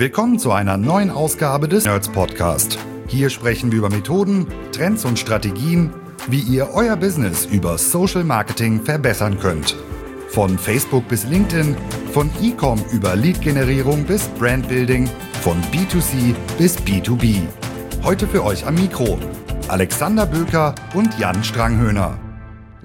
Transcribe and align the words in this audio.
Willkommen 0.00 0.38
zu 0.38 0.52
einer 0.52 0.76
neuen 0.76 1.10
Ausgabe 1.10 1.66
des 1.66 1.84
Nerds 1.84 2.08
Podcast. 2.08 2.78
Hier 3.08 3.30
sprechen 3.30 3.72
wir 3.72 3.78
über 3.78 3.90
Methoden, 3.90 4.46
Trends 4.70 5.04
und 5.04 5.18
Strategien, 5.18 5.92
wie 6.28 6.38
ihr 6.38 6.68
euer 6.72 6.94
Business 6.94 7.46
über 7.46 7.76
Social 7.78 8.22
Marketing 8.22 8.80
verbessern 8.84 9.40
könnt. 9.40 9.74
Von 10.28 10.56
Facebook 10.56 11.08
bis 11.08 11.24
LinkedIn, 11.24 11.76
von 12.12 12.30
E-Com 12.40 12.80
über 12.92 13.16
Lead-Generierung 13.16 14.04
bis 14.04 14.28
Brandbuilding, 14.38 15.10
von 15.42 15.60
B2C 15.72 16.32
bis 16.58 16.78
B2B. 16.78 17.42
Heute 18.04 18.28
für 18.28 18.44
euch 18.44 18.64
am 18.64 18.76
Mikro 18.76 19.18
Alexander 19.66 20.26
Böker 20.26 20.76
und 20.94 21.18
Jan 21.18 21.42
Stranghöhner. 21.42 22.16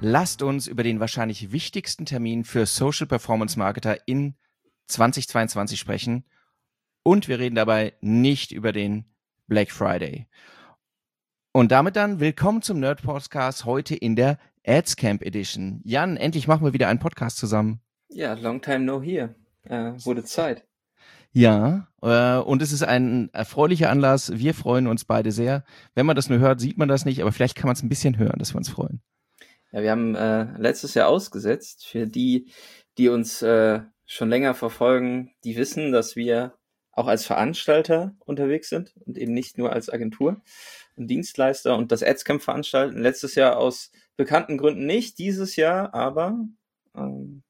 Lasst 0.00 0.42
uns 0.42 0.66
über 0.66 0.82
den 0.82 0.98
wahrscheinlich 0.98 1.52
wichtigsten 1.52 2.06
Termin 2.06 2.42
für 2.42 2.66
Social 2.66 3.06
Performance 3.06 3.56
Marketer 3.56 3.98
in 4.08 4.34
2022 4.88 5.78
sprechen. 5.78 6.24
Und 7.06 7.28
wir 7.28 7.38
reden 7.38 7.54
dabei 7.54 7.92
nicht 8.00 8.50
über 8.50 8.72
den 8.72 9.04
Black 9.46 9.70
Friday. 9.70 10.26
Und 11.52 11.70
damit 11.70 11.96
dann 11.96 12.18
willkommen 12.18 12.62
zum 12.62 12.80
Nerd 12.80 13.02
Podcast 13.02 13.66
heute 13.66 13.94
in 13.94 14.16
der 14.16 14.38
Ads 14.66 14.96
Camp 14.96 15.20
Edition. 15.20 15.82
Jan, 15.84 16.16
endlich 16.16 16.48
machen 16.48 16.64
wir 16.64 16.72
wieder 16.72 16.88
einen 16.88 17.00
Podcast 17.00 17.36
zusammen. 17.36 17.82
Ja, 18.08 18.32
long 18.32 18.62
time 18.62 18.86
no 18.86 19.02
here. 19.02 19.34
Äh, 19.64 19.92
wurde 20.06 20.24
Zeit. 20.24 20.66
Ja, 21.30 21.88
äh, 22.00 22.38
und 22.38 22.62
es 22.62 22.72
ist 22.72 22.82
ein 22.82 23.28
erfreulicher 23.34 23.90
Anlass. 23.90 24.38
Wir 24.38 24.54
freuen 24.54 24.86
uns 24.86 25.04
beide 25.04 25.30
sehr. 25.30 25.62
Wenn 25.94 26.06
man 26.06 26.16
das 26.16 26.30
nur 26.30 26.38
hört, 26.38 26.58
sieht 26.58 26.78
man 26.78 26.88
das 26.88 27.04
nicht, 27.04 27.20
aber 27.20 27.32
vielleicht 27.32 27.54
kann 27.54 27.66
man 27.66 27.76
es 27.76 27.82
ein 27.82 27.90
bisschen 27.90 28.16
hören, 28.16 28.38
dass 28.38 28.54
wir 28.54 28.58
uns 28.58 28.70
freuen. 28.70 29.02
Ja, 29.72 29.82
wir 29.82 29.90
haben 29.90 30.14
äh, 30.14 30.56
letztes 30.56 30.94
Jahr 30.94 31.08
ausgesetzt. 31.08 31.84
Für 31.86 32.06
die, 32.06 32.50
die 32.96 33.10
uns 33.10 33.42
äh, 33.42 33.82
schon 34.06 34.30
länger 34.30 34.54
verfolgen, 34.54 35.34
die 35.44 35.56
wissen, 35.56 35.92
dass 35.92 36.16
wir 36.16 36.54
auch 36.96 37.06
als 37.06 37.26
Veranstalter 37.26 38.14
unterwegs 38.20 38.68
sind 38.68 38.94
und 39.04 39.18
eben 39.18 39.32
nicht 39.32 39.58
nur 39.58 39.72
als 39.72 39.90
Agentur 39.90 40.42
und 40.96 41.08
Dienstleister 41.08 41.76
und 41.76 41.92
das 41.92 42.02
Adscamp 42.02 42.42
veranstalten. 42.42 43.00
Letztes 43.00 43.34
Jahr 43.34 43.56
aus 43.56 43.90
bekannten 44.16 44.58
Gründen 44.58 44.86
nicht, 44.86 45.18
dieses 45.18 45.56
Jahr 45.56 45.92
aber 45.94 46.38
ähm, 46.96 47.42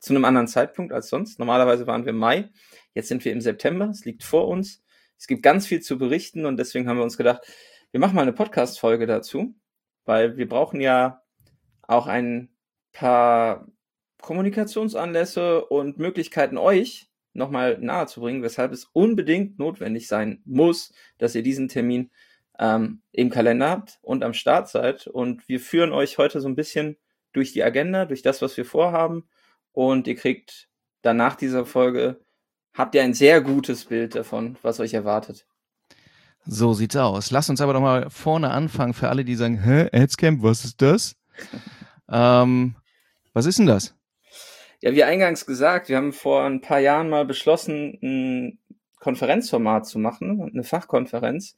zu 0.00 0.14
einem 0.14 0.24
anderen 0.24 0.48
Zeitpunkt 0.48 0.92
als 0.92 1.08
sonst. 1.08 1.38
Normalerweise 1.38 1.86
waren 1.86 2.04
wir 2.04 2.10
im 2.10 2.18
Mai, 2.18 2.48
jetzt 2.94 3.08
sind 3.08 3.24
wir 3.24 3.32
im 3.32 3.40
September, 3.40 3.86
es 3.90 4.04
liegt 4.04 4.22
vor 4.22 4.48
uns. 4.48 4.82
Es 5.18 5.26
gibt 5.26 5.42
ganz 5.42 5.66
viel 5.66 5.80
zu 5.80 5.98
berichten 5.98 6.46
und 6.46 6.56
deswegen 6.56 6.88
haben 6.88 6.96
wir 6.96 7.04
uns 7.04 7.18
gedacht, 7.18 7.42
wir 7.90 8.00
machen 8.00 8.14
mal 8.14 8.22
eine 8.22 8.32
Podcast-Folge 8.32 9.06
dazu, 9.06 9.54
weil 10.06 10.38
wir 10.38 10.48
brauchen 10.48 10.80
ja 10.80 11.22
auch 11.82 12.06
ein 12.06 12.48
paar 12.92 13.66
Kommunikationsanlässe 14.22 15.64
und 15.66 15.98
Möglichkeiten 15.98 16.56
euch 16.56 17.09
nochmal 17.32 17.78
nahe 17.80 18.06
zu 18.06 18.20
bringen, 18.20 18.42
weshalb 18.42 18.72
es 18.72 18.84
unbedingt 18.92 19.58
notwendig 19.58 20.08
sein 20.08 20.42
muss, 20.44 20.92
dass 21.18 21.34
ihr 21.34 21.42
diesen 21.42 21.68
Termin 21.68 22.10
ähm, 22.58 23.00
im 23.12 23.30
Kalender 23.30 23.70
habt 23.70 23.98
und 24.02 24.22
am 24.22 24.34
Start 24.34 24.68
seid. 24.68 25.06
Und 25.06 25.48
wir 25.48 25.60
führen 25.60 25.92
euch 25.92 26.18
heute 26.18 26.40
so 26.40 26.48
ein 26.48 26.56
bisschen 26.56 26.96
durch 27.32 27.52
die 27.52 27.62
Agenda, 27.62 28.04
durch 28.04 28.22
das, 28.22 28.42
was 28.42 28.56
wir 28.56 28.64
vorhaben. 28.64 29.28
Und 29.72 30.06
ihr 30.06 30.16
kriegt 30.16 30.68
danach 31.02 31.36
dieser 31.36 31.64
Folge, 31.64 32.20
habt 32.74 32.94
ihr 32.94 33.02
ein 33.02 33.14
sehr 33.14 33.40
gutes 33.40 33.86
Bild 33.86 34.14
davon, 34.14 34.56
was 34.62 34.80
euch 34.80 34.94
erwartet. 34.94 35.46
So 36.46 36.72
sieht's 36.72 36.96
aus. 36.96 37.30
Lass 37.30 37.50
uns 37.50 37.60
aber 37.60 37.74
doch 37.74 37.80
mal 37.80 38.08
vorne 38.10 38.50
anfangen 38.50 38.94
für 38.94 39.08
alle, 39.08 39.24
die 39.24 39.34
sagen, 39.34 39.62
hä, 39.62 39.88
Adscamp, 39.92 40.42
was 40.42 40.64
ist 40.64 40.80
das? 40.82 41.16
ähm, 42.10 42.74
was 43.32 43.46
ist 43.46 43.58
denn 43.58 43.66
das? 43.66 43.94
Ja, 44.82 44.94
wie 44.94 45.04
eingangs 45.04 45.44
gesagt, 45.44 45.88
wir 45.90 45.96
haben 45.96 46.12
vor 46.12 46.42
ein 46.44 46.62
paar 46.62 46.78
Jahren 46.80 47.10
mal 47.10 47.26
beschlossen, 47.26 47.98
ein 48.02 48.58
Konferenzformat 48.98 49.86
zu 49.86 49.98
machen, 49.98 50.40
eine 50.42 50.64
Fachkonferenz, 50.64 51.56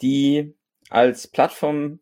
die 0.00 0.54
als 0.88 1.26
Plattform 1.28 2.00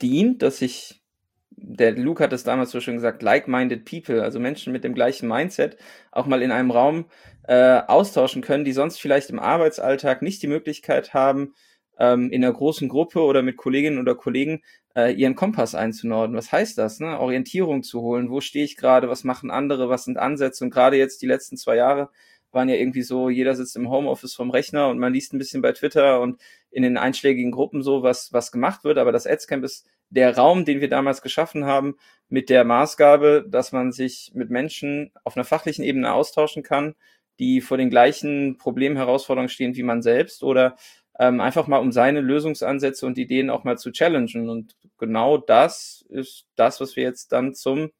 dient, 0.00 0.40
dass 0.42 0.58
sich, 0.58 1.02
der 1.50 1.92
Luke 1.92 2.22
hat 2.24 2.32
es 2.32 2.44
damals 2.44 2.70
so 2.70 2.80
schön 2.80 2.94
gesagt, 2.94 3.22
like-minded 3.22 3.84
people, 3.84 4.22
also 4.22 4.40
Menschen 4.40 4.72
mit 4.72 4.84
dem 4.84 4.94
gleichen 4.94 5.28
Mindset, 5.28 5.76
auch 6.12 6.26
mal 6.26 6.40
in 6.40 6.50
einem 6.50 6.70
Raum 6.70 7.06
äh, 7.44 7.82
austauschen 7.86 8.40
können, 8.40 8.64
die 8.64 8.72
sonst 8.72 9.00
vielleicht 9.00 9.28
im 9.28 9.38
Arbeitsalltag 9.38 10.22
nicht 10.22 10.42
die 10.42 10.48
Möglichkeit 10.48 11.12
haben, 11.12 11.54
ähm, 11.98 12.30
in 12.30 12.42
einer 12.42 12.54
großen 12.54 12.88
Gruppe 12.88 13.20
oder 13.20 13.42
mit 13.42 13.58
Kolleginnen 13.58 13.98
oder 13.98 14.14
Kollegen 14.14 14.62
äh, 14.96 15.12
ihren 15.12 15.34
Kompass 15.34 15.74
einzunorden. 15.74 16.36
Was 16.36 16.52
heißt 16.52 16.78
das? 16.78 17.00
Ne? 17.00 17.18
Orientierung 17.18 17.82
zu 17.82 18.00
holen. 18.00 18.30
Wo 18.30 18.40
stehe 18.40 18.64
ich 18.64 18.76
gerade? 18.76 19.08
Was 19.08 19.24
machen 19.24 19.50
andere? 19.50 19.88
Was 19.88 20.04
sind 20.04 20.18
Ansätze? 20.18 20.64
Und 20.64 20.70
gerade 20.70 20.96
jetzt 20.96 21.22
die 21.22 21.26
letzten 21.26 21.56
zwei 21.56 21.76
Jahre 21.76 22.10
waren 22.52 22.68
ja 22.68 22.76
irgendwie 22.76 23.02
so, 23.02 23.30
jeder 23.30 23.54
sitzt 23.54 23.76
im 23.76 23.88
Homeoffice 23.90 24.34
vom 24.34 24.50
Rechner 24.50 24.88
und 24.88 24.98
man 24.98 25.12
liest 25.12 25.32
ein 25.32 25.38
bisschen 25.38 25.62
bei 25.62 25.72
Twitter 25.72 26.20
und 26.20 26.40
in 26.70 26.82
den 26.82 26.98
einschlägigen 26.98 27.50
Gruppen 27.50 27.82
so, 27.82 28.02
was, 28.02 28.32
was 28.32 28.52
gemacht 28.52 28.84
wird. 28.84 28.98
Aber 28.98 29.12
das 29.12 29.26
Adscamp 29.26 29.64
ist 29.64 29.86
der 30.10 30.36
Raum, 30.36 30.66
den 30.66 30.80
wir 30.80 30.88
damals 30.88 31.22
geschaffen 31.22 31.64
haben, 31.64 31.96
mit 32.28 32.50
der 32.50 32.64
Maßgabe, 32.64 33.46
dass 33.48 33.72
man 33.72 33.92
sich 33.92 34.32
mit 34.34 34.50
Menschen 34.50 35.12
auf 35.24 35.36
einer 35.36 35.44
fachlichen 35.44 35.84
Ebene 35.84 36.12
austauschen 36.12 36.62
kann, 36.62 36.94
die 37.38 37.62
vor 37.62 37.78
den 37.78 37.90
gleichen 37.90 38.58
Problemen, 38.58 38.96
Herausforderungen 38.96 39.48
stehen 39.48 39.74
wie 39.74 39.82
man 39.82 40.02
selbst 40.02 40.42
oder 40.42 40.76
ähm, 41.22 41.40
einfach 41.40 41.68
mal 41.68 41.78
um 41.78 41.92
seine 41.92 42.20
Lösungsansätze 42.20 43.06
und 43.06 43.16
Ideen 43.16 43.48
auch 43.48 43.62
mal 43.62 43.78
zu 43.78 43.92
challengen. 43.92 44.48
Und 44.48 44.74
genau 44.98 45.38
das 45.38 46.04
ist 46.08 46.46
das, 46.56 46.80
was 46.80 46.96
wir 46.96 47.04
jetzt 47.04 47.30
dann 47.30 47.54
zum 47.54 47.90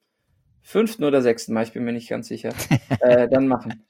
fünften 0.60 1.05
oder 1.05 1.22
sechsten 1.22 1.53
Mal, 1.53 1.62
ich 1.62 1.72
bin 1.72 1.84
mir 1.84 1.93
nicht 1.93 2.09
ganz 2.09 2.27
sicher, 2.27 2.53
äh, 3.00 3.28
dann 3.28 3.47
machen. 3.47 3.84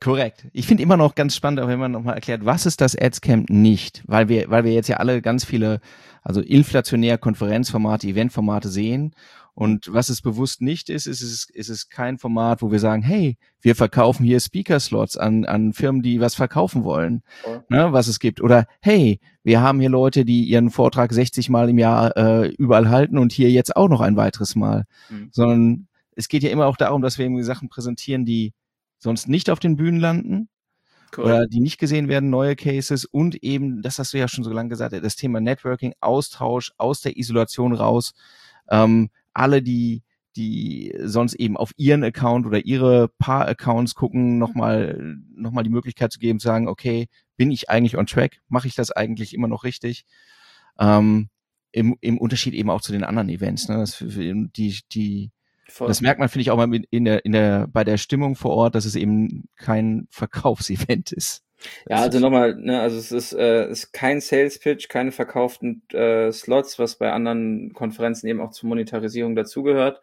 Korrekt. 0.00 0.46
Ich 0.54 0.66
finde 0.66 0.82
immer 0.82 0.96
noch 0.96 1.14
ganz 1.14 1.36
spannend, 1.36 1.60
auch 1.60 1.68
wenn 1.68 1.78
man 1.78 1.92
nochmal 1.92 2.14
erklärt, 2.14 2.46
was 2.46 2.64
ist 2.64 2.80
das 2.80 2.96
Adscamp 2.98 3.50
nicht? 3.50 4.02
Weil 4.06 4.30
wir, 4.30 4.48
weil 4.48 4.64
wir 4.64 4.72
jetzt 4.72 4.88
ja 4.88 4.96
alle 4.96 5.20
ganz 5.20 5.44
viele, 5.44 5.80
also 6.22 6.40
inflationär 6.40 7.18
Konferenzformate, 7.18 8.06
Eventformate 8.06 8.70
sehen 8.70 9.14
und 9.54 9.92
was 9.92 10.08
es 10.08 10.22
bewusst 10.22 10.62
nicht 10.62 10.88
ist, 10.88 11.06
ist 11.06 11.22
es, 11.22 11.48
ist 11.50 11.68
es 11.68 11.88
kein 11.88 12.18
Format, 12.18 12.62
wo 12.62 12.70
wir 12.70 12.78
sagen, 12.78 13.02
hey, 13.02 13.36
wir 13.60 13.74
verkaufen 13.74 14.24
hier 14.24 14.40
Speaker-Slots 14.40 15.16
an, 15.16 15.44
an 15.44 15.72
Firmen, 15.72 16.02
die 16.02 16.20
was 16.20 16.34
verkaufen 16.34 16.84
wollen, 16.84 17.22
oh. 17.44 17.58
ne, 17.68 17.92
was 17.92 18.08
es 18.08 18.20
gibt. 18.20 18.40
Oder 18.40 18.66
hey, 18.80 19.20
wir 19.42 19.60
haben 19.60 19.80
hier 19.80 19.90
Leute, 19.90 20.24
die 20.24 20.44
ihren 20.44 20.70
Vortrag 20.70 21.12
60 21.12 21.50
Mal 21.50 21.68
im 21.68 21.78
Jahr 21.78 22.16
äh, 22.16 22.48
überall 22.48 22.88
halten 22.88 23.18
und 23.18 23.32
hier 23.32 23.50
jetzt 23.50 23.76
auch 23.76 23.88
noch 23.88 24.00
ein 24.00 24.16
weiteres 24.16 24.54
Mal. 24.54 24.84
Mhm. 25.08 25.28
Sondern 25.32 25.88
es 26.14 26.28
geht 26.28 26.42
ja 26.42 26.50
immer 26.50 26.66
auch 26.66 26.76
darum, 26.76 27.02
dass 27.02 27.18
wir 27.18 27.26
irgendwie 27.26 27.42
Sachen 27.42 27.68
präsentieren, 27.68 28.24
die 28.24 28.52
sonst 28.98 29.28
nicht 29.28 29.50
auf 29.50 29.58
den 29.58 29.76
Bühnen 29.76 30.00
landen. 30.00 30.48
Cool. 31.16 31.24
Oder 31.24 31.46
die 31.46 31.60
nicht 31.60 31.78
gesehen 31.78 32.08
werden, 32.08 32.30
neue 32.30 32.54
Cases 32.54 33.04
und 33.04 33.42
eben, 33.42 33.82
das 33.82 33.98
hast 33.98 34.12
du 34.12 34.18
ja 34.18 34.28
schon 34.28 34.44
so 34.44 34.52
lange 34.52 34.68
gesagt, 34.68 34.94
das 34.94 35.16
Thema 35.16 35.40
Networking, 35.40 35.92
Austausch 36.00 36.72
aus 36.78 37.00
der 37.00 37.16
Isolation 37.16 37.74
raus. 37.74 38.12
Ähm, 38.70 39.10
alle, 39.32 39.62
die, 39.62 40.02
die 40.36 40.94
sonst 41.02 41.34
eben 41.34 41.56
auf 41.56 41.72
ihren 41.76 42.04
Account 42.04 42.46
oder 42.46 42.64
ihre 42.64 43.08
Paar-Accounts 43.18 43.94
gucken, 43.94 44.38
nochmal 44.38 45.18
noch 45.34 45.50
mal 45.52 45.62
die 45.62 45.70
Möglichkeit 45.70 46.12
zu 46.12 46.18
geben, 46.18 46.38
zu 46.38 46.48
sagen, 46.48 46.68
okay, 46.68 47.08
bin 47.36 47.50
ich 47.50 47.70
eigentlich 47.70 47.96
on 47.96 48.06
track? 48.06 48.40
Mache 48.48 48.68
ich 48.68 48.74
das 48.74 48.90
eigentlich 48.90 49.34
immer 49.34 49.48
noch 49.48 49.64
richtig? 49.64 50.04
Ähm, 50.78 51.28
im, 51.72 51.96
Im 52.00 52.18
Unterschied 52.18 52.54
eben 52.54 52.70
auch 52.70 52.80
zu 52.80 52.92
den 52.92 53.04
anderen 53.04 53.28
Events. 53.28 53.68
Ne? 53.68 53.76
Das, 53.78 53.98
die, 53.98 54.80
die, 54.92 55.30
das 55.78 56.00
merkt 56.00 56.18
man, 56.18 56.28
finde 56.28 56.42
ich, 56.42 56.50
auch 56.50 56.56
mal 56.56 56.72
in 56.90 57.04
der, 57.04 57.24
in 57.24 57.32
der, 57.32 57.68
bei 57.68 57.84
der 57.84 57.96
Stimmung 57.96 58.34
vor 58.36 58.52
Ort, 58.52 58.74
dass 58.74 58.84
es 58.84 58.96
eben 58.96 59.48
kein 59.56 60.06
Verkaufsevent 60.10 61.12
ist. 61.12 61.42
Ja, 61.88 61.96
also 61.98 62.20
nochmal, 62.20 62.54
ne, 62.56 62.80
also 62.80 62.98
es 62.98 63.12
ist, 63.12 63.32
äh, 63.32 63.68
ist 63.68 63.92
kein 63.92 64.20
Sales 64.20 64.58
Pitch, 64.58 64.88
keine 64.88 65.12
verkauften 65.12 65.82
äh, 65.92 66.32
Slots, 66.32 66.78
was 66.78 66.96
bei 66.96 67.12
anderen 67.12 67.72
Konferenzen 67.72 68.28
eben 68.28 68.40
auch 68.40 68.50
zur 68.52 68.68
Monetarisierung 68.68 69.34
dazugehört. 69.34 70.00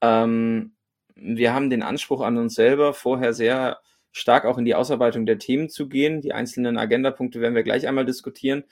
Ähm, 0.00 0.74
wir 1.14 1.54
haben 1.54 1.70
den 1.70 1.82
Anspruch 1.82 2.20
an 2.20 2.38
uns 2.38 2.54
selber, 2.54 2.94
vorher 2.94 3.32
sehr 3.32 3.78
stark 4.12 4.44
auch 4.44 4.58
in 4.58 4.64
die 4.64 4.74
Ausarbeitung 4.74 5.26
der 5.26 5.38
Themen 5.38 5.68
zu 5.68 5.88
gehen. 5.88 6.20
Die 6.20 6.32
einzelnen 6.32 6.78
Agendapunkte 6.78 7.40
werden 7.40 7.54
wir 7.54 7.62
gleich 7.62 7.88
einmal 7.88 8.04
diskutieren. 8.04 8.64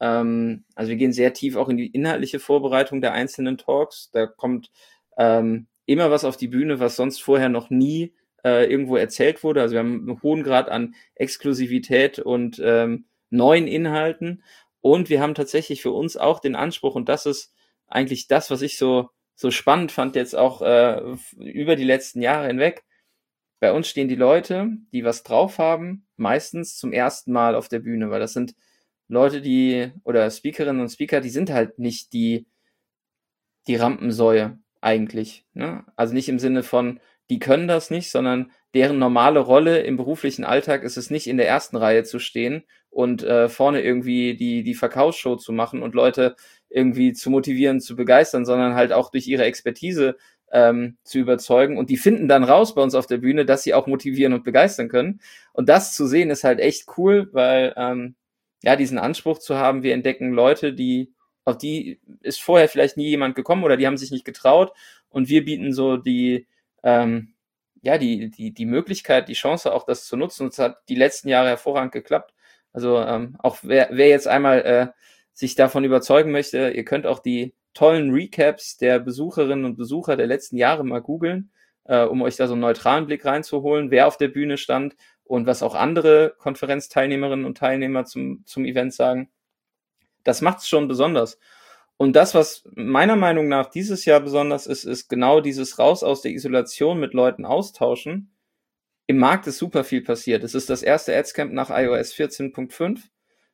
Ähm, 0.00 0.64
also 0.74 0.90
wir 0.90 0.96
gehen 0.96 1.12
sehr 1.12 1.32
tief 1.32 1.56
auch 1.56 1.68
in 1.68 1.76
die 1.76 1.88
inhaltliche 1.88 2.40
Vorbereitung 2.40 3.00
der 3.00 3.12
einzelnen 3.12 3.58
Talks. 3.58 4.10
Da 4.12 4.26
kommt 4.26 4.70
ähm, 5.16 5.66
immer 5.86 6.10
was 6.10 6.24
auf 6.24 6.36
die 6.36 6.48
Bühne, 6.48 6.80
was 6.80 6.96
sonst 6.96 7.22
vorher 7.22 7.48
noch 7.48 7.70
nie 7.70 8.12
äh, 8.44 8.70
irgendwo 8.70 8.96
erzählt 8.96 9.42
wurde. 9.42 9.60
Also 9.60 9.72
wir 9.74 9.80
haben 9.80 10.08
einen 10.08 10.22
hohen 10.22 10.42
Grad 10.42 10.68
an 10.68 10.94
Exklusivität 11.14 12.18
und 12.18 12.60
ähm, 12.64 13.06
neuen 13.30 13.66
Inhalten. 13.66 14.42
Und 14.80 15.10
wir 15.10 15.20
haben 15.20 15.34
tatsächlich 15.34 15.82
für 15.82 15.90
uns 15.90 16.16
auch 16.16 16.40
den 16.40 16.54
Anspruch, 16.54 16.94
und 16.94 17.08
das 17.08 17.26
ist 17.26 17.52
eigentlich 17.86 18.28
das, 18.28 18.50
was 18.50 18.62
ich 18.62 18.78
so, 18.78 19.10
so 19.34 19.50
spannend 19.50 19.92
fand, 19.92 20.16
jetzt 20.16 20.36
auch 20.36 20.62
äh, 20.62 21.16
über 21.36 21.76
die 21.76 21.84
letzten 21.84 22.22
Jahre 22.22 22.46
hinweg. 22.46 22.84
Bei 23.60 23.72
uns 23.72 23.88
stehen 23.88 24.08
die 24.08 24.14
Leute, 24.14 24.68
die 24.92 25.04
was 25.04 25.24
drauf 25.24 25.58
haben, 25.58 26.06
meistens 26.16 26.76
zum 26.76 26.92
ersten 26.92 27.32
Mal 27.32 27.56
auf 27.56 27.68
der 27.68 27.80
Bühne, 27.80 28.10
weil 28.10 28.20
das 28.20 28.32
sind 28.32 28.54
Leute, 29.08 29.40
die, 29.40 29.90
oder 30.04 30.30
Speakerinnen 30.30 30.82
und 30.82 30.90
Speaker, 30.90 31.20
die 31.20 31.30
sind 31.30 31.50
halt 31.50 31.78
nicht 31.78 32.12
die, 32.12 32.46
die 33.66 33.76
Rampensäue 33.76 34.58
eigentlich. 34.80 35.46
Ne? 35.54 35.84
Also 35.96 36.14
nicht 36.14 36.28
im 36.28 36.38
Sinne 36.38 36.62
von, 36.62 37.00
die 37.30 37.38
können 37.38 37.68
das 37.68 37.90
nicht, 37.90 38.10
sondern 38.10 38.50
deren 38.74 38.98
normale 38.98 39.40
Rolle 39.40 39.80
im 39.80 39.96
beruflichen 39.96 40.44
Alltag 40.44 40.82
ist 40.82 40.96
es 40.96 41.10
nicht 41.10 41.26
in 41.26 41.36
der 41.36 41.48
ersten 41.48 41.76
Reihe 41.76 42.04
zu 42.04 42.18
stehen 42.18 42.64
und 42.90 43.22
äh, 43.22 43.48
vorne 43.48 43.82
irgendwie 43.82 44.36
die, 44.36 44.62
die 44.62 44.74
Verkaufsshow 44.74 45.36
zu 45.36 45.52
machen 45.52 45.82
und 45.82 45.94
Leute 45.94 46.36
irgendwie 46.68 47.12
zu 47.12 47.30
motivieren, 47.30 47.80
zu 47.80 47.96
begeistern, 47.96 48.44
sondern 48.44 48.74
halt 48.74 48.92
auch 48.92 49.10
durch 49.10 49.26
ihre 49.26 49.44
Expertise 49.44 50.16
ähm, 50.50 50.96
zu 51.02 51.18
überzeugen. 51.18 51.78
Und 51.78 51.90
die 51.90 51.96
finden 51.96 52.28
dann 52.28 52.44
raus 52.44 52.74
bei 52.74 52.82
uns 52.82 52.94
auf 52.94 53.06
der 53.06 53.18
Bühne, 53.18 53.44
dass 53.44 53.62
sie 53.62 53.74
auch 53.74 53.86
motivieren 53.86 54.32
und 54.32 54.44
begeistern 54.44 54.88
können. 54.88 55.20
Und 55.52 55.68
das 55.68 55.94
zu 55.94 56.06
sehen 56.06 56.30
ist 56.30 56.44
halt 56.44 56.60
echt 56.60 56.86
cool, 56.96 57.28
weil 57.32 57.74
ähm, 57.76 58.16
ja, 58.62 58.76
diesen 58.76 58.98
Anspruch 58.98 59.38
zu 59.38 59.56
haben, 59.56 59.82
wir 59.82 59.94
entdecken 59.94 60.32
Leute, 60.32 60.72
die, 60.72 61.12
auf 61.44 61.58
die 61.58 62.00
ist 62.22 62.40
vorher 62.40 62.68
vielleicht 62.68 62.96
nie 62.96 63.08
jemand 63.08 63.34
gekommen 63.34 63.64
oder 63.64 63.76
die 63.76 63.86
haben 63.86 63.96
sich 63.96 64.10
nicht 64.10 64.24
getraut. 64.24 64.72
Und 65.10 65.28
wir 65.28 65.44
bieten 65.44 65.72
so 65.72 65.96
die, 65.96 66.46
ähm, 66.82 67.34
ja, 67.82 67.98
die, 67.98 68.30
die, 68.30 68.52
die 68.52 68.66
Möglichkeit, 68.66 69.28
die 69.28 69.34
Chance 69.34 69.72
auch 69.72 69.84
das 69.84 70.04
zu 70.06 70.16
nutzen. 70.16 70.44
Und 70.44 70.52
es 70.52 70.58
hat 70.58 70.78
die 70.88 70.94
letzten 70.94 71.28
Jahre 71.28 71.48
hervorragend 71.48 71.92
geklappt. 71.92 72.34
Also 72.72 72.98
ähm, 73.00 73.36
auch 73.40 73.58
wer, 73.62 73.88
wer 73.92 74.08
jetzt 74.08 74.28
einmal 74.28 74.60
äh, 74.62 74.88
sich 75.32 75.54
davon 75.54 75.84
überzeugen 75.84 76.32
möchte, 76.32 76.70
ihr 76.70 76.84
könnt 76.84 77.06
auch 77.06 77.20
die 77.20 77.54
tollen 77.74 78.12
Recaps 78.12 78.76
der 78.76 78.98
Besucherinnen 78.98 79.64
und 79.64 79.76
Besucher 79.76 80.16
der 80.16 80.26
letzten 80.26 80.56
Jahre 80.56 80.84
mal 80.84 81.00
googeln, 81.00 81.50
äh, 81.84 82.04
um 82.04 82.22
euch 82.22 82.36
da 82.36 82.46
so 82.46 82.54
einen 82.54 82.60
neutralen 82.62 83.06
Blick 83.06 83.24
reinzuholen, 83.24 83.90
wer 83.90 84.06
auf 84.06 84.16
der 84.16 84.28
Bühne 84.28 84.58
stand 84.58 84.96
und 85.24 85.46
was 85.46 85.62
auch 85.62 85.74
andere 85.74 86.34
Konferenzteilnehmerinnen 86.38 87.44
und 87.44 87.58
Teilnehmer 87.58 88.04
zum, 88.04 88.42
zum 88.46 88.64
Event 88.64 88.94
sagen. 88.94 89.30
Das 90.24 90.40
macht 90.40 90.58
es 90.58 90.68
schon 90.68 90.88
besonders. 90.88 91.38
Und 91.98 92.14
das, 92.14 92.32
was 92.34 92.62
meiner 92.74 93.16
Meinung 93.16 93.48
nach 93.48 93.70
dieses 93.70 94.04
Jahr 94.04 94.20
besonders 94.20 94.66
ist, 94.68 94.84
ist 94.84 95.08
genau 95.08 95.40
dieses 95.40 95.80
Raus 95.80 96.04
aus 96.04 96.22
der 96.22 96.30
Isolation 96.30 97.00
mit 97.00 97.12
Leuten 97.12 97.44
austauschen. 97.44 98.32
Im 99.08 99.18
Markt 99.18 99.48
ist 99.48 99.58
super 99.58 99.82
viel 99.82 100.02
passiert. 100.02 100.44
Es 100.44 100.54
ist 100.54 100.70
das 100.70 100.82
erste 100.82 101.16
Adscamp 101.16 101.52
nach 101.52 101.70
iOS 101.70 102.14
14.5. 102.14 103.00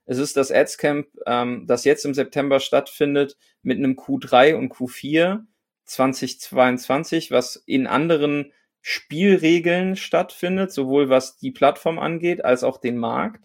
Es 0.05 0.19
ist 0.19 0.37
das 0.37 0.53
Adscamp, 0.53 1.07
ähm, 1.27 1.67
das 1.67 1.85
jetzt 1.87 2.05
im 2.05 2.13
September 2.13 2.61
stattfindet 2.61 3.39
mit 3.63 3.79
einem 3.79 3.93
Q3 3.95 4.57
und 4.57 4.71
Q4 4.71 5.45
2022, 5.87 7.31
was 7.31 7.57
in 7.65 7.87
anderen 7.87 8.53
Spielregeln 8.83 9.97
stattfindet, 9.97 10.71
sowohl 10.71 11.09
was 11.09 11.39
die 11.39 11.51
Plattform 11.51 11.99
angeht 11.99 12.45
als 12.45 12.63
auch 12.63 12.77
den 12.77 12.99
Markt. 12.99 13.43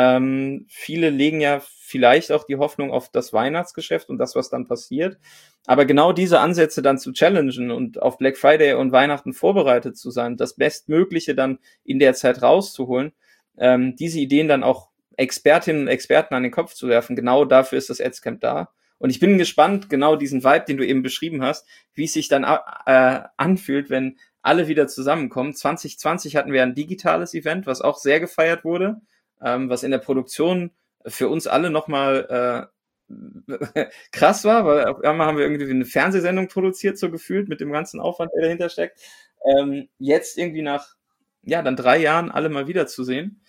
Ähm, 0.00 0.64
viele 0.68 1.10
legen 1.10 1.40
ja 1.40 1.60
vielleicht 1.60 2.30
auch 2.30 2.44
die 2.44 2.54
Hoffnung 2.54 2.92
auf 2.92 3.10
das 3.10 3.32
Weihnachtsgeschäft 3.32 4.08
und 4.10 4.18
das, 4.18 4.36
was 4.36 4.48
dann 4.48 4.68
passiert. 4.68 5.18
Aber 5.66 5.86
genau 5.86 6.12
diese 6.12 6.38
Ansätze 6.38 6.82
dann 6.82 6.98
zu 6.98 7.12
challengen 7.12 7.72
und 7.72 8.00
auf 8.00 8.16
Black 8.16 8.36
Friday 8.36 8.74
und 8.74 8.92
Weihnachten 8.92 9.32
vorbereitet 9.32 9.98
zu 9.98 10.12
sein, 10.12 10.36
das 10.36 10.54
Bestmögliche 10.54 11.34
dann 11.34 11.58
in 11.82 11.98
der 11.98 12.14
Zeit 12.14 12.42
rauszuholen, 12.42 13.10
ähm, 13.58 13.96
diese 13.96 14.20
Ideen 14.20 14.46
dann 14.46 14.62
auch 14.62 14.90
Expertinnen 15.16 15.82
und 15.82 15.88
Experten 15.88 16.34
an 16.34 16.44
den 16.44 16.52
Kopf 16.52 16.74
zu 16.74 16.86
werfen, 16.86 17.16
genau 17.16 17.44
dafür 17.44 17.76
ist 17.76 17.90
das 17.90 18.00
Adscamp 18.00 18.40
da. 18.40 18.68
Und 18.98 19.10
ich 19.10 19.18
bin 19.18 19.36
gespannt, 19.36 19.90
genau 19.90 20.14
diesen 20.14 20.44
Vibe, 20.44 20.64
den 20.68 20.76
du 20.76 20.86
eben 20.86 21.02
beschrieben 21.02 21.42
hast, 21.42 21.66
wie 21.94 22.04
es 22.04 22.12
sich 22.12 22.28
dann 22.28 22.44
äh, 22.44 23.20
anfühlt, 23.36 23.90
wenn 23.90 24.16
alle 24.42 24.68
wieder 24.68 24.86
zusammenkommen. 24.86 25.54
2020 25.54 26.36
hatten 26.36 26.52
wir 26.52 26.62
ein 26.62 26.76
digitales 26.76 27.34
Event, 27.34 27.66
was 27.66 27.80
auch 27.80 27.98
sehr 27.98 28.20
gefeiert 28.20 28.64
wurde, 28.64 29.00
ähm, 29.42 29.68
was 29.70 29.82
in 29.82 29.90
der 29.90 29.98
Produktion 29.98 30.70
für 31.06 31.28
uns 31.28 31.46
alle 31.46 31.70
nochmal 31.70 32.68
äh, 32.68 32.78
krass 34.12 34.44
war, 34.44 34.64
weil 34.66 34.84
auf 34.86 35.02
einmal 35.04 35.26
haben 35.26 35.38
wir 35.38 35.44
irgendwie 35.44 35.70
eine 35.70 35.84
Fernsehsendung 35.84 36.48
produziert, 36.48 36.98
so 36.98 37.10
gefühlt, 37.10 37.48
mit 37.48 37.60
dem 37.60 37.72
ganzen 37.72 38.00
Aufwand, 38.00 38.32
der 38.34 38.42
dahinter 38.42 38.68
steckt. 38.68 39.00
Ähm, 39.44 39.88
jetzt 39.98 40.36
irgendwie 40.38 40.62
nach, 40.62 40.94
ja, 41.42 41.62
dann 41.62 41.76
drei 41.76 41.98
Jahren 41.98 42.30
alle 42.30 42.48
mal 42.48 42.68
wiederzusehen. 42.68 43.40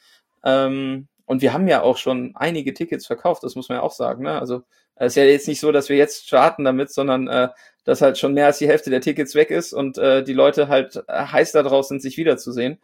Ähm, 0.43 1.07
und 1.25 1.41
wir 1.41 1.53
haben 1.53 1.67
ja 1.67 1.81
auch 1.81 1.97
schon 1.97 2.31
einige 2.35 2.73
Tickets 2.73 3.05
verkauft, 3.05 3.43
das 3.43 3.55
muss 3.55 3.69
man 3.69 3.79
ja 3.79 3.81
auch 3.83 3.91
sagen. 3.91 4.23
Ne? 4.23 4.39
Also 4.39 4.63
es 4.95 5.13
ist 5.13 5.15
ja 5.15 5.23
jetzt 5.23 5.47
nicht 5.47 5.59
so, 5.59 5.71
dass 5.71 5.89
wir 5.89 5.95
jetzt 5.95 6.27
starten 6.27 6.63
damit, 6.63 6.91
sondern 6.91 7.27
äh, 7.27 7.49
dass 7.83 8.01
halt 8.01 8.17
schon 8.17 8.33
mehr 8.33 8.47
als 8.47 8.57
die 8.57 8.67
Hälfte 8.67 8.89
der 8.89 9.01
Tickets 9.01 9.35
weg 9.35 9.51
ist 9.51 9.73
und 9.73 9.97
äh, 9.97 10.23
die 10.23 10.33
Leute 10.33 10.67
halt 10.67 11.03
heiß 11.09 11.51
da 11.51 11.63
draus 11.63 11.87
sind, 11.87 12.01
sich 12.01 12.17
wiederzusehen. 12.17 12.79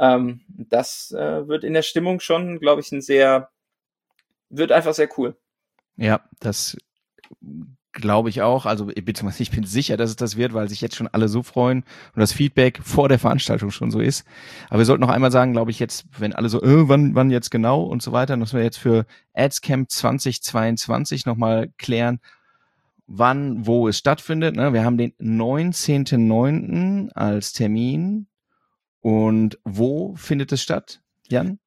Ähm, 0.00 0.40
das 0.48 1.12
äh, 1.12 1.46
wird 1.46 1.62
in 1.62 1.74
der 1.74 1.82
Stimmung 1.82 2.18
schon, 2.20 2.58
glaube 2.58 2.80
ich, 2.80 2.90
ein 2.90 3.02
sehr 3.02 3.50
wird 4.48 4.72
einfach 4.72 4.94
sehr 4.94 5.08
cool. 5.16 5.36
Ja, 5.96 6.22
das 6.40 6.76
glaube 7.92 8.28
ich 8.30 8.42
auch. 8.42 8.66
Also 8.66 8.86
beziehungsweise 8.86 9.42
ich 9.42 9.50
bin 9.50 9.64
sicher, 9.64 9.96
dass 9.96 10.10
es 10.10 10.16
das 10.16 10.36
wird, 10.36 10.54
weil 10.54 10.68
sich 10.68 10.80
jetzt 10.80 10.96
schon 10.96 11.08
alle 11.08 11.28
so 11.28 11.42
freuen 11.42 11.84
und 12.14 12.20
das 12.20 12.32
Feedback 12.32 12.80
vor 12.82 13.08
der 13.08 13.18
Veranstaltung 13.18 13.70
schon 13.70 13.90
so 13.90 14.00
ist. 14.00 14.26
Aber 14.68 14.78
wir 14.78 14.84
sollten 14.86 15.02
noch 15.02 15.10
einmal 15.10 15.30
sagen, 15.30 15.52
glaube 15.52 15.70
ich 15.70 15.78
jetzt, 15.78 16.06
wenn 16.18 16.32
alle 16.32 16.48
so, 16.48 16.62
äh, 16.62 16.88
wann, 16.88 17.14
wann 17.14 17.30
jetzt 17.30 17.50
genau 17.50 17.82
und 17.82 18.02
so 18.02 18.12
weiter, 18.12 18.36
müssen 18.36 18.56
wir 18.56 18.64
jetzt 18.64 18.78
für 18.78 19.06
AdsCamp 19.34 19.90
2022 19.90 21.26
nochmal 21.26 21.72
klären, 21.78 22.20
wann, 23.06 23.66
wo 23.66 23.88
es 23.88 23.98
stattfindet. 23.98 24.56
Ne? 24.56 24.72
Wir 24.72 24.84
haben 24.84 24.98
den 24.98 25.12
19.09. 25.18 27.10
als 27.12 27.52
Termin. 27.52 28.29
Und 29.00 29.58
wo 29.64 30.14
findet 30.16 30.52
es 30.52 30.62
statt, 30.62 31.00
Jan? 31.28 31.58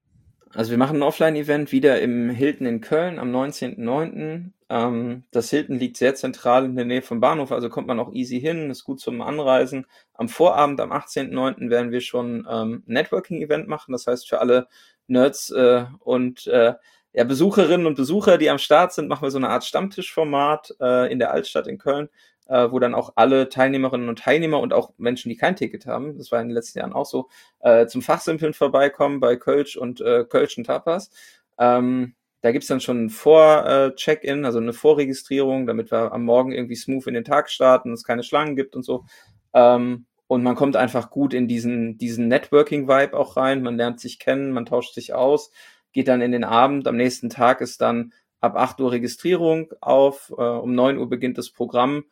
Also 0.56 0.70
wir 0.70 0.78
machen 0.78 0.98
ein 0.98 1.04
Offline-Event 1.04 1.72
wieder 1.72 2.00
im 2.00 2.30
Hilton 2.30 2.68
in 2.68 2.82
Köln 2.82 3.18
am 3.18 3.36
19.09. 3.36 4.52
Ähm, 4.70 5.24
das 5.32 5.50
Hilton 5.50 5.80
liegt 5.80 5.98
sehr 5.98 6.14
zentral 6.14 6.66
in 6.66 6.76
der 6.76 6.86
Nähe 6.86 7.02
vom 7.02 7.20
Bahnhof, 7.20 7.52
also 7.52 7.70
kommt 7.70 7.88
man 7.88 8.00
auch 8.00 8.14
easy 8.14 8.40
hin, 8.40 8.70
ist 8.70 8.84
gut 8.84 9.00
zum 9.00 9.22
Anreisen. 9.22 9.88
Am 10.14 10.30
Vorabend, 10.30 10.80
am 10.80 10.92
18.09. 10.92 11.72
werden 11.72 11.92
wir 11.92 12.02
schon 12.02 12.48
ähm, 12.50 12.84
Networking-Event 12.86 13.68
machen, 13.68 13.94
das 13.94 14.06
heißt 14.06 14.30
für 14.30 14.42
alle 14.42 14.68
Nerds 15.08 15.50
äh, 15.50 15.86
und 16.00 16.46
äh, 16.46 16.76
Besucherinnen 17.14 17.88
und 17.88 17.96
Besucher, 17.96 18.38
die 18.38 18.50
am 18.50 18.58
Start 18.58 18.94
sind, 18.94 19.08
machen 19.08 19.24
wir 19.24 19.32
so 19.32 19.38
eine 19.38 19.50
Art 19.50 19.64
Stammtischformat 19.64 20.76
äh, 20.80 21.12
in 21.12 21.20
der 21.20 21.32
Altstadt 21.32 21.68
in 21.68 21.78
Köln 21.78 22.10
äh, 22.48 22.72
wo 22.72 22.80
dann 22.80 22.96
auch 22.96 23.14
alle 23.16 23.50
Teilnehmerinnen 23.50 24.10
und 24.10 24.20
Teilnehmer 24.20 24.60
und 24.60 24.74
auch 24.74 24.94
Menschen, 24.98 25.30
die 25.30 25.38
kein 25.38 25.56
Ticket 25.56 25.86
haben, 25.86 26.18
das 26.18 26.32
war 26.32 26.42
in 26.42 26.50
den 26.50 26.56
letzten 26.56 26.80
Jahren 26.80 26.94
auch 26.94 27.06
so, 27.06 27.30
äh, 27.60 27.88
zum 27.88 28.02
Fachsimpeln 28.02 28.54
vorbeikommen 28.54 29.20
bei 29.20 29.36
Kölsch 29.36 29.76
und 29.78 30.02
äh, 30.02 30.26
Kölsch 30.26 30.58
und 30.58 30.66
Tapas. 30.66 31.12
Ähm, 31.58 32.16
da 32.42 32.52
gibt's 32.52 32.68
dann 32.68 32.82
schon 32.82 33.06
ein 33.06 33.10
Vor-Check-In, 33.10 34.44
also 34.44 34.60
eine 34.60 34.74
Vorregistrierung, 34.74 35.66
damit 35.66 35.92
wir 35.92 36.12
am 36.12 36.26
Morgen 36.26 36.52
irgendwie 36.52 36.76
smooth 36.76 37.08
in 37.08 37.14
den 37.14 37.24
Tag 37.24 37.50
starten, 37.50 37.94
es 37.94 38.04
keine 38.04 38.24
Schlangen 38.24 38.58
gibt 38.58 38.76
und 38.76 38.84
so. 38.84 39.06
Ähm, 39.54 40.06
und 40.28 40.44
man 40.44 40.56
kommt 40.56 40.76
einfach 40.76 41.10
gut 41.10 41.34
in 41.34 41.48
diesen, 41.48 41.98
diesen 41.98 42.28
Networking-Vibe 42.28 43.16
auch 43.16 43.38
rein. 43.38 43.64
Man 43.64 43.78
lernt 43.78 44.02
sich 44.02 44.20
kennen, 44.20 44.52
man 44.52 44.66
tauscht 44.66 44.94
sich 44.94 45.14
aus, 45.14 45.52
geht 45.94 46.10
dann 46.10 46.22
in 46.22 46.34
den 46.34 46.44
Abend. 46.44 46.86
Am 46.88 46.98
nächsten 46.98 47.30
Tag 47.30 47.62
ist 47.62 47.80
dann 47.80 48.12
ab 48.42 48.58
8 48.58 48.82
Uhr 48.82 48.92
Registrierung 48.92 49.72
auf, 49.80 50.34
äh, 50.38 50.42
um 50.42 50.76
9 50.76 50.98
Uhr 50.98 51.08
beginnt 51.08 51.38
das 51.38 51.50
Programm 51.50 52.04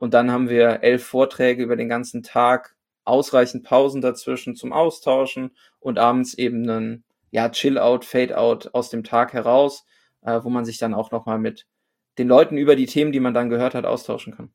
und 0.00 0.14
dann 0.14 0.32
haben 0.32 0.48
wir 0.48 0.82
elf 0.82 1.04
Vorträge 1.04 1.62
über 1.62 1.76
den 1.76 1.90
ganzen 1.90 2.22
Tag, 2.22 2.74
ausreichend 3.04 3.64
Pausen 3.64 4.00
dazwischen 4.00 4.56
zum 4.56 4.72
Austauschen 4.72 5.50
und 5.78 5.98
abends 5.98 6.32
eben 6.34 6.68
einen 6.68 7.04
ja, 7.30 7.50
Chill-out, 7.50 8.06
Fade-out 8.06 8.74
aus 8.74 8.88
dem 8.88 9.04
Tag 9.04 9.34
heraus, 9.34 9.84
äh, 10.22 10.40
wo 10.42 10.48
man 10.48 10.64
sich 10.64 10.78
dann 10.78 10.94
auch 10.94 11.10
nochmal 11.10 11.38
mit 11.38 11.66
den 12.16 12.28
Leuten 12.28 12.56
über 12.56 12.76
die 12.76 12.86
Themen, 12.86 13.12
die 13.12 13.20
man 13.20 13.34
dann 13.34 13.50
gehört 13.50 13.74
hat, 13.74 13.84
austauschen 13.84 14.34
kann. 14.34 14.50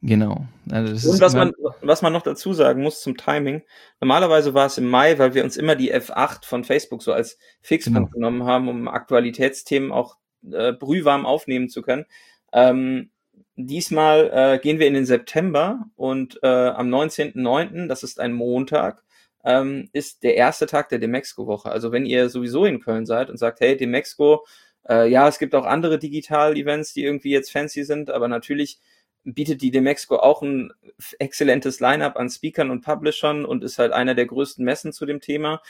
Genau. 0.00 0.46
Also 0.70 1.10
und 1.10 1.20
was 1.20 1.34
man, 1.34 1.52
was 1.82 2.00
man 2.00 2.12
noch 2.12 2.22
dazu 2.22 2.54
sagen 2.54 2.82
muss 2.82 3.02
zum 3.02 3.18
Timing. 3.18 3.62
Normalerweise 4.00 4.54
war 4.54 4.66
es 4.66 4.78
im 4.78 4.88
Mai, 4.88 5.18
weil 5.18 5.34
wir 5.34 5.44
uns 5.44 5.58
immer 5.58 5.76
die 5.76 5.94
F8 5.94 6.46
von 6.46 6.64
Facebook 6.64 7.02
so 7.02 7.12
als 7.12 7.38
Fixpunkt 7.60 8.12
genau. 8.12 8.30
genommen 8.30 8.44
haben, 8.44 8.68
um 8.68 8.88
Aktualitätsthemen 8.88 9.92
auch 9.92 10.16
äh, 10.50 10.72
brühwarm 10.72 11.26
aufnehmen 11.26 11.68
zu 11.68 11.82
können. 11.82 12.06
Ähm, 12.52 13.10
Diesmal 13.56 14.30
äh, 14.32 14.58
gehen 14.58 14.78
wir 14.78 14.86
in 14.86 14.94
den 14.94 15.06
September 15.06 15.86
und 15.96 16.38
äh, 16.42 16.46
am 16.46 16.88
19.09., 16.88 17.88
das 17.88 18.02
ist 18.02 18.20
ein 18.20 18.34
Montag, 18.34 19.02
ähm, 19.44 19.88
ist 19.92 20.22
der 20.24 20.36
erste 20.36 20.66
Tag 20.66 20.90
der 20.90 20.98
Demexco-Woche. 20.98 21.70
Also 21.70 21.90
wenn 21.90 22.04
ihr 22.04 22.28
sowieso 22.28 22.66
in 22.66 22.80
Köln 22.80 23.06
seid 23.06 23.30
und 23.30 23.38
sagt, 23.38 23.60
hey, 23.60 23.76
Demexco, 23.76 24.44
äh, 24.88 25.08
ja, 25.08 25.26
es 25.26 25.38
gibt 25.38 25.54
auch 25.54 25.64
andere 25.64 25.98
Digital-Events, 25.98 26.92
die 26.92 27.04
irgendwie 27.04 27.30
jetzt 27.30 27.50
fancy 27.50 27.84
sind, 27.84 28.10
aber 28.10 28.28
natürlich 28.28 28.78
bietet 29.24 29.62
die 29.62 29.70
Demexco 29.70 30.16
auch 30.16 30.42
ein 30.42 30.72
exzellentes 31.18 31.80
Line-up 31.80 32.16
an 32.16 32.28
Speakern 32.28 32.70
und 32.70 32.82
Publishern 32.82 33.44
und 33.44 33.64
ist 33.64 33.78
halt 33.78 33.92
einer 33.92 34.14
der 34.14 34.26
größten 34.26 34.64
Messen 34.64 34.92
zu 34.92 35.06
dem 35.06 35.20
Thema 35.20 35.62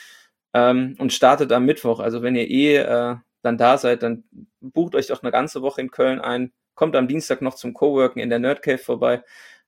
ähm, 0.53 0.95
und 0.99 1.13
startet 1.13 1.51
am 1.51 1.65
Mittwoch. 1.65 1.99
Also 1.99 2.21
wenn 2.21 2.35
ihr 2.35 2.49
eh 2.49 2.77
äh, 2.77 3.15
dann 3.41 3.57
da 3.57 3.77
seid, 3.77 4.03
dann 4.03 4.25
bucht 4.61 4.95
euch 4.95 5.07
doch 5.07 5.23
eine 5.23 5.31
ganze 5.31 5.61
Woche 5.61 5.81
in 5.81 5.91
Köln 5.91 6.19
ein, 6.19 6.51
kommt 6.77 6.95
am 6.95 7.09
Dienstag 7.09 7.41
noch 7.41 7.55
zum 7.55 7.73
Coworken 7.73 8.21
in 8.21 8.29
der 8.29 8.39
Nerd 8.39 8.61
Cave 8.61 8.77
vorbei. 8.77 9.21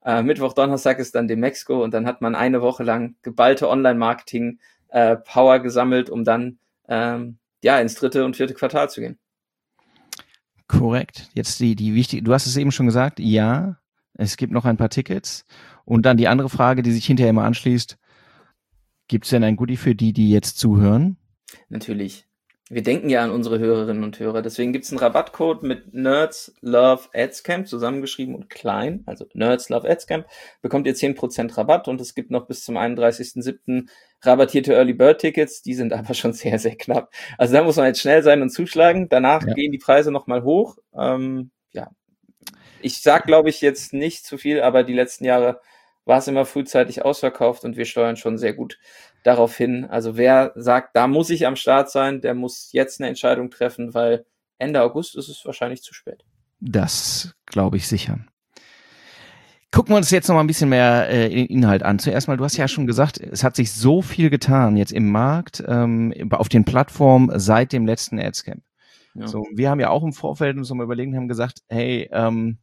Äh, 0.05 0.23
Mittwoch, 0.23 0.53
Donnerstag 0.53 0.99
ist 0.99 1.15
dann 1.15 1.27
Demexco 1.27 1.83
und 1.83 1.93
dann 1.93 2.05
hat 2.05 2.21
man 2.21 2.35
eine 2.35 2.61
Woche 2.61 2.83
lang 2.83 3.15
geballte 3.21 3.67
Online-Marketing-Power 3.67 5.55
äh, 5.55 5.59
gesammelt, 5.59 6.09
um 6.09 6.23
dann 6.23 6.59
ähm, 6.87 7.37
ja 7.61 7.77
ins 7.79 7.95
dritte 7.95 8.23
und 8.23 8.37
vierte 8.37 8.53
Quartal 8.53 8.89
zu 8.89 9.01
gehen. 9.01 9.19
Korrekt. 10.67 11.29
Jetzt 11.33 11.59
die, 11.59 11.75
die 11.75 11.93
wichtige, 11.93 12.23
du 12.23 12.33
hast 12.33 12.45
es 12.45 12.55
eben 12.55 12.71
schon 12.71 12.85
gesagt, 12.85 13.19
ja, 13.19 13.77
es 14.13 14.37
gibt 14.37 14.53
noch 14.53 14.63
ein 14.63 14.77
paar 14.77 14.89
Tickets. 14.89 15.45
Und 15.83 16.05
dann 16.05 16.15
die 16.15 16.29
andere 16.29 16.49
Frage, 16.49 16.81
die 16.81 16.91
sich 16.91 17.05
hinterher 17.05 17.31
immer 17.31 17.43
anschließt, 17.43 17.97
Gibt 19.09 19.25
es 19.25 19.31
denn 19.31 19.43
ein 19.43 19.55
Goodie 19.55 19.75
für 19.75 19.95
die, 19.95 20.13
die 20.13 20.29
jetzt 20.29 20.59
zuhören? 20.59 21.17
Natürlich. 21.67 22.27
Wir 22.71 22.83
denken 22.83 23.09
ja 23.09 23.23
an 23.23 23.31
unsere 23.31 23.57
Hörerinnen 23.57 24.03
und 24.03 24.19
Hörer. 24.19 24.43
Deswegen 24.43 24.73
gibt 24.73 24.85
es 24.85 24.91
einen 24.91 24.99
Rabattcode 24.99 25.63
mit 25.63 25.91
Nerds 25.95 26.53
Love 26.61 27.09
Adscamp 27.15 27.67
zusammengeschrieben 27.67 28.35
und 28.35 28.47
klein, 28.47 29.01
also 29.07 29.25
Nerds 29.33 29.69
Love 29.69 29.89
Adscamp, 29.89 30.27
bekommt 30.61 30.85
ihr 30.85 30.93
10% 30.93 31.57
Rabatt 31.57 31.87
und 31.87 31.99
es 31.99 32.13
gibt 32.13 32.29
noch 32.29 32.45
bis 32.45 32.63
zum 32.63 32.77
31.07. 32.77 33.89
rabattierte 34.21 34.73
Early 34.73 34.93
Bird 34.93 35.19
Tickets. 35.19 35.63
Die 35.63 35.73
sind 35.73 35.93
aber 35.93 36.13
schon 36.13 36.33
sehr, 36.33 36.59
sehr 36.59 36.75
knapp. 36.75 37.11
Also 37.39 37.55
da 37.55 37.63
muss 37.63 37.77
man 37.77 37.87
jetzt 37.87 38.01
schnell 38.01 38.21
sein 38.21 38.43
und 38.43 38.51
zuschlagen. 38.51 39.09
Danach 39.09 39.43
ja. 39.47 39.53
gehen 39.55 39.71
die 39.71 39.79
Preise 39.79 40.11
nochmal 40.11 40.43
hoch. 40.43 40.77
Ähm, 40.95 41.49
ja. 41.71 41.89
Ich 42.83 43.01
sag, 43.01 43.25
glaube 43.25 43.49
ich, 43.49 43.61
jetzt 43.61 43.93
nicht 43.93 44.27
zu 44.27 44.37
viel, 44.37 44.61
aber 44.61 44.83
die 44.83 44.93
letzten 44.93 45.25
Jahre 45.25 45.59
war 46.05 46.17
es 46.17 46.27
immer 46.27 46.45
frühzeitig 46.45 47.03
ausverkauft 47.03 47.63
und 47.63 47.77
wir 47.77 47.85
steuern 47.85 48.15
schon 48.15 48.37
sehr 48.37 48.53
gut 48.53 48.79
darauf 49.23 49.55
hin. 49.55 49.85
Also 49.85 50.17
wer 50.17 50.53
sagt, 50.55 50.95
da 50.95 51.07
muss 51.07 51.29
ich 51.29 51.45
am 51.45 51.55
Start 51.55 51.91
sein, 51.91 52.21
der 52.21 52.33
muss 52.33 52.71
jetzt 52.71 52.99
eine 52.99 53.09
Entscheidung 53.09 53.49
treffen, 53.51 53.93
weil 53.93 54.25
Ende 54.57 54.81
August 54.81 55.15
ist 55.15 55.29
es 55.29 55.45
wahrscheinlich 55.45 55.83
zu 55.83 55.93
spät. 55.93 56.25
Das 56.59 57.33
glaube 57.45 57.77
ich 57.77 57.87
sicher. 57.87 58.19
Gucken 59.71 59.93
wir 59.93 59.97
uns 59.97 60.09
jetzt 60.09 60.27
noch 60.27 60.35
mal 60.35 60.41
ein 60.41 60.47
bisschen 60.47 60.69
mehr 60.69 61.09
äh, 61.09 61.43
Inhalt 61.43 61.83
an. 61.83 61.99
Zuerst 61.99 62.27
mal, 62.27 62.37
du 62.37 62.43
hast 62.43 62.57
ja 62.57 62.67
schon 62.67 62.87
gesagt, 62.87 63.19
es 63.19 63.43
hat 63.43 63.55
sich 63.55 63.71
so 63.71 64.01
viel 64.01 64.31
getan 64.31 64.77
jetzt 64.77 64.91
im 64.91 65.11
Markt, 65.11 65.63
ähm, 65.67 66.11
auf 66.31 66.49
den 66.49 66.65
Plattformen 66.65 67.29
seit 67.39 67.71
dem 67.71 67.85
letzten 67.85 68.19
Adscamp. 68.19 68.63
Ja. 69.13 69.27
So, 69.27 69.45
wir 69.53 69.69
haben 69.69 69.79
ja 69.79 69.89
auch 69.89 70.03
im 70.03 70.13
Vorfeld 70.13 70.57
uns 70.57 70.73
mal 70.73 70.83
überlegt 70.83 71.11
und 71.11 71.17
haben 71.17 71.27
gesagt, 71.27 71.59
hey, 71.67 72.09
ähm, 72.11 72.57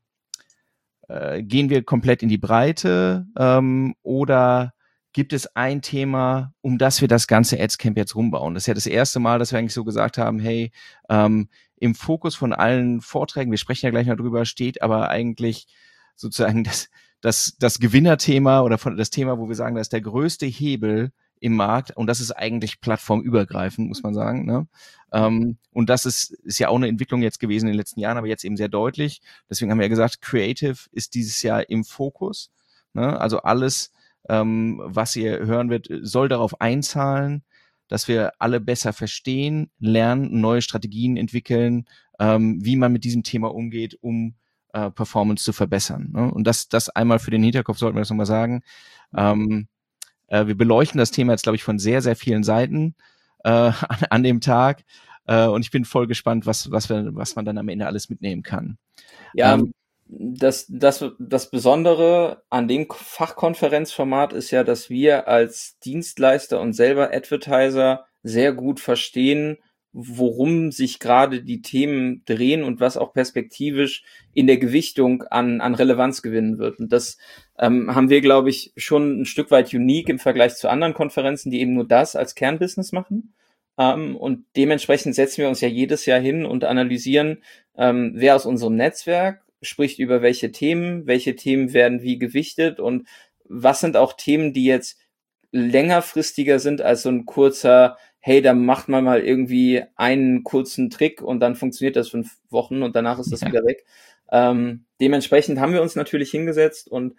äh, 1.09 1.43
gehen 1.43 1.71
wir 1.71 1.85
komplett 1.85 2.23
in 2.23 2.29
die 2.29 2.39
Breite 2.39 3.27
ähm, 3.39 3.95
oder 4.03 4.73
gibt 5.13 5.33
es 5.33 5.57
ein 5.57 5.81
Thema, 5.81 6.53
um 6.61 6.77
das 6.77 7.01
wir 7.01 7.09
das 7.09 7.27
ganze 7.27 7.59
Adscamp 7.59 7.97
jetzt 7.97 8.15
rumbauen. 8.15 8.53
Das 8.53 8.65
ist 8.65 8.67
ja 8.67 8.75
das 8.75 8.87
erste 8.87 9.19
Mal, 9.19 9.39
dass 9.39 9.51
wir 9.51 9.59
eigentlich 9.59 9.73
so 9.73 9.85
gesagt 9.85 10.19
haben, 10.19 10.39
hey, 10.39 10.73
ähm, 11.09 11.49
im 11.77 11.95
Fokus 11.95 12.35
von 12.35 12.53
allen 12.53 13.01
Vorträgen, 13.01 13.51
wir 13.51 13.59
sprechen 13.59 13.87
ja 13.87 13.91
gleich 13.91 14.07
noch 14.07 14.17
drüber, 14.17 14.45
steht 14.45 14.83
aber 14.83 15.09
eigentlich 15.09 15.69
sozusagen 16.17 16.65
das, 16.65 16.91
das, 17.21 17.57
das 17.59 17.79
Gewinnerthema 17.79 18.61
oder 18.61 18.77
von, 18.79 18.97
das 18.97 19.11
Thema, 19.11 19.39
wo 19.39 19.49
wir 19.49 19.57
sagen, 19.57 19.75
das 19.75 19.87
ist 19.87 19.93
der 19.93 20.03
größte 20.03 20.47
Hebel 20.47 21.13
im 21.41 21.55
Markt 21.55 21.97
und 21.97 22.07
das 22.07 22.21
ist 22.21 22.33
eigentlich 22.33 22.81
plattformübergreifend, 22.81 23.89
muss 23.89 24.03
man 24.03 24.15
sagen. 24.15 24.47
Ne? 24.47 24.67
Ähm, 25.13 25.59
und 25.73 25.91
das 25.91 26.07
ist, 26.07 26.31
ist 26.31 26.59
ja 26.59 26.69
auch 26.69 26.77
eine 26.77 26.89
Entwicklung 26.89 27.23
jetzt 27.23 27.41
gewesen 27.41 27.67
in 27.67 27.73
den 27.73 27.79
letzten 27.79 28.01
Jahren, 28.01 28.19
aber 28.19 28.27
jetzt 28.27 28.45
eben 28.45 28.57
sehr 28.57 28.69
deutlich. 28.69 29.21
Deswegen 29.51 29.71
haben 29.71 29.79
wir 29.79 29.85
ja 29.85 29.91
gesagt, 29.91 30.23
Creative 30.23 30.77
ist 30.93 31.15
dieses 31.15 31.43
Jahr 31.43 31.69
im 31.69 31.85
Fokus. 31.85 32.51
Ne? 32.95 33.19
Also 33.21 33.39
alles, 33.41 33.93
ähm, 34.29 34.81
was 34.85 35.15
ihr 35.17 35.45
hören 35.47 35.71
wird, 35.71 35.89
soll 36.03 36.29
darauf 36.29 36.61
einzahlen, 36.61 37.45
dass 37.89 38.09
wir 38.09 38.33
alle 38.39 38.61
besser 38.61 38.93
verstehen, 38.93 39.71
lernen, 39.79 40.41
neue 40.41 40.63
Strategien 40.63 41.17
entwickeln, 41.17 41.87
ähm, 42.19 42.65
wie 42.65 42.77
man 42.77 42.93
mit 42.93 43.05
diesem 43.05 43.23
Thema 43.23 43.55
umgeht, 43.55 43.97
um 44.01 44.35
äh, 44.73 44.91
Performance 44.91 45.45
zu 45.45 45.53
verbessern. 45.53 46.11
Ne? 46.13 46.33
Und 46.33 46.45
das, 46.47 46.69
das 46.69 46.89
einmal 46.89 47.19
für 47.19 47.31
den 47.31 47.43
Hinterkopf 47.43 47.79
sollten 47.79 47.97
wir 47.97 48.01
das 48.01 48.11
nochmal 48.11 48.27
sagen. 48.27 48.63
Ähm, 49.15 49.69
äh, 50.29 50.47
wir 50.47 50.57
beleuchten 50.57 50.99
das 50.99 51.11
Thema 51.11 51.33
jetzt, 51.33 51.43
glaube 51.43 51.57
ich, 51.57 51.65
von 51.65 51.79
sehr, 51.79 52.03
sehr 52.03 52.17
vielen 52.17 52.45
Seiten 52.45 52.95
äh, 53.45 53.49
an, 53.51 53.99
an 54.11 54.23
dem 54.23 54.41
Tag. 54.41 54.85
Äh, 55.27 55.47
und 55.47 55.63
ich 55.63 55.71
bin 55.71 55.85
voll 55.85 56.07
gespannt, 56.07 56.47
was, 56.47 56.71
was, 56.71 56.89
wir, 56.89 57.15
was 57.15 57.37
man 57.37 57.45
dann 57.45 57.59
am 57.59 57.69
Ende 57.69 57.87
alles 57.87 58.11
mitnehmen 58.11 58.43
kann. 58.43 58.79
Ja, 59.35 59.55
ähm, 59.55 59.73
das, 60.09 60.67
das, 60.69 61.05
das 61.19 61.51
Besondere 61.51 62.43
an 62.49 62.69
dem 62.69 62.87
Fachkonferenzformat 62.89 64.33
ist 64.33 64.53
ja, 64.53 64.63
dass 64.63 64.89
wir 64.89 65.27
als 65.27 65.79
Dienstleister 65.81 66.61
und 66.61 66.75
selber 66.75 67.13
Advertiser 67.13 68.07
sehr 68.23 68.53
gut 68.53 68.79
verstehen, 68.79 69.59
worum 69.93 70.71
sich 70.73 70.99
gerade 70.99 71.43
die 71.43 71.63
Themen 71.63 72.23
drehen 72.25 72.63
und 72.63 72.81
was 72.81 72.97
auch 72.97 73.15
perspektivisch 73.15 74.05
in 74.33 74.47
der 74.47 74.59
Gewichtung 74.59 75.23
an, 75.25 75.61
an 75.61 75.75
Relevanz 75.75 76.23
gewinnen 76.23 76.59
wird. 76.59 76.79
Und 76.79 76.93
das 76.93 77.17
ähm, 77.59 77.95
haben 77.95 78.11
wir, 78.11 78.21
glaube 78.21 78.51
ich, 78.51 78.73
schon 78.77 79.23
ein 79.23 79.25
Stück 79.25 79.51
weit 79.51 79.73
unique 79.73 80.09
im 80.09 80.19
Vergleich 80.19 80.57
zu 80.57 80.69
anderen 80.69 80.95
Konferenzen, 80.95 81.51
die 81.51 81.61
eben 81.61 81.75
nur 81.75 81.87
das 81.87 82.17
als 82.17 82.35
Kernbusiness 82.35 82.93
machen. 82.93 83.35
Ähm, 83.79 84.17
und 84.17 84.45
dementsprechend 84.57 85.15
setzen 85.15 85.39
wir 85.39 85.49
uns 85.49 85.61
ja 85.61 85.69
jedes 85.69 86.07
Jahr 86.07 86.21
hin 86.21 86.45
und 86.45 86.65
analysieren, 86.65 87.43
ähm, 87.77 88.13
wer 88.15 88.37
aus 88.37 88.47
unserem 88.47 88.77
Netzwerk 88.77 89.43
spricht 89.63 89.99
über 89.99 90.23
welche 90.23 90.53
Themen, 90.53 91.07
welche 91.07 91.37
Themen 91.37 91.73
werden 91.73 92.03
wie 92.03 92.19
gewichtet 92.19 92.79
und 92.81 93.07
was 93.45 93.81
sind 93.81 93.97
auch 93.97 94.13
Themen, 94.15 94.53
die 94.53 94.65
jetzt 94.65 94.99
längerfristiger 95.53 96.59
sind 96.59 96.83
als 96.83 97.03
so 97.03 97.09
ein 97.09 97.25
kurzer, 97.25 97.97
hey, 98.19 98.43
da 98.43 98.55
macht 98.55 98.89
man 98.89 99.05
mal 99.05 99.21
irgendwie 99.21 99.83
einen 99.97 100.43
kurzen 100.43 100.91
Trick 100.91 101.23
und 101.23 101.41
dann 101.41 101.55
funktioniert 101.55 101.97
das 101.97 102.09
fünf 102.09 102.37
Wochen 102.51 102.83
und 102.83 102.97
danach 102.97 103.19
ist 103.19 103.33
das 103.33 103.43
ja. 103.43 103.49
wieder 103.49 103.65
weg. 103.65 103.85
Ähm, 104.31 104.85
dementsprechend 105.01 105.61
haben 105.61 105.73
wir 105.73 105.83
uns 105.83 105.97
natürlich 105.97 106.31
hingesetzt 106.31 106.89
und 106.91 107.15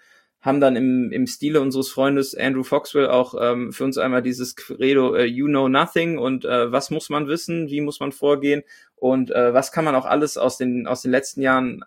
haben 0.47 0.61
dann 0.61 0.77
im, 0.77 1.11
im 1.11 1.27
Stile 1.27 1.59
unseres 1.59 1.89
Freundes 1.89 2.33
Andrew 2.33 2.63
Foxwell 2.63 3.09
auch 3.09 3.35
ähm, 3.39 3.73
für 3.73 3.83
uns 3.83 3.97
einmal 3.97 4.21
dieses 4.21 4.55
Credo 4.55 5.13
äh, 5.13 5.25
You 5.25 5.47
Know 5.47 5.67
Nothing 5.67 6.17
und 6.17 6.45
äh, 6.45 6.71
was 6.71 6.89
muss 6.89 7.09
man 7.09 7.27
wissen, 7.27 7.69
wie 7.69 7.81
muss 7.81 7.99
man 7.99 8.13
vorgehen? 8.13 8.63
Und 8.95 9.29
äh, 9.29 9.53
was 9.53 9.73
kann 9.73 9.83
man 9.83 9.93
auch 9.93 10.05
alles 10.05 10.37
aus 10.37 10.57
den, 10.57 10.87
aus 10.87 11.01
den 11.01 11.11
letzten 11.11 11.41
Jahren 11.41 11.83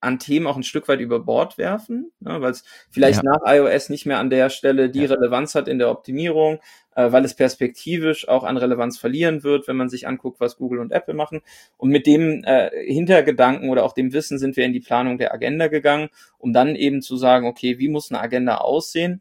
an 0.00 0.18
Themen 0.18 0.46
auch 0.46 0.56
ein 0.56 0.62
Stück 0.62 0.88
weit 0.88 1.00
über 1.00 1.20
Bord 1.20 1.58
werfen, 1.58 2.10
ne, 2.20 2.40
weil 2.40 2.52
es 2.52 2.64
vielleicht 2.90 3.22
ja. 3.22 3.30
nach 3.30 3.40
iOS 3.44 3.90
nicht 3.90 4.06
mehr 4.06 4.18
an 4.18 4.30
der 4.30 4.48
Stelle 4.48 4.88
die 4.88 5.04
ja. 5.04 5.10
Relevanz 5.10 5.54
hat 5.54 5.68
in 5.68 5.78
der 5.78 5.90
Optimierung, 5.90 6.58
äh, 6.94 7.12
weil 7.12 7.24
es 7.24 7.34
perspektivisch 7.34 8.26
auch 8.26 8.44
an 8.44 8.56
Relevanz 8.56 8.98
verlieren 8.98 9.42
wird, 9.42 9.68
wenn 9.68 9.76
man 9.76 9.90
sich 9.90 10.06
anguckt, 10.06 10.40
was 10.40 10.56
Google 10.56 10.80
und 10.80 10.92
Apple 10.92 11.14
machen. 11.14 11.42
Und 11.76 11.90
mit 11.90 12.06
dem 12.06 12.42
äh, 12.44 12.70
Hintergedanken 12.86 13.68
oder 13.68 13.84
auch 13.84 13.92
dem 13.92 14.12
Wissen 14.12 14.38
sind 14.38 14.56
wir 14.56 14.64
in 14.64 14.72
die 14.72 14.80
Planung 14.80 15.18
der 15.18 15.34
Agenda 15.34 15.68
gegangen, 15.68 16.08
um 16.38 16.52
dann 16.52 16.76
eben 16.76 17.02
zu 17.02 17.16
sagen, 17.16 17.46
okay, 17.46 17.78
wie 17.78 17.88
muss 17.88 18.10
eine 18.10 18.20
Agenda 18.20 18.56
aussehen, 18.56 19.20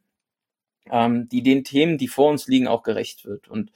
ähm, 0.90 1.28
die 1.30 1.44
den 1.44 1.66
Themen, 1.66 1.98
die 1.98 2.08
vor 2.08 2.30
uns 2.30 2.48
liegen, 2.48 2.68
auch 2.68 2.84
gerecht 2.84 3.26
wird. 3.26 3.50
Und 3.50 3.72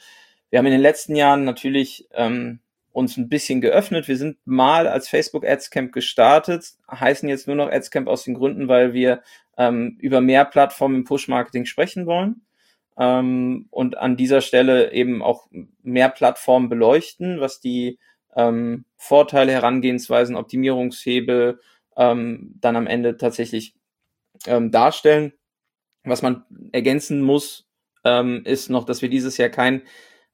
wir 0.50 0.60
haben 0.60 0.68
in 0.68 0.72
den 0.72 0.82
letzten 0.82 1.16
Jahren 1.16 1.44
natürlich 1.44 2.08
ähm, 2.14 2.60
uns 2.94 3.18
ein 3.18 3.28
bisschen 3.28 3.60
geöffnet. 3.60 4.08
Wir 4.08 4.18
sind 4.18 4.38
mal 4.46 4.88
als 4.88 5.10
Facebook 5.10 5.46
Adscamp 5.46 5.92
gestartet, 5.92 6.74
heißen 6.90 7.28
jetzt 7.28 7.48
nur 7.48 7.56
noch 7.56 7.70
Adscamp 7.70 8.08
aus 8.08 8.24
den 8.24 8.36
Gründen, 8.36 8.68
weil 8.70 8.94
wir 8.94 9.22
ähm, 9.58 9.98
über 10.00 10.22
mehr 10.22 10.46
Plattformen 10.46 10.98
im 10.98 11.04
Push-Marketing 11.04 11.66
sprechen 11.66 12.06
wollen 12.06 12.44
ähm, 12.98 13.68
und 13.72 13.98
an 13.98 14.16
dieser 14.16 14.42
Stelle 14.42 14.94
eben 14.94 15.22
auch 15.22 15.48
mehr 15.82 16.10
Plattformen 16.10 16.70
beleuchten, 16.70 17.40
was 17.40 17.60
die 17.60 18.00
ähm, 18.36 18.86
Vorteile, 18.96 19.52
Herangehensweisen, 19.52 20.36
Optimierungshebel 20.36 21.60
ähm, 21.98 22.54
dann 22.60 22.76
am 22.76 22.88
Ende 22.88 23.18
tatsächlich 23.18 23.76
ähm, 24.46 24.72
darstellen. 24.72 25.34
Was 26.04 26.22
man 26.22 26.44
ergänzen 26.72 27.22
muss, 27.22 27.68
ähm, 28.04 28.44
ist 28.46 28.70
noch, 28.70 28.86
dass 28.86 29.02
wir 29.02 29.10
dieses 29.10 29.38
Jahr 29.38 29.50
kein 29.50 29.84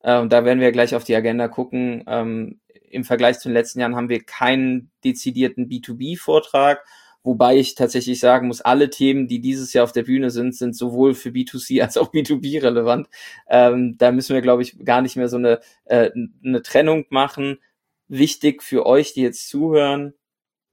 und 0.01 0.31
da 0.31 0.45
werden 0.45 0.59
wir 0.59 0.71
gleich 0.71 0.95
auf 0.95 1.03
die 1.03 1.15
Agenda 1.15 1.47
gucken. 1.47 2.03
Ähm, 2.07 2.59
Im 2.89 3.03
Vergleich 3.03 3.39
zu 3.39 3.49
den 3.49 3.53
letzten 3.53 3.79
Jahren 3.79 3.95
haben 3.95 4.09
wir 4.09 4.23
keinen 4.23 4.91
dezidierten 5.03 5.67
B2B-Vortrag, 5.69 6.83
wobei 7.23 7.57
ich 7.57 7.75
tatsächlich 7.75 8.19
sagen 8.19 8.47
muss, 8.47 8.61
alle 8.61 8.89
Themen, 8.89 9.27
die 9.27 9.41
dieses 9.41 9.73
Jahr 9.73 9.83
auf 9.83 9.91
der 9.91 10.03
Bühne 10.03 10.29
sind, 10.29 10.55
sind 10.55 10.75
sowohl 10.75 11.13
für 11.13 11.29
B2C 11.29 11.81
als 11.83 11.97
auch 11.97 12.13
B2B 12.13 12.61
relevant. 12.63 13.07
Ähm, 13.49 13.97
da 13.97 14.11
müssen 14.11 14.33
wir, 14.33 14.41
glaube 14.41 14.61
ich, 14.61 14.83
gar 14.85 15.01
nicht 15.01 15.17
mehr 15.17 15.27
so 15.27 15.37
eine, 15.37 15.59
äh, 15.85 16.11
eine 16.43 16.61
Trennung 16.61 17.05
machen. 17.09 17.59
Wichtig 18.07 18.63
für 18.63 18.85
euch, 18.85 19.13
die 19.13 19.21
jetzt 19.21 19.49
zuhören, 19.49 20.13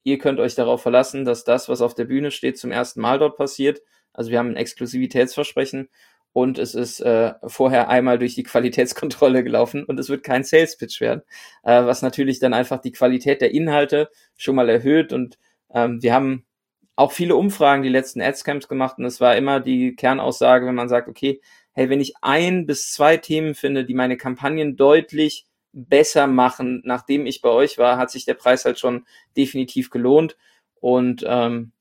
ihr 0.05 0.19
könnt 0.19 0.39
euch 0.39 0.55
darauf 0.55 0.83
verlassen, 0.83 1.25
dass 1.25 1.45
das, 1.45 1.69
was 1.69 1.83
auf 1.83 1.95
der 1.95 2.05
Bühne 2.05 2.31
steht, 2.31 2.59
zum 2.59 2.71
ersten 2.71 3.01
Mal 3.01 3.19
dort 3.19 3.37
passiert. 3.37 3.83
Also 4.13 4.31
wir 4.31 4.39
haben 4.39 4.51
ein 4.51 4.57
Exklusivitätsversprechen 4.57 5.89
und 6.37 6.59
es 6.59 6.75
ist 6.75 7.01
äh, 7.01 7.33
vorher 7.47 7.89
einmal 7.89 8.19
durch 8.19 8.35
die 8.35 8.43
Qualitätskontrolle 8.43 9.43
gelaufen 9.43 9.85
und 9.85 9.99
es 9.99 10.11
wird 10.11 10.23
kein 10.23 10.45
Sales 10.45 10.77
Pitch 10.77 11.01
werden, 11.01 11.23
äh, 11.63 11.83
was 11.87 12.03
natürlich 12.03 12.41
dann 12.41 12.53
einfach 12.53 12.79
die 12.79 12.93
Qualität 12.93 13.41
der 13.41 13.55
Inhalte 13.55 14.11
schon 14.37 14.55
mal 14.55 14.69
erhöht 14.69 15.15
und 15.15 15.39
ähm, 15.73 16.03
wir 16.03 16.13
haben 16.13 16.45
auch 16.95 17.13
viele 17.13 17.37
Umfragen 17.37 17.83
die 17.83 17.89
letzten 17.89 18.21
Adscamps 18.21 18.69
gemacht 18.69 18.99
und 18.99 19.07
es 19.07 19.19
war 19.19 19.35
immer 19.35 19.61
die 19.61 19.97
Kernaussage, 19.97 20.67
wenn 20.67 20.75
man 20.75 20.91
sagt, 20.91 21.09
okay, 21.09 21.41
hey, 21.73 21.89
wenn 21.89 22.03
ich 22.03 22.13
ein 22.21 22.67
bis 22.67 22.93
zwei 22.93 23.17
Themen 23.17 23.55
finde, 23.55 23.87
die 23.87 23.95
meine 23.95 24.19
Kampagnen 24.19 24.77
deutlich 24.77 25.47
besser 25.73 26.27
machen, 26.27 26.83
nachdem 26.85 27.25
ich 27.25 27.41
bei 27.41 27.49
euch 27.49 27.79
war, 27.79 27.97
hat 27.97 28.11
sich 28.11 28.27
der 28.27 28.35
Preis 28.35 28.67
halt 28.67 28.79
schon 28.79 29.07
definitiv 29.39 29.89
gelohnt 29.89 30.37
und 30.83 31.25
ähm, 31.27 31.73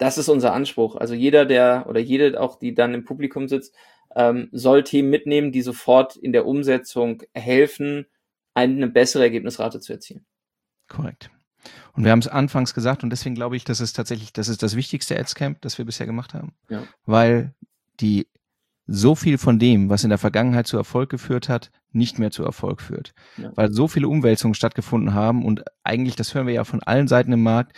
das 0.00 0.16
ist 0.16 0.30
unser 0.30 0.54
Anspruch. 0.54 0.96
Also 0.96 1.12
jeder, 1.12 1.44
der 1.44 1.84
oder 1.86 2.00
jede 2.00 2.40
auch, 2.40 2.58
die 2.58 2.74
dann 2.74 2.94
im 2.94 3.04
Publikum 3.04 3.48
sitzt, 3.48 3.74
ähm, 4.16 4.48
soll 4.52 4.84
Themen 4.84 5.10
mitnehmen, 5.10 5.52
die 5.52 5.62
sofort 5.62 6.16
in 6.16 6.32
der 6.32 6.46
Umsetzung 6.46 7.22
helfen, 7.34 8.06
eine 8.54 8.88
bessere 8.88 9.22
Ergebnisrate 9.22 9.80
zu 9.80 9.92
erzielen. 9.92 10.26
Korrekt. 10.88 11.30
Und 11.92 12.04
wir 12.04 12.10
haben 12.10 12.20
es 12.20 12.28
anfangs 12.28 12.74
gesagt 12.74 13.02
und 13.02 13.10
deswegen 13.10 13.34
glaube 13.34 13.56
ich, 13.56 13.64
das 13.64 13.80
ist 13.80 13.94
tatsächlich, 13.94 14.32
das 14.32 14.48
ist 14.48 14.62
das 14.62 14.76
wichtigste 14.76 15.18
Adscamp, 15.18 15.60
das 15.60 15.78
wir 15.78 15.84
bisher 15.84 16.06
gemacht 16.06 16.34
haben, 16.34 16.54
ja. 16.68 16.84
weil 17.04 17.54
die 18.00 18.26
so 18.86 19.14
viel 19.14 19.38
von 19.38 19.58
dem, 19.58 19.88
was 19.88 20.02
in 20.02 20.08
der 20.08 20.18
Vergangenheit 20.18 20.66
zu 20.66 20.76
Erfolg 20.76 21.10
geführt 21.10 21.48
hat, 21.48 21.70
nicht 21.92 22.18
mehr 22.18 22.30
zu 22.30 22.44
Erfolg 22.44 22.80
führt. 22.80 23.12
Ja. 23.36 23.52
Weil 23.54 23.72
so 23.72 23.86
viele 23.86 24.08
Umwälzungen 24.08 24.54
stattgefunden 24.54 25.14
haben 25.14 25.44
und 25.44 25.62
eigentlich, 25.84 26.16
das 26.16 26.34
hören 26.34 26.46
wir 26.46 26.54
ja 26.54 26.64
von 26.64 26.82
allen 26.82 27.06
Seiten 27.06 27.32
im 27.32 27.42
Markt, 27.42 27.76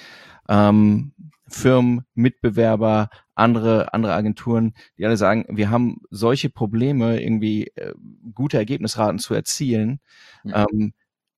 ähm, 0.48 1.12
Firmen, 1.48 2.04
Mitbewerber, 2.14 3.10
andere, 3.34 3.92
andere 3.94 4.14
Agenturen, 4.14 4.74
die 4.98 5.04
alle 5.04 5.16
sagen, 5.16 5.46
wir 5.48 5.70
haben 5.70 6.00
solche 6.10 6.50
Probleme, 6.50 7.22
irgendwie 7.22 7.68
äh, 7.74 7.92
gute 8.34 8.56
Ergebnisraten 8.56 9.18
zu 9.18 9.34
erzielen. 9.34 10.00
Ja. 10.44 10.66
Ähm, 10.70 10.92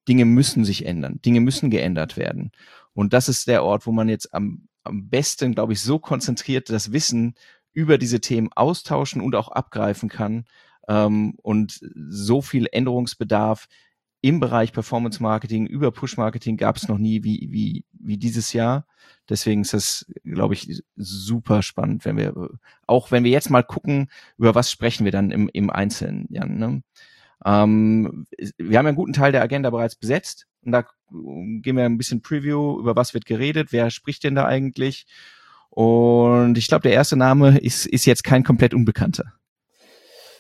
Dinge 0.08 0.24
müssen 0.24 0.64
sich 0.64 0.84
ändern, 0.86 1.20
Dinge 1.24 1.40
müssen 1.40 1.70
geändert 1.70 2.16
werden. 2.16 2.52
Und 2.92 3.12
das 3.12 3.28
ist 3.28 3.48
der 3.48 3.64
Ort, 3.64 3.86
wo 3.86 3.92
man 3.92 4.08
jetzt 4.08 4.34
am, 4.34 4.68
am 4.82 5.08
besten, 5.08 5.54
glaube 5.54 5.72
ich, 5.72 5.80
so 5.80 5.98
konzentriert 5.98 6.70
das 6.70 6.92
Wissen 6.92 7.34
über 7.72 7.98
diese 7.98 8.20
Themen 8.20 8.50
austauschen 8.54 9.20
und 9.20 9.34
auch 9.34 9.48
abgreifen 9.48 10.08
kann. 10.08 10.44
Ähm, 10.88 11.34
und 11.42 11.80
so 11.94 12.42
viel 12.42 12.68
Änderungsbedarf 12.70 13.68
im 14.24 14.40
Bereich 14.40 14.72
Performance 14.72 15.22
Marketing 15.22 15.66
über 15.66 15.92
Push 15.92 16.16
Marketing 16.16 16.56
gab 16.56 16.76
es 16.76 16.88
noch 16.88 16.96
nie 16.96 17.24
wie, 17.24 17.48
wie, 17.50 17.84
wie 17.92 18.16
dieses 18.16 18.54
Jahr. 18.54 18.86
Deswegen 19.28 19.60
ist 19.60 19.74
das, 19.74 20.06
glaube 20.24 20.54
ich, 20.54 20.82
super 20.96 21.62
spannend, 21.62 22.06
wenn 22.06 22.16
wir, 22.16 22.32
auch 22.86 23.10
wenn 23.10 23.22
wir 23.22 23.30
jetzt 23.30 23.50
mal 23.50 23.62
gucken, 23.62 24.08
über 24.38 24.54
was 24.54 24.70
sprechen 24.70 25.04
wir 25.04 25.12
dann 25.12 25.30
im, 25.30 25.50
im 25.52 25.68
Einzelnen, 25.68 26.26
Jan. 26.30 26.56
Ne? 26.56 26.82
Ähm, 27.44 28.26
wir 28.56 28.78
haben 28.78 28.86
ja 28.86 28.88
einen 28.88 28.96
guten 28.96 29.12
Teil 29.12 29.32
der 29.32 29.42
Agenda 29.42 29.68
bereits 29.68 29.94
besetzt 29.94 30.46
und 30.62 30.72
da 30.72 30.86
gehen 31.10 31.76
wir 31.76 31.84
ein 31.84 31.98
bisschen 31.98 32.22
Preview, 32.22 32.80
über 32.80 32.96
was 32.96 33.12
wird 33.12 33.26
geredet, 33.26 33.72
wer 33.72 33.90
spricht 33.90 34.24
denn 34.24 34.36
da 34.36 34.46
eigentlich 34.46 35.06
und 35.68 36.56
ich 36.56 36.68
glaube, 36.68 36.84
der 36.84 36.92
erste 36.92 37.16
Name 37.16 37.58
ist, 37.58 37.84
ist 37.84 38.06
jetzt 38.06 38.24
kein 38.24 38.42
komplett 38.42 38.72
Unbekannter. 38.72 39.34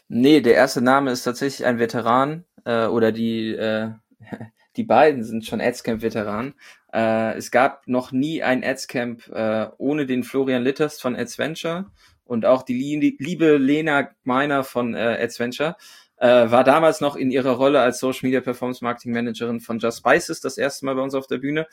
Nee, 0.08 0.40
der 0.40 0.54
erste 0.54 0.80
Name 0.80 1.10
ist 1.10 1.24
tatsächlich 1.24 1.66
ein 1.66 1.78
Veteran 1.78 2.44
äh, 2.64 2.86
oder 2.86 3.12
die, 3.12 3.54
äh, 3.54 3.90
die 4.76 4.84
beiden 4.84 5.24
sind 5.24 5.44
schon 5.44 5.60
Adscamp-Veteranen. 5.60 6.54
Äh, 6.92 7.36
es 7.36 7.50
gab 7.50 7.86
noch 7.86 8.12
nie 8.12 8.42
ein 8.42 8.64
Adscamp 8.64 9.28
äh, 9.28 9.68
ohne 9.78 10.06
den 10.06 10.24
Florian 10.24 10.62
Litters 10.62 11.00
von 11.00 11.16
Adsventure 11.16 11.86
und 12.24 12.46
auch 12.46 12.62
die 12.62 13.16
liebe 13.18 13.56
Lena 13.56 14.10
Meiner 14.22 14.64
von 14.64 14.94
äh, 14.94 15.18
Adsventure 15.20 15.76
äh, 16.16 16.50
war 16.50 16.64
damals 16.64 17.00
noch 17.00 17.16
in 17.16 17.30
ihrer 17.30 17.52
Rolle 17.52 17.80
als 17.80 17.98
Social 17.98 18.20
Media 18.22 18.40
Performance 18.40 18.84
Marketing 18.84 19.12
Managerin 19.12 19.60
von 19.60 19.78
Just 19.78 19.98
Spices 19.98 20.40
das 20.40 20.58
erste 20.58 20.86
Mal 20.86 20.94
bei 20.94 21.02
uns 21.02 21.14
auf 21.14 21.26
der 21.26 21.38
Bühne. 21.38 21.66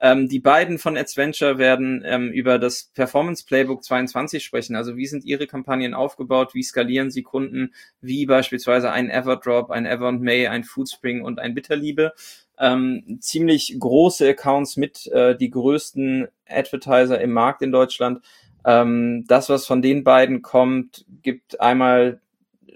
Ähm, 0.00 0.28
die 0.28 0.38
beiden 0.38 0.78
von 0.78 0.96
Adventure 0.96 1.58
werden 1.58 2.02
ähm, 2.06 2.30
über 2.30 2.58
das 2.58 2.90
Performance 2.94 3.44
Playbook 3.44 3.82
22 3.82 4.44
sprechen. 4.44 4.76
Also 4.76 4.96
wie 4.96 5.06
sind 5.06 5.24
ihre 5.24 5.48
Kampagnen 5.48 5.94
aufgebaut? 5.94 6.54
Wie 6.54 6.62
skalieren 6.62 7.10
sie 7.10 7.22
Kunden? 7.22 7.74
Wie 8.00 8.24
beispielsweise 8.26 8.92
ein 8.92 9.10
Everdrop, 9.10 9.70
ein 9.70 9.86
Ever 9.86 10.06
and 10.06 10.22
May, 10.22 10.46
ein 10.46 10.62
Foodspring 10.62 11.22
und 11.22 11.40
ein 11.40 11.54
Bitterliebe. 11.54 12.12
Ähm, 12.60 13.18
ziemlich 13.20 13.76
große 13.78 14.28
Accounts 14.28 14.76
mit 14.76 15.06
äh, 15.08 15.36
die 15.36 15.50
größten 15.50 16.28
Advertiser 16.48 17.20
im 17.20 17.32
Markt 17.32 17.62
in 17.62 17.72
Deutschland. 17.72 18.24
Ähm, 18.64 19.24
das, 19.26 19.48
was 19.48 19.66
von 19.66 19.82
den 19.82 20.04
beiden 20.04 20.42
kommt, 20.42 21.04
gibt 21.22 21.60
einmal 21.60 22.20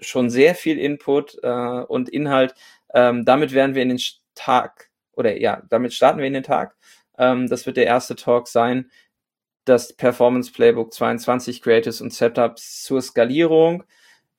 schon 0.01 0.29
sehr 0.29 0.55
viel 0.55 0.77
Input 0.79 1.37
äh, 1.43 1.47
und 1.47 2.09
Inhalt. 2.09 2.55
Ähm, 2.93 3.25
damit 3.25 3.53
werden 3.53 3.75
wir 3.75 3.81
in 3.81 3.89
den 3.89 4.01
Tag 4.35 4.89
oder 5.15 5.39
ja, 5.39 5.61
damit 5.69 5.93
starten 5.93 6.19
wir 6.19 6.27
in 6.27 6.33
den 6.33 6.43
Tag. 6.43 6.75
Ähm, 7.17 7.47
das 7.47 7.65
wird 7.65 7.77
der 7.77 7.85
erste 7.85 8.15
Talk 8.15 8.47
sein. 8.47 8.89
Das 9.65 9.93
Performance 9.93 10.51
Playbook 10.51 10.93
22 10.93 11.61
Creatives 11.61 12.01
und 12.01 12.13
Setups 12.13 12.83
zur 12.83 13.01
Skalierung. 13.01 13.83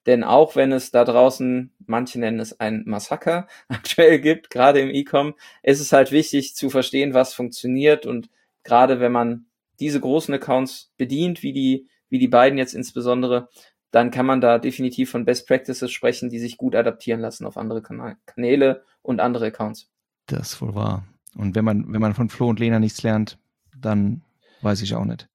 Denn 0.07 0.23
auch 0.23 0.55
wenn 0.55 0.73
es 0.73 0.91
da 0.91 1.05
draußen, 1.05 1.73
manche 1.87 2.21
nennen 2.21 2.41
es 2.41 2.61
ein 2.61 2.83
Massaker 2.87 3.49
aktuell 3.69 4.19
gibt, 4.19 4.51
gerade 4.51 4.81
im 4.81 4.91
E-Com, 4.91 5.35
ist 5.63 5.81
es 5.81 5.93
halt 5.93 6.13
wichtig 6.13 6.55
zu 6.55 6.69
verstehen, 6.69 7.15
was 7.15 7.33
funktioniert 7.33 8.05
und 8.05 8.29
gerade 8.65 9.01
wenn 9.01 9.13
man 9.13 9.47
diese 9.81 10.01
großen 10.01 10.35
Accounts 10.35 10.93
bedient, 10.97 11.43
wie 11.43 11.53
die, 11.53 11.89
wie 12.11 12.19
die 12.19 12.29
beiden 12.29 12.59
jetzt 12.59 12.75
insbesondere, 12.75 13.49
dann 13.95 14.11
kann 14.11 14.27
man 14.27 14.41
da 14.41 14.59
definitiv 14.59 15.11
von 15.11 15.25
Best 15.25 15.47
Practices 15.47 15.93
sprechen, 15.93 16.29
die 16.29 16.41
sich 16.41 16.57
gut 16.57 16.75
adaptieren 16.75 17.21
lassen 17.21 17.47
auf 17.47 17.57
andere 17.57 17.81
Kanäle 18.27 18.83
und 19.03 19.21
andere 19.21 19.47
Accounts. 19.47 19.89
Das 20.27 20.55
ist 20.55 20.63
wohl 20.63 20.75
wahr. 20.75 21.05
Und 21.37 21.55
wenn 21.55 21.65
man, 21.65 21.93
wenn 21.93 22.01
man 22.01 22.15
von 22.15 22.29
Flo 22.29 22.49
und 22.49 22.59
Lena 22.59 22.81
nichts 22.81 23.03
lernt, 23.05 23.39
dann 23.81 24.23
weiß 24.63 24.83
ich 24.83 24.97
auch 24.97 25.05
nicht. 25.05 25.29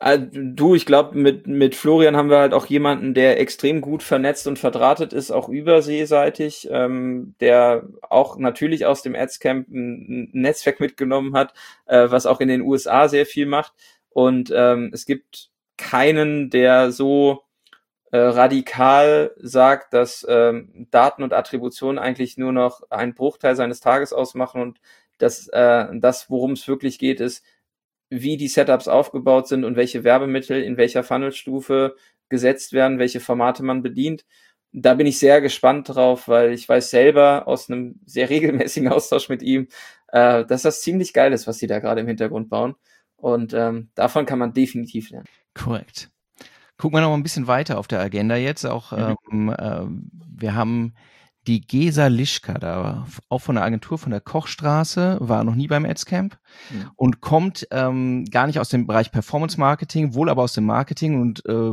Äh, 0.00 0.18
du, 0.18 0.74
ich 0.74 0.86
glaube, 0.86 1.16
mit, 1.16 1.46
mit 1.46 1.76
Florian 1.76 2.16
haben 2.16 2.30
wir 2.30 2.38
halt 2.38 2.52
auch 2.52 2.66
jemanden, 2.66 3.14
der 3.14 3.38
extrem 3.40 3.80
gut 3.80 4.02
vernetzt 4.02 4.48
und 4.48 4.58
verdrahtet 4.58 5.12
ist, 5.12 5.30
auch 5.30 5.48
überseeseitig, 5.48 6.68
ähm, 6.72 7.34
der 7.40 7.88
auch 8.02 8.38
natürlich 8.38 8.86
aus 8.86 9.02
dem 9.02 9.14
Adscamp 9.14 9.68
ein, 9.68 10.30
ein 10.32 10.40
Netzwerk 10.40 10.80
mitgenommen 10.80 11.34
hat, 11.34 11.54
äh, 11.86 12.10
was 12.10 12.26
auch 12.26 12.40
in 12.40 12.48
den 12.48 12.62
USA 12.62 13.08
sehr 13.08 13.26
viel 13.26 13.46
macht. 13.46 13.72
Und 14.10 14.52
ähm, 14.54 14.90
es 14.92 15.04
gibt 15.04 15.50
keinen, 15.76 16.50
der 16.50 16.90
so 16.90 17.44
äh, 18.10 18.18
radikal 18.18 19.32
sagt, 19.36 19.92
dass 19.92 20.26
ähm, 20.28 20.86
Daten 20.90 21.22
und 21.22 21.32
Attribution 21.32 21.98
eigentlich 21.98 22.38
nur 22.38 22.52
noch 22.52 22.82
einen 22.90 23.14
Bruchteil 23.14 23.56
seines 23.56 23.80
Tages 23.80 24.12
ausmachen 24.12 24.62
und 24.62 24.80
dass 25.18 25.48
äh, 25.48 25.86
das, 25.94 26.30
worum 26.30 26.52
es 26.52 26.66
wirklich 26.68 26.98
geht, 26.98 27.20
ist, 27.20 27.44
wie 28.10 28.36
die 28.36 28.48
Setups 28.48 28.88
aufgebaut 28.88 29.48
sind 29.48 29.64
und 29.64 29.76
welche 29.76 30.04
Werbemittel 30.04 30.62
in 30.62 30.76
welcher 30.76 31.04
Funnelstufe 31.04 31.96
gesetzt 32.28 32.72
werden, 32.72 32.98
welche 32.98 33.20
Formate 33.20 33.62
man 33.62 33.82
bedient. 33.82 34.24
Da 34.72 34.94
bin 34.94 35.06
ich 35.06 35.18
sehr 35.18 35.40
gespannt 35.40 35.88
drauf, 35.88 36.28
weil 36.28 36.52
ich 36.52 36.68
weiß 36.68 36.90
selber 36.90 37.46
aus 37.46 37.68
einem 37.68 38.00
sehr 38.06 38.30
regelmäßigen 38.30 38.88
Austausch 38.90 39.28
mit 39.28 39.42
ihm, 39.42 39.68
äh, 40.08 40.44
dass 40.44 40.62
das 40.62 40.80
ziemlich 40.80 41.12
geil 41.12 41.32
ist, 41.32 41.46
was 41.46 41.58
sie 41.58 41.66
da 41.66 41.78
gerade 41.78 42.00
im 42.00 42.06
Hintergrund 42.06 42.48
bauen. 42.48 42.74
Und 43.16 43.52
ähm, 43.52 43.90
davon 43.94 44.26
kann 44.26 44.38
man 44.38 44.52
definitiv 44.52 45.10
lernen. 45.10 45.26
Korrekt. 45.54 46.10
Gucken 46.78 46.96
wir 46.96 47.02
noch 47.02 47.10
mal 47.10 47.16
ein 47.16 47.22
bisschen 47.22 47.46
weiter 47.46 47.78
auf 47.78 47.88
der 47.88 48.00
Agenda 48.00 48.36
jetzt. 48.36 48.64
Auch 48.64 48.92
mhm. 48.92 49.16
ähm, 49.30 49.48
äh, 49.50 49.86
wir 50.40 50.54
haben 50.54 50.94
die 51.46 51.60
Gesa 51.60 52.06
Lischka 52.08 52.54
da, 52.54 53.06
auch 53.28 53.40
von 53.40 53.54
der 53.54 53.64
Agentur 53.64 53.98
von 53.98 54.10
der 54.10 54.20
Kochstraße, 54.20 55.16
war 55.20 55.44
noch 55.44 55.54
nie 55.54 55.66
beim 55.66 55.86
Adscamp 55.86 56.38
mhm. 56.70 56.90
und 56.94 57.20
kommt 57.20 57.66
ähm, 57.70 58.26
gar 58.26 58.46
nicht 58.46 58.60
aus 58.60 58.68
dem 58.68 58.86
Bereich 58.86 59.10
Performance 59.10 59.58
Marketing, 59.58 60.14
wohl 60.14 60.28
aber 60.28 60.42
aus 60.42 60.52
dem 60.52 60.66
Marketing 60.66 61.20
und 61.20 61.44
äh, 61.46 61.72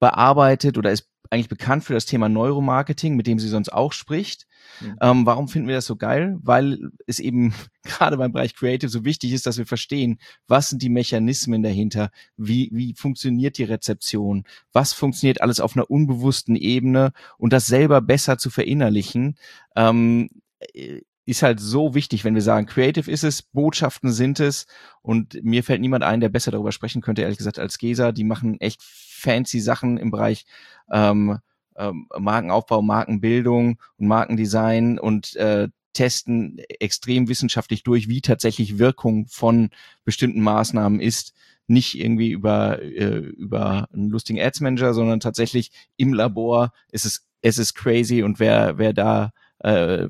bearbeitet 0.00 0.76
oder 0.76 0.90
ist 0.90 1.08
eigentlich 1.34 1.48
bekannt 1.48 1.84
für 1.84 1.92
das 1.92 2.06
Thema 2.06 2.28
Neuromarketing, 2.28 3.16
mit 3.16 3.26
dem 3.26 3.38
sie 3.38 3.48
sonst 3.48 3.72
auch 3.72 3.92
spricht. 3.92 4.46
Mhm. 4.80 4.96
Ähm, 5.00 5.26
warum 5.26 5.48
finden 5.48 5.68
wir 5.68 5.74
das 5.74 5.86
so 5.86 5.96
geil? 5.96 6.38
Weil 6.42 6.90
es 7.06 7.18
eben 7.18 7.52
gerade 7.82 8.16
beim 8.16 8.32
Bereich 8.32 8.54
Creative 8.54 8.88
so 8.88 9.04
wichtig 9.04 9.32
ist, 9.32 9.46
dass 9.46 9.58
wir 9.58 9.66
verstehen, 9.66 10.18
was 10.46 10.70
sind 10.70 10.80
die 10.80 10.88
Mechanismen 10.88 11.62
dahinter, 11.62 12.10
wie, 12.36 12.70
wie 12.72 12.94
funktioniert 12.94 13.58
die 13.58 13.64
Rezeption, 13.64 14.44
was 14.72 14.92
funktioniert 14.92 15.42
alles 15.42 15.60
auf 15.60 15.76
einer 15.76 15.90
unbewussten 15.90 16.56
Ebene 16.56 17.12
und 17.36 17.52
das 17.52 17.66
selber 17.66 18.00
besser 18.00 18.38
zu 18.38 18.50
verinnerlichen. 18.50 19.36
Ähm, 19.76 20.30
äh, 20.72 21.02
ist 21.26 21.42
halt 21.42 21.60
so 21.60 21.94
wichtig, 21.94 22.24
wenn 22.24 22.34
wir 22.34 22.42
sagen, 22.42 22.66
Creative 22.66 23.10
ist 23.10 23.24
es, 23.24 23.42
Botschaften 23.42 24.12
sind 24.12 24.40
es 24.40 24.66
und 25.02 25.42
mir 25.42 25.64
fällt 25.64 25.80
niemand 25.80 26.04
ein, 26.04 26.20
der 26.20 26.28
besser 26.28 26.50
darüber 26.50 26.72
sprechen 26.72 27.02
könnte, 27.02 27.22
ehrlich 27.22 27.38
gesagt, 27.38 27.58
als 27.58 27.78
Gesa. 27.78 28.12
Die 28.12 28.24
machen 28.24 28.60
echt 28.60 28.82
fancy 28.82 29.60
Sachen 29.60 29.96
im 29.96 30.10
Bereich 30.10 30.44
ähm, 30.90 31.38
ähm, 31.76 32.08
Markenaufbau, 32.18 32.82
Markenbildung 32.82 33.80
und 33.96 34.06
Markendesign 34.06 34.98
und 34.98 35.34
äh, 35.36 35.68
testen 35.94 36.58
extrem 36.80 37.28
wissenschaftlich 37.28 37.82
durch, 37.84 38.08
wie 38.08 38.20
tatsächlich 38.20 38.78
Wirkung 38.78 39.26
von 39.28 39.70
bestimmten 40.04 40.42
Maßnahmen 40.42 41.00
ist. 41.00 41.32
Nicht 41.66 41.98
irgendwie 41.98 42.30
über, 42.30 42.82
äh, 42.82 43.16
über 43.16 43.88
einen 43.92 44.10
lustigen 44.10 44.38
Ads 44.38 44.60
Manager, 44.60 44.92
sondern 44.92 45.20
tatsächlich 45.20 45.70
im 45.96 46.12
Labor 46.12 46.72
ist 46.92 47.06
es, 47.06 47.26
es 47.40 47.58
ist 47.58 47.74
crazy 47.74 48.22
und 48.22 48.38
wer, 48.38 48.76
wer 48.76 48.92
da, 48.92 49.32
äh, 49.60 50.08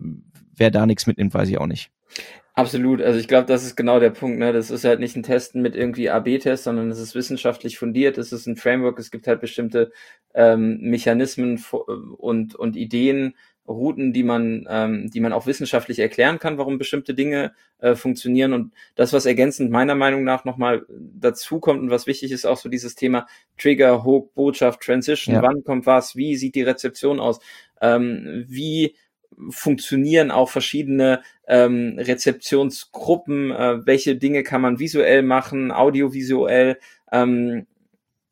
wer 0.56 0.70
da 0.70 0.86
nichts 0.86 1.06
mitnimmt, 1.06 1.34
weiß 1.34 1.48
ich 1.48 1.58
auch 1.58 1.66
nicht. 1.66 1.90
Absolut, 2.56 3.02
also 3.02 3.18
ich 3.18 3.26
glaube, 3.26 3.46
das 3.46 3.64
ist 3.64 3.74
genau 3.74 3.98
der 3.98 4.10
Punkt. 4.10 4.38
Ne? 4.38 4.52
Das 4.52 4.70
ist 4.70 4.84
halt 4.84 5.00
nicht 5.00 5.16
ein 5.16 5.24
Testen 5.24 5.60
mit 5.60 5.74
irgendwie 5.74 6.08
AB-Test, 6.08 6.64
sondern 6.64 6.88
es 6.88 7.00
ist 7.00 7.16
wissenschaftlich 7.16 7.78
fundiert, 7.78 8.16
es 8.16 8.32
ist 8.32 8.46
ein 8.46 8.56
Framework, 8.56 8.96
es 9.00 9.10
gibt 9.10 9.26
halt 9.26 9.40
bestimmte 9.40 9.90
ähm, 10.34 10.78
Mechanismen 10.80 11.64
und, 12.16 12.54
und 12.54 12.76
Ideen, 12.76 13.34
Routen, 13.66 14.12
die 14.12 14.22
man, 14.22 14.66
ähm, 14.68 15.10
die 15.10 15.20
man 15.20 15.32
auch 15.32 15.46
wissenschaftlich 15.46 15.98
erklären 15.98 16.38
kann, 16.38 16.58
warum 16.58 16.78
bestimmte 16.78 17.14
Dinge 17.14 17.54
äh, 17.78 17.94
funktionieren. 17.94 18.52
Und 18.52 18.72
das, 18.94 19.12
was 19.12 19.26
ergänzend 19.26 19.70
meiner 19.70 19.94
Meinung 19.94 20.22
nach 20.22 20.44
nochmal 20.44 20.84
dazu 20.88 21.60
kommt 21.60 21.80
und 21.80 21.90
was 21.90 22.06
wichtig 22.06 22.30
ist, 22.30 22.44
auch 22.44 22.58
so 22.58 22.68
dieses 22.68 22.94
Thema 22.94 23.26
Trigger, 23.56 24.04
Hook, 24.04 24.34
Botschaft, 24.34 24.80
Transition, 24.80 25.34
ja. 25.34 25.42
wann 25.42 25.64
kommt 25.64 25.86
was, 25.86 26.14
wie 26.14 26.36
sieht 26.36 26.54
die 26.54 26.62
Rezeption 26.62 27.20
aus, 27.20 27.40
ähm, 27.80 28.44
wie 28.46 28.94
funktionieren 29.50 30.30
auch 30.30 30.50
verschiedene 30.50 31.22
ähm, 31.46 31.96
Rezeptionsgruppen, 31.98 33.50
äh, 33.50 33.86
welche 33.86 34.16
Dinge 34.16 34.42
kann 34.42 34.60
man 34.60 34.78
visuell 34.78 35.22
machen, 35.22 35.70
audiovisuell. 35.72 36.78
Ähm, 37.12 37.66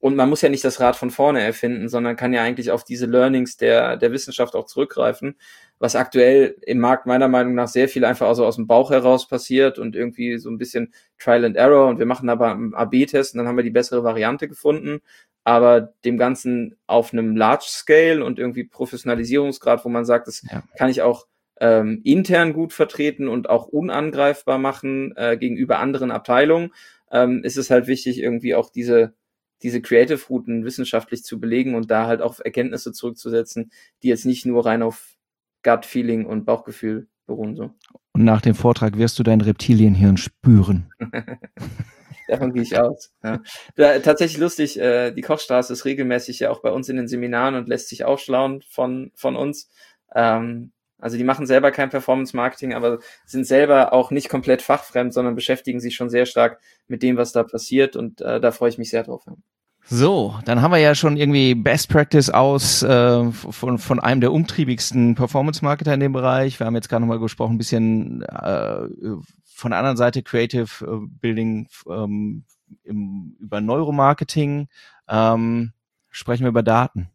und 0.03 0.17
man 0.17 0.29
muss 0.29 0.43
ja 0.43 0.49
nicht 0.49 0.65
das 0.65 0.81
Rad 0.81 0.97
von 0.97 1.13
vorne 1.13 1.43
erfinden, 1.43 1.89
sondern 1.89 2.17
kann 2.17 2.33
ja 2.33 2.43
eigentlich 2.43 2.73
auf 2.73 2.83
diese 2.83 3.07
Learnings 3.07 3.57
der, 3.57 3.97
der 3.97 4.11
Wissenschaft 4.11 4.57
auch 4.57 4.67
zurückgreifen, 4.67 5.37
was 5.79 5.95
aktuell 5.95 6.57
im 6.63 6.81
Markt 6.81 7.07
meiner 7.07 7.29
Meinung 7.29 7.55
nach 7.55 7.69
sehr 7.69 7.89
viel 7.89 8.05
einfach 8.05 8.27
also 8.27 8.45
aus 8.45 8.57
dem 8.57 8.67
Bauch 8.67 8.91
heraus 8.91 9.29
passiert 9.29 9.79
und 9.79 9.95
irgendwie 9.95 10.39
so 10.39 10.51
ein 10.51 10.59
bisschen 10.59 10.93
Trial 11.19 11.45
and 11.45 11.57
Error 11.57 11.87
und 11.89 12.01
wir 12.01 12.07
machen 12.07 12.29
aber 12.31 12.51
einen 12.51 12.75
AB-Test 12.75 13.35
und 13.35 13.39
dann 13.39 13.47
haben 13.47 13.57
wir 13.57 13.63
die 13.63 13.71
bessere 13.71 14.03
Variante 14.03 14.49
gefunden. 14.49 15.03
Aber 15.45 15.93
dem 16.05 16.19
Ganzen 16.19 16.77
auf 16.87 17.13
einem 17.13 17.37
Large 17.37 17.65
Scale 17.67 18.25
und 18.25 18.39
irgendwie 18.39 18.65
Professionalisierungsgrad, 18.65 19.85
wo 19.85 19.89
man 19.89 20.05
sagt, 20.05 20.29
das 20.29 20.43
ja. 20.51 20.63
kann 20.77 20.89
ich 20.89 21.03
auch 21.03 21.27
ähm, 21.61 22.01
intern 22.05 22.53
gut 22.53 22.73
vertreten 22.73 23.29
und 23.29 23.51
auch 23.51 23.67
unangreifbar 23.67 24.59
machen 24.59 25.15
äh, 25.17 25.37
gegenüber 25.37 25.79
anderen 25.79 26.11
Abteilungen, 26.11 26.73
ähm, 27.11 27.43
ist 27.45 27.57
es 27.57 27.71
halt 27.71 27.87
wichtig, 27.87 28.21
irgendwie 28.21 28.55
auch 28.55 28.71
diese 28.71 29.15
diese 29.63 29.81
Creative-Routen 29.81 30.65
wissenschaftlich 30.65 31.23
zu 31.25 31.41
belegen 31.41 31.75
und 31.75 31.91
da 31.91 32.07
halt 32.07 32.21
auch 32.21 32.41
Erkenntnisse 32.41 32.93
zurückzusetzen, 32.93 33.71
die 34.03 34.09
jetzt 34.09 34.27
nicht 34.27 34.45
nur 34.45 34.67
rein 34.67 34.83
auf 34.83 35.17
Gut-Feeling 35.63 36.27
und 36.27 36.45
Bauchgefühl 36.45 37.07
beruhen. 37.27 37.57
So. 37.57 37.71
Und 38.13 38.25
nach 38.25 38.41
dem 38.41 38.55
Vortrag 38.55 38.99
wirst 38.99 39.19
du 39.19 39.23
dein 39.23 39.41
Reptilienhirn 39.41 40.17
spüren. 40.17 40.93
Davon 42.29 42.53
gehe 42.53 42.63
ich 42.63 42.79
aus. 42.79 43.13
Ja. 43.23 43.41
Da, 43.77 43.99
tatsächlich 43.99 44.39
lustig, 44.39 44.79
äh, 44.79 45.13
die 45.13 45.23
Kochstraße 45.23 45.73
ist 45.73 45.85
regelmäßig 45.85 46.41
ja 46.41 46.51
auch 46.51 46.61
bei 46.61 46.71
uns 46.71 46.89
in 46.89 46.97
den 46.97 47.09
Seminaren 47.09 47.55
und 47.55 47.69
lässt 47.69 47.89
sich 47.89 48.05
aufschlauen 48.05 48.63
von, 48.69 49.13
von 49.15 49.37
uns. 49.37 49.71
Ähm, 50.15 50.73
also 51.03 51.17
die 51.17 51.25
machen 51.25 51.47
selber 51.47 51.73
kein 51.73 51.91
Performance-Marketing, 51.91 52.75
aber 52.75 53.01
sind 53.27 53.45
selber 53.45 53.93
auch 53.93 54.13
nicht 54.13 54.29
komplett 54.29 54.63
fachfremd, 54.63 55.13
sondern 55.13 55.35
beschäftigen 55.35 55.81
sich 55.81 55.97
schon 55.97 56.09
sehr 56.09 56.27
stark 56.27 56.61
mit 56.87 57.03
dem, 57.03 57.17
was 57.17 57.33
da 57.33 57.43
passiert 57.43 57.97
und 57.97 58.21
äh, 58.21 58.41
da 58.41 58.53
freue 58.53 58.69
ich 58.69 58.79
mich 58.79 58.91
sehr 58.91 59.03
drauf. 59.03 59.25
So, 59.85 60.39
dann 60.45 60.63
haben 60.63 60.71
wir 60.71 60.79
ja 60.79 60.95
schon 60.95 61.17
irgendwie 61.17 61.57
Best 61.57 61.89
Practice 61.89 62.31
aus 62.31 62.85
äh, 62.85 63.33
von, 63.33 63.79
von 63.79 63.99
einem 63.99 64.21
der 64.21 64.33
umtriebigsten 64.33 65.17
Performance-Marketer 65.17 65.93
in 65.93 66.01
dem 66.01 66.13
Bereich. 66.13 66.61
Wir 66.61 66.67
haben 66.67 66.77
jetzt 66.77 66.89
gerade 66.89 67.01
nochmal 67.01 67.19
gesprochen, 67.19 67.57
ein 67.57 67.59
bisschen 67.59 68.23
äh, 68.23 68.87
von 69.63 69.71
der 69.71 69.79
anderen 69.79 69.97
Seite 69.97 70.23
Creative 70.23 70.85
äh, 70.85 71.07
Building 71.21 71.69
ähm, 71.89 72.45
im, 72.83 73.37
über 73.39 73.61
Neuromarketing. 73.61 74.69
Ähm, 75.09 75.73
sprechen 76.11 76.43
wir 76.43 76.49
über 76.49 76.65
Daten. 76.65 77.09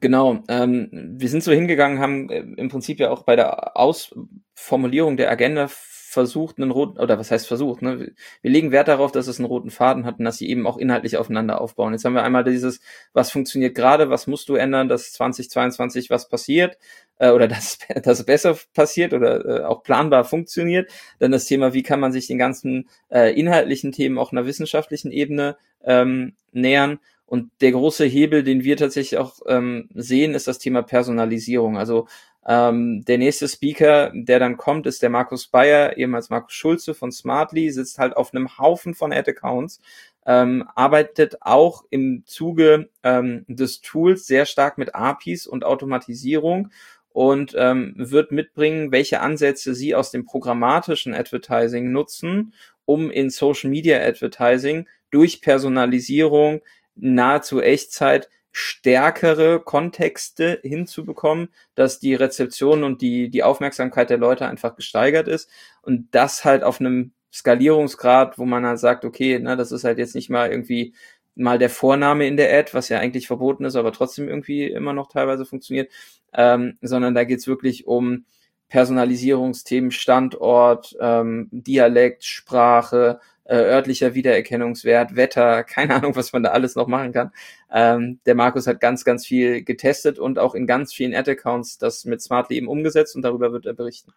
Genau, 0.00 0.42
ähm, 0.48 0.88
wir 0.92 1.28
sind 1.28 1.42
so 1.42 1.52
hingegangen, 1.52 2.00
haben 2.00 2.28
äh, 2.28 2.40
im 2.40 2.68
Prinzip 2.68 2.98
ja 2.98 3.10
auch 3.10 3.22
bei 3.22 3.36
der 3.36 3.76
Ausformulierung 3.76 5.16
der 5.16 5.30
Agenda 5.30 5.68
versucht, 6.10 6.58
einen 6.58 6.72
roten, 6.72 6.98
oder 6.98 7.18
was 7.18 7.30
heißt 7.30 7.46
versucht, 7.46 7.82
ne? 7.82 8.12
Wir 8.42 8.50
legen 8.50 8.72
Wert 8.72 8.88
darauf, 8.88 9.12
dass 9.12 9.28
es 9.28 9.38
einen 9.38 9.46
roten 9.46 9.70
Faden 9.70 10.04
hat 10.04 10.18
und 10.18 10.24
dass 10.24 10.38
sie 10.38 10.48
eben 10.48 10.66
auch 10.66 10.76
inhaltlich 10.76 11.16
aufeinander 11.16 11.60
aufbauen. 11.60 11.92
Jetzt 11.92 12.04
haben 12.04 12.14
wir 12.14 12.24
einmal 12.24 12.42
dieses, 12.42 12.80
was 13.12 13.30
funktioniert 13.30 13.76
gerade, 13.76 14.10
was 14.10 14.26
musst 14.26 14.48
du 14.48 14.56
ändern, 14.56 14.88
dass 14.88 15.12
2022 15.12 16.10
was 16.10 16.28
passiert, 16.28 16.78
äh, 17.20 17.30
oder 17.30 17.46
dass, 17.48 17.78
dass 18.02 18.24
besser 18.26 18.58
passiert 18.74 19.14
oder 19.14 19.44
äh, 19.44 19.64
auch 19.64 19.84
planbar 19.84 20.24
funktioniert. 20.24 20.90
Dann 21.20 21.30
das 21.30 21.44
Thema, 21.44 21.72
wie 21.74 21.84
kann 21.84 22.00
man 22.00 22.10
sich 22.10 22.26
den 22.26 22.38
ganzen 22.38 22.88
äh, 23.10 23.32
inhaltlichen 23.38 23.92
Themen 23.92 24.18
auch 24.18 24.32
einer 24.32 24.46
wissenschaftlichen 24.46 25.12
Ebene 25.12 25.56
ähm, 25.84 26.34
nähern. 26.50 26.98
Und 27.24 27.52
der 27.60 27.70
große 27.70 28.04
Hebel, 28.06 28.42
den 28.42 28.64
wir 28.64 28.76
tatsächlich 28.76 29.20
auch 29.20 29.38
ähm, 29.46 29.88
sehen, 29.94 30.34
ist 30.34 30.48
das 30.48 30.58
Thema 30.58 30.82
Personalisierung. 30.82 31.78
Also 31.78 32.08
ähm, 32.46 33.04
der 33.04 33.18
nächste 33.18 33.48
Speaker, 33.48 34.12
der 34.14 34.38
dann 34.38 34.56
kommt, 34.56 34.86
ist 34.86 35.02
der 35.02 35.10
Markus 35.10 35.46
Bayer, 35.46 35.96
ehemals 35.96 36.30
Markus 36.30 36.54
Schulze 36.54 36.94
von 36.94 37.12
Smartly, 37.12 37.70
sitzt 37.70 37.98
halt 37.98 38.16
auf 38.16 38.32
einem 38.32 38.58
Haufen 38.58 38.94
von 38.94 39.12
Ad-Accounts, 39.12 39.80
ähm, 40.26 40.66
arbeitet 40.74 41.42
auch 41.42 41.84
im 41.90 42.22
Zuge 42.26 42.88
ähm, 43.02 43.44
des 43.48 43.80
Tools 43.82 44.26
sehr 44.26 44.46
stark 44.46 44.78
mit 44.78 44.94
APIs 44.94 45.46
und 45.46 45.64
Automatisierung 45.64 46.70
und 47.12 47.54
ähm, 47.58 47.94
wird 47.96 48.32
mitbringen, 48.32 48.92
welche 48.92 49.20
Ansätze 49.20 49.74
sie 49.74 49.94
aus 49.94 50.10
dem 50.10 50.24
programmatischen 50.24 51.14
Advertising 51.14 51.92
nutzen, 51.92 52.54
um 52.84 53.10
in 53.10 53.30
Social 53.30 53.68
Media 53.68 54.00
Advertising 54.00 54.86
durch 55.10 55.42
Personalisierung 55.42 56.62
nahezu 56.94 57.60
Echtzeit 57.60 58.28
stärkere 58.52 59.60
Kontexte 59.60 60.60
hinzubekommen, 60.62 61.48
dass 61.74 62.00
die 62.00 62.14
Rezeption 62.14 62.82
und 62.82 63.00
die, 63.00 63.30
die 63.30 63.42
Aufmerksamkeit 63.42 64.10
der 64.10 64.18
Leute 64.18 64.46
einfach 64.46 64.74
gesteigert 64.76 65.28
ist. 65.28 65.48
Und 65.82 66.08
das 66.12 66.44
halt 66.44 66.64
auf 66.64 66.80
einem 66.80 67.12
Skalierungsgrad, 67.32 68.38
wo 68.38 68.44
man 68.44 68.66
halt 68.66 68.80
sagt, 68.80 69.04
okay, 69.04 69.38
na, 69.40 69.56
das 69.56 69.72
ist 69.72 69.84
halt 69.84 69.98
jetzt 69.98 70.14
nicht 70.14 70.30
mal 70.30 70.50
irgendwie 70.50 70.94
mal 71.36 71.58
der 71.58 71.70
Vorname 71.70 72.26
in 72.26 72.36
der 72.36 72.52
Ad, 72.58 72.74
was 72.74 72.88
ja 72.88 72.98
eigentlich 72.98 73.26
verboten 73.26 73.64
ist, 73.64 73.76
aber 73.76 73.92
trotzdem 73.92 74.28
irgendwie 74.28 74.66
immer 74.66 74.92
noch 74.92 75.08
teilweise 75.08 75.46
funktioniert, 75.46 75.90
ähm, 76.34 76.76
sondern 76.82 77.14
da 77.14 77.24
geht's 77.24 77.46
wirklich 77.46 77.86
um 77.86 78.24
Personalisierungsthemen, 78.68 79.90
Standort, 79.90 80.96
ähm, 81.00 81.48
Dialekt, 81.50 82.24
Sprache, 82.24 83.20
äh, 83.50 83.56
örtlicher 83.56 84.14
Wiedererkennungswert, 84.14 85.16
Wetter, 85.16 85.64
keine 85.64 85.96
Ahnung, 85.96 86.14
was 86.14 86.32
man 86.32 86.42
da 86.42 86.50
alles 86.50 86.76
noch 86.76 86.86
machen 86.86 87.12
kann. 87.12 87.32
Ähm, 87.72 88.20
der 88.24 88.36
Markus 88.36 88.66
hat 88.66 88.80
ganz, 88.80 89.04
ganz 89.04 89.26
viel 89.26 89.62
getestet 89.64 90.18
und 90.18 90.38
auch 90.38 90.54
in 90.54 90.66
ganz 90.66 90.94
vielen 90.94 91.14
Ad-Accounts 91.14 91.78
das 91.78 92.04
mit 92.04 92.22
Smartly 92.22 92.56
eben 92.56 92.68
umgesetzt 92.68 93.16
und 93.16 93.22
darüber 93.22 93.52
wird 93.52 93.66
er 93.66 93.74
berichten. 93.74 94.12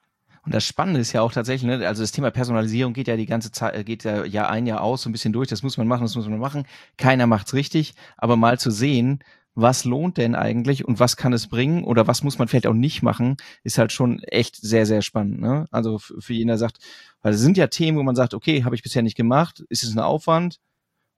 Und 0.45 0.53
das 0.53 0.65
Spannende 0.65 0.99
ist 0.99 1.13
ja 1.13 1.21
auch 1.21 1.31
tatsächlich, 1.31 1.63
ne, 1.63 1.87
also 1.87 2.03
das 2.03 2.11
Thema 2.11 2.29
Personalisierung 2.29 2.93
geht 2.93 3.07
ja 3.07 3.15
die 3.15 3.25
ganze 3.25 3.51
Zeit, 3.51 3.85
geht 3.85 4.03
ja 4.03 4.25
Jahr 4.25 4.49
ein 4.49 4.67
Jahr 4.67 4.81
aus, 4.81 5.01
so 5.01 5.09
ein 5.09 5.13
bisschen 5.13 5.33
durch, 5.33 5.47
das 5.47 5.63
muss 5.63 5.77
man 5.77 5.87
machen, 5.87 6.03
das 6.03 6.15
muss 6.15 6.27
man 6.27 6.39
machen. 6.39 6.65
Keiner 6.97 7.27
macht's 7.27 7.53
richtig, 7.53 7.95
aber 8.17 8.35
mal 8.35 8.59
zu 8.59 8.69
sehen, 8.69 9.23
was 9.55 9.85
lohnt 9.85 10.17
denn 10.17 10.35
eigentlich 10.35 10.85
und 10.85 10.99
was 10.99 11.17
kann 11.17 11.33
es 11.33 11.47
bringen 11.47 11.83
oder 11.83 12.07
was 12.07 12.23
muss 12.23 12.39
man 12.39 12.47
vielleicht 12.47 12.67
auch 12.67 12.73
nicht 12.73 13.03
machen, 13.03 13.37
ist 13.63 13.77
halt 13.77 13.91
schon 13.91 14.19
echt 14.23 14.55
sehr, 14.55 14.85
sehr 14.85 15.01
spannend. 15.01 15.41
Ne? 15.41 15.67
Also 15.71 15.99
für 15.99 16.33
jeden, 16.33 16.47
der 16.47 16.57
sagt, 16.57 16.79
weil 17.21 17.33
es 17.33 17.39
sind 17.39 17.57
ja 17.57 17.67
Themen, 17.67 17.97
wo 17.97 18.03
man 18.03 18.15
sagt, 18.15 18.33
okay, 18.33 18.63
habe 18.63 18.75
ich 18.75 18.83
bisher 18.83 19.03
nicht 19.03 19.17
gemacht, 19.17 19.63
ist 19.69 19.83
es 19.83 19.95
ein 19.95 19.99
Aufwand? 19.99 20.59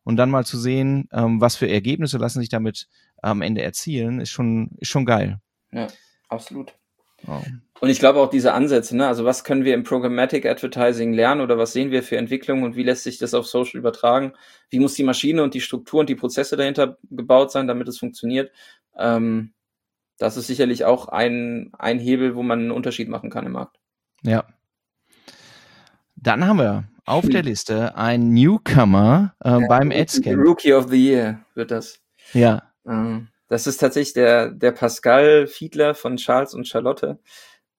Und 0.03 0.17
dann 0.17 0.29
mal 0.29 0.45
zu 0.45 0.59
sehen, 0.59 1.09
ähm, 1.11 1.41
was 1.41 1.55
für 1.55 1.67
Ergebnisse 1.67 2.17
lassen 2.17 2.39
sich 2.39 2.49
damit 2.49 2.87
am 3.21 3.41
Ende 3.41 3.63
erzielen, 3.63 4.19
ist 4.19 4.29
schon, 4.29 4.71
ist 4.77 4.89
schon 4.89 5.05
geil. 5.05 5.39
Ja, 5.71 5.87
absolut. 6.29 6.75
Oh. 7.27 7.41
Und 7.81 7.89
ich 7.89 7.99
glaube 7.99 8.19
auch 8.19 8.29
diese 8.29 8.53
Ansätze, 8.53 8.95
ne? 8.95 9.07
also 9.07 9.25
was 9.25 9.43
können 9.43 9.65
wir 9.65 9.73
im 9.73 9.83
Programmatic 9.83 10.45
Advertising 10.45 11.13
lernen 11.13 11.41
oder 11.41 11.57
was 11.57 11.73
sehen 11.73 11.91
wir 11.91 12.03
für 12.03 12.17
Entwicklungen 12.17 12.63
und 12.63 12.75
wie 12.75 12.83
lässt 12.83 13.03
sich 13.03 13.17
das 13.17 13.33
auf 13.33 13.47
Social 13.47 13.77
übertragen? 13.77 14.33
Wie 14.69 14.79
muss 14.79 14.93
die 14.93 15.03
Maschine 15.03 15.43
und 15.43 15.53
die 15.53 15.61
Struktur 15.61 15.99
und 15.99 16.09
die 16.09 16.15
Prozesse 16.15 16.55
dahinter 16.55 16.97
gebaut 17.09 17.51
sein, 17.51 17.67
damit 17.67 17.87
es 17.87 17.99
funktioniert? 17.99 18.51
Ähm, 18.97 19.53
das 20.17 20.37
ist 20.37 20.47
sicherlich 20.47 20.85
auch 20.85 21.09
ein, 21.09 21.71
ein 21.77 21.99
Hebel, 21.99 22.35
wo 22.35 22.43
man 22.43 22.59
einen 22.59 22.71
Unterschied 22.71 23.09
machen 23.09 23.29
kann 23.29 23.45
im 23.45 23.51
Markt. 23.51 23.77
Ja. 24.23 24.45
Dann 26.15 26.47
haben 26.47 26.57
wir 26.57 26.85
auf 27.05 27.27
der 27.27 27.43
Liste 27.43 27.95
ein 27.95 28.29
Newcomer 28.29 29.35
äh, 29.43 29.49
ja, 29.49 29.67
beim 29.67 29.91
AdScan. 29.91 30.39
Rookie 30.39 30.73
of 30.73 30.87
the 30.89 30.97
Year 30.97 31.45
wird 31.53 31.71
das. 31.71 31.99
Ja. 32.33 32.63
Ähm, 32.87 33.27
das 33.47 33.67
ist 33.67 33.77
tatsächlich 33.77 34.13
der, 34.13 34.49
der 34.49 34.71
Pascal 34.71 35.47
Fiedler 35.47 35.95
von 35.95 36.17
Charles 36.17 36.53
und 36.53 36.67
Charlotte. 36.67 37.19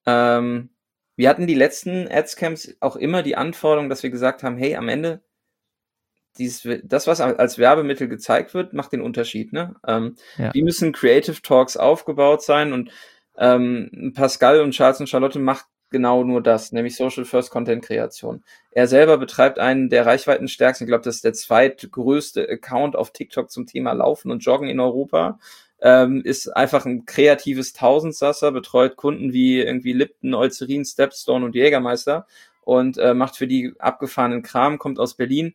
Ähm, 0.05 0.69
wir 1.15 1.29
hatten 1.29 1.47
die 1.47 1.55
letzten 1.55 2.07
Adscamps 2.07 2.77
auch 2.79 2.95
immer 2.95 3.23
die 3.23 3.35
Anforderung, 3.35 3.89
dass 3.89 4.03
wir 4.03 4.09
gesagt 4.09 4.43
haben, 4.43 4.57
hey, 4.57 4.75
am 4.75 4.87
Ende, 4.87 5.21
dieses, 6.37 6.67
das, 6.83 7.07
was 7.07 7.19
als 7.19 7.57
Werbemittel 7.57 8.07
gezeigt 8.07 8.53
wird, 8.53 8.73
macht 8.73 8.93
den 8.93 9.01
Unterschied. 9.01 9.51
Ne? 9.51 9.75
Ähm, 9.85 10.15
ja. 10.37 10.53
Wie 10.53 10.61
müssen 10.61 10.93
Creative 10.93 11.41
Talks 11.41 11.75
aufgebaut 11.75 12.43
sein? 12.43 12.71
Und 12.71 12.91
ähm, 13.37 14.13
Pascal 14.15 14.61
und 14.61 14.71
Charles 14.71 14.99
und 14.99 15.09
Charlotte 15.09 15.39
macht 15.39 15.65
genau 15.89 16.23
nur 16.23 16.41
das, 16.41 16.71
nämlich 16.71 16.95
Social 16.95 17.25
First 17.25 17.51
Content 17.51 17.83
Kreation. 17.83 18.43
Er 18.71 18.87
selber 18.87 19.17
betreibt 19.17 19.59
einen 19.59 19.89
der 19.89 20.05
reichweitenstärksten, 20.05 20.85
ich 20.85 20.89
glaube, 20.89 21.03
das 21.03 21.15
ist 21.15 21.23
der 21.23 21.33
zweitgrößte 21.33 22.47
Account 22.49 22.95
auf 22.95 23.11
TikTok 23.11 23.49
zum 23.51 23.65
Thema 23.65 23.93
Laufen 23.93 24.31
und 24.31 24.39
Joggen 24.39 24.69
in 24.69 24.79
Europa 24.79 25.39
ähm, 25.81 26.21
ist 26.23 26.47
einfach 26.55 26.85
ein 26.85 27.05
kreatives 27.05 27.73
Tausendsasser, 27.73 28.51
betreut 28.51 28.95
Kunden 28.95 29.33
wie 29.33 29.59
irgendwie 29.59 29.93
Lipton, 29.93 30.33
Eucerin, 30.33 30.85
Stepstone 30.85 31.45
und 31.45 31.55
Jägermeister 31.55 32.25
und 32.61 32.97
äh, 32.97 33.13
macht 33.13 33.37
für 33.37 33.47
die 33.47 33.73
abgefahrenen 33.79 34.41
Kram, 34.41 34.79
kommt 34.79 34.99
aus 34.99 35.15
Berlin 35.15 35.53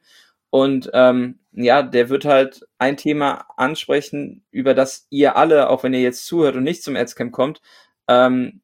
und 0.50 0.90
ähm, 0.92 1.38
ja, 1.52 1.82
der 1.82 2.08
wird 2.08 2.24
halt 2.24 2.66
ein 2.78 2.96
Thema 2.96 3.46
ansprechen, 3.56 4.44
über 4.50 4.74
das 4.74 5.06
ihr 5.10 5.36
alle, 5.36 5.70
auch 5.70 5.82
wenn 5.82 5.94
ihr 5.94 6.02
jetzt 6.02 6.26
zuhört 6.26 6.56
und 6.56 6.62
nicht 6.62 6.82
zum 6.82 6.94
Adscamp 6.96 7.32
kommt, 7.32 7.60
ähm, 8.08 8.60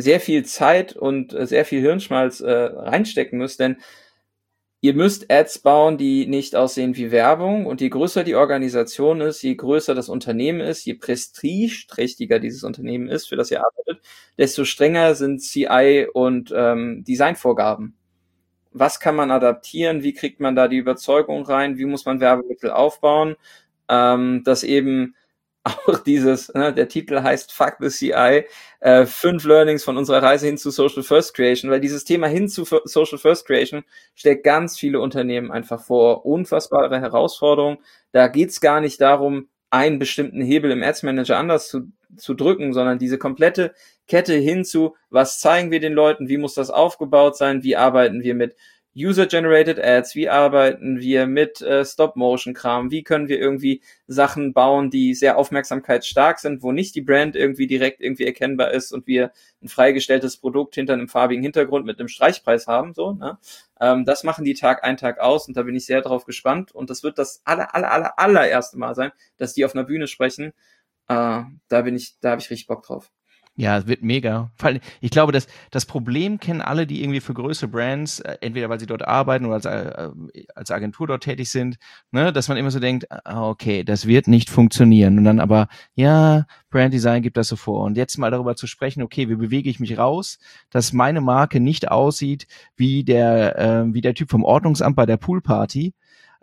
sehr 0.00 0.20
viel 0.20 0.44
Zeit 0.44 0.94
und 0.96 1.32
äh, 1.34 1.46
sehr 1.46 1.64
viel 1.64 1.80
Hirnschmalz 1.80 2.40
äh, 2.40 2.50
reinstecken 2.50 3.38
müsst, 3.38 3.60
denn 3.60 3.78
Ihr 4.80 4.94
müsst 4.94 5.28
Ads 5.28 5.58
bauen, 5.58 5.98
die 5.98 6.28
nicht 6.28 6.54
aussehen 6.54 6.94
wie 6.96 7.10
Werbung. 7.10 7.66
Und 7.66 7.80
je 7.80 7.88
größer 7.88 8.22
die 8.22 8.36
Organisation 8.36 9.20
ist, 9.20 9.42
je 9.42 9.56
größer 9.56 9.92
das 9.92 10.08
Unternehmen 10.08 10.60
ist, 10.60 10.84
je 10.84 10.94
prestigeträchtiger 10.94 12.38
dieses 12.38 12.62
Unternehmen 12.62 13.08
ist, 13.08 13.28
für 13.28 13.34
das 13.34 13.50
ihr 13.50 13.60
arbeitet, 13.66 14.00
desto 14.38 14.64
strenger 14.64 15.16
sind 15.16 15.40
CI 15.40 16.06
und 16.12 16.52
ähm, 16.54 17.02
Designvorgaben. 17.02 17.96
Was 18.70 19.00
kann 19.00 19.16
man 19.16 19.32
adaptieren? 19.32 20.04
Wie 20.04 20.12
kriegt 20.14 20.38
man 20.38 20.54
da 20.54 20.68
die 20.68 20.76
Überzeugung 20.76 21.42
rein? 21.44 21.76
Wie 21.76 21.84
muss 21.84 22.04
man 22.04 22.20
Werbemittel 22.20 22.70
aufbauen? 22.70 23.34
ähm, 23.88 24.42
dass 24.44 24.62
eben 24.62 25.14
auch 25.64 25.98
dieses, 25.98 26.52
ne, 26.54 26.72
der 26.72 26.88
Titel 26.88 27.22
heißt 27.22 27.52
Fuck 27.52 27.76
the 27.80 27.88
CI, 27.88 28.44
äh, 28.80 29.06
fünf 29.06 29.44
Learnings 29.44 29.84
von 29.84 29.96
unserer 29.96 30.22
Reise 30.22 30.46
hin 30.46 30.58
zu 30.58 30.70
Social 30.70 31.02
First 31.02 31.34
Creation, 31.34 31.70
weil 31.70 31.80
dieses 31.80 32.04
Thema 32.04 32.26
hin 32.26 32.48
zu 32.48 32.64
Social 32.84 33.18
First 33.18 33.46
Creation 33.46 33.84
stellt 34.14 34.44
ganz 34.44 34.78
viele 34.78 35.00
Unternehmen 35.00 35.50
einfach 35.50 35.82
vor 35.82 36.24
unfassbare 36.24 37.00
Herausforderungen. 37.00 37.78
Da 38.12 38.28
geht's 38.28 38.60
gar 38.60 38.80
nicht 38.80 39.00
darum, 39.00 39.48
einen 39.70 39.98
bestimmten 39.98 40.40
Hebel 40.40 40.70
im 40.70 40.82
Ads 40.82 41.02
Manager 41.02 41.36
anders 41.36 41.68
zu, 41.68 41.92
zu 42.16 42.34
drücken, 42.34 42.72
sondern 42.72 42.98
diese 42.98 43.18
komplette 43.18 43.74
Kette 44.06 44.34
hin 44.34 44.64
zu, 44.64 44.96
was 45.10 45.40
zeigen 45.40 45.70
wir 45.70 45.80
den 45.80 45.92
Leuten, 45.92 46.28
wie 46.28 46.38
muss 46.38 46.54
das 46.54 46.70
aufgebaut 46.70 47.36
sein, 47.36 47.62
wie 47.62 47.76
arbeiten 47.76 48.22
wir 48.22 48.34
mit 48.34 48.56
User-Generated 48.98 49.78
Ads, 49.78 50.14
wie 50.14 50.28
arbeiten 50.28 50.98
wir 50.98 51.26
mit 51.26 51.60
äh, 51.60 51.84
Stop-Motion-Kram, 51.84 52.90
wie 52.90 53.02
können 53.02 53.28
wir 53.28 53.38
irgendwie 53.38 53.80
Sachen 54.06 54.52
bauen, 54.52 54.90
die 54.90 55.14
sehr 55.14 55.38
aufmerksamkeitsstark 55.38 56.38
sind, 56.38 56.62
wo 56.62 56.72
nicht 56.72 56.94
die 56.94 57.02
Brand 57.02 57.36
irgendwie 57.36 57.66
direkt 57.66 58.00
irgendwie 58.00 58.26
erkennbar 58.26 58.72
ist 58.72 58.92
und 58.92 59.06
wir 59.06 59.32
ein 59.62 59.68
freigestelltes 59.68 60.36
Produkt 60.38 60.74
hinter 60.74 60.94
einem 60.94 61.08
farbigen 61.08 61.42
Hintergrund 61.42 61.86
mit 61.86 61.98
einem 61.98 62.08
Streichpreis 62.08 62.66
haben, 62.66 62.94
so, 62.94 63.12
ne? 63.12 63.38
Ähm, 63.80 64.04
das 64.04 64.24
machen 64.24 64.44
die 64.44 64.54
Tag 64.54 64.82
ein, 64.84 64.96
Tag 64.96 65.20
aus 65.20 65.46
und 65.46 65.56
da 65.56 65.62
bin 65.62 65.76
ich 65.76 65.86
sehr 65.86 66.02
drauf 66.02 66.24
gespannt 66.24 66.72
und 66.72 66.90
das 66.90 67.02
wird 67.02 67.18
das 67.18 67.42
aller, 67.44 67.74
aller, 67.74 67.92
aller, 67.92 68.18
allererste 68.18 68.78
Mal 68.78 68.94
sein, 68.94 69.12
dass 69.36 69.54
die 69.54 69.64
auf 69.64 69.74
einer 69.74 69.84
Bühne 69.84 70.08
sprechen. 70.08 70.52
Äh, 71.08 71.42
da 71.68 71.82
bin 71.82 71.94
ich, 71.96 72.18
da 72.20 72.30
habe 72.32 72.40
ich 72.40 72.50
richtig 72.50 72.66
Bock 72.66 72.82
drauf. 72.84 73.10
Ja, 73.58 73.76
es 73.76 73.88
wird 73.88 74.02
mega. 74.02 74.52
Ich 75.00 75.10
glaube, 75.10 75.32
das, 75.32 75.48
das 75.72 75.84
Problem 75.84 76.38
kennen 76.38 76.60
alle, 76.60 76.86
die 76.86 77.02
irgendwie 77.02 77.18
für 77.18 77.34
größere 77.34 77.68
Brands, 77.68 78.20
äh, 78.20 78.36
entweder 78.40 78.68
weil 78.68 78.78
sie 78.78 78.86
dort 78.86 79.02
arbeiten 79.02 79.46
oder 79.46 79.54
als, 79.54 79.64
äh, 79.64 80.10
als 80.54 80.70
Agentur 80.70 81.08
dort 81.08 81.24
tätig 81.24 81.50
sind, 81.50 81.76
ne, 82.12 82.32
dass 82.32 82.46
man 82.46 82.56
immer 82.56 82.70
so 82.70 82.78
denkt, 82.78 83.06
ah, 83.10 83.48
okay, 83.48 83.82
das 83.82 84.06
wird 84.06 84.28
nicht 84.28 84.48
funktionieren. 84.48 85.18
Und 85.18 85.24
dann 85.24 85.40
aber, 85.40 85.66
ja, 85.96 86.46
Brand 86.70 86.94
Design 86.94 87.20
gibt 87.20 87.36
das 87.36 87.48
so 87.48 87.56
vor. 87.56 87.82
Und 87.84 87.96
jetzt 87.96 88.16
mal 88.16 88.30
darüber 88.30 88.54
zu 88.54 88.68
sprechen, 88.68 89.02
okay, 89.02 89.28
wie 89.28 89.34
bewege 89.34 89.68
ich 89.68 89.80
mich 89.80 89.98
raus, 89.98 90.38
dass 90.70 90.92
meine 90.92 91.20
Marke 91.20 91.58
nicht 91.58 91.90
aussieht 91.90 92.46
wie 92.76 93.02
der, 93.02 93.58
äh, 93.58 93.92
wie 93.92 94.02
der 94.02 94.14
Typ 94.14 94.30
vom 94.30 94.44
Ordnungsamt 94.44 94.94
bei 94.94 95.04
der 95.04 95.16
Poolparty. 95.16 95.94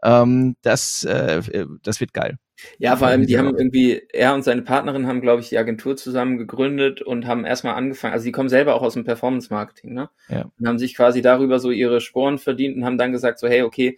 Ähm, 0.04 0.58
das, 0.64 1.06
äh, 1.06 1.66
das 1.82 2.02
wird 2.02 2.12
geil. 2.12 2.38
Ja, 2.78 2.96
vor 2.96 3.08
allem, 3.08 3.26
die 3.26 3.38
haben 3.38 3.56
irgendwie, 3.58 4.02
er 4.14 4.34
und 4.34 4.44
seine 4.44 4.62
Partnerin 4.62 5.08
haben, 5.08 5.22
glaube 5.22 5.42
ich, 5.42 5.50
die 5.50 5.58
Agentur 5.58 5.98
zusammen 5.98 6.38
gegründet 6.38 7.02
und 7.02 7.28
haben 7.28 7.46
erstmal 7.46 7.76
angefangen, 7.76 8.14
also 8.14 8.26
die 8.26 8.32
kommen 8.32 8.50
selber 8.50 8.76
auch 8.76 8.82
aus 8.82 8.94
dem 8.94 9.04
Performance-Marketing, 9.04 9.94
ne? 9.94 10.10
Ja. 10.30 10.50
Und 10.58 10.68
haben 10.68 10.80
sich 10.80 10.96
quasi 10.96 11.22
darüber 11.22 11.60
so 11.60 11.72
ihre 11.72 12.02
Sporen 12.02 12.38
verdient 12.38 12.78
und 12.78 12.86
haben 12.86 12.98
dann 12.98 13.12
gesagt, 13.12 13.40
so, 13.40 13.48
hey, 13.48 13.64
okay, 13.64 13.98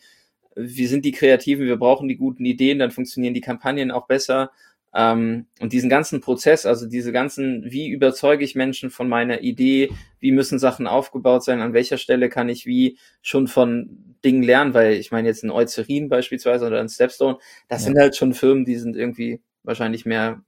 wir 0.56 0.88
sind 0.88 1.06
die 1.06 1.12
Kreativen, 1.12 1.68
wir 1.68 1.78
brauchen 1.78 2.08
die 2.08 2.18
guten 2.18 2.46
Ideen, 2.46 2.80
dann 2.80 2.92
funktionieren 2.92 3.36
die 3.36 3.42
Kampagnen 3.42 3.92
auch 3.92 4.08
besser 4.08 4.52
ähm, 4.94 5.48
und 5.60 5.74
diesen 5.74 5.90
ganzen 5.90 6.22
Prozess, 6.22 6.66
also 6.66 6.88
diese 6.88 7.12
ganzen, 7.12 7.64
wie 7.66 7.90
überzeuge 7.90 8.44
ich 8.44 8.56
Menschen 8.56 8.90
von 8.90 9.10
meiner 9.10 9.42
Idee, 9.42 9.92
wie 10.20 10.32
müssen 10.32 10.60
Sachen 10.60 10.88
aufgebaut 10.88 11.44
sein, 11.44 11.62
an 11.62 11.74
welcher 11.74 11.98
Stelle 11.98 12.30
kann 12.30 12.50
ich 12.50 12.66
wie 12.66 12.98
schon 13.22 13.48
von 13.48 14.16
Dingen 14.24 14.44
lernen, 14.44 14.74
weil 14.74 14.94
ich 14.94 15.12
meine 15.12 15.28
jetzt 15.28 15.44
ein 15.44 15.52
Eucerin 15.52 16.10
beispielsweise 16.10 16.66
oder 16.66 16.80
ein 16.80 16.90
Stepstone, 16.90 17.38
das 17.68 17.82
ja. 17.82 17.88
sind 17.88 18.00
halt 18.00 18.16
schon 18.16 18.34
Firmen, 18.34 18.66
die 18.66 18.78
sind 18.78 18.96
irgendwie 18.96 19.42
wahrscheinlich 19.64 20.06
mehr 20.06 20.42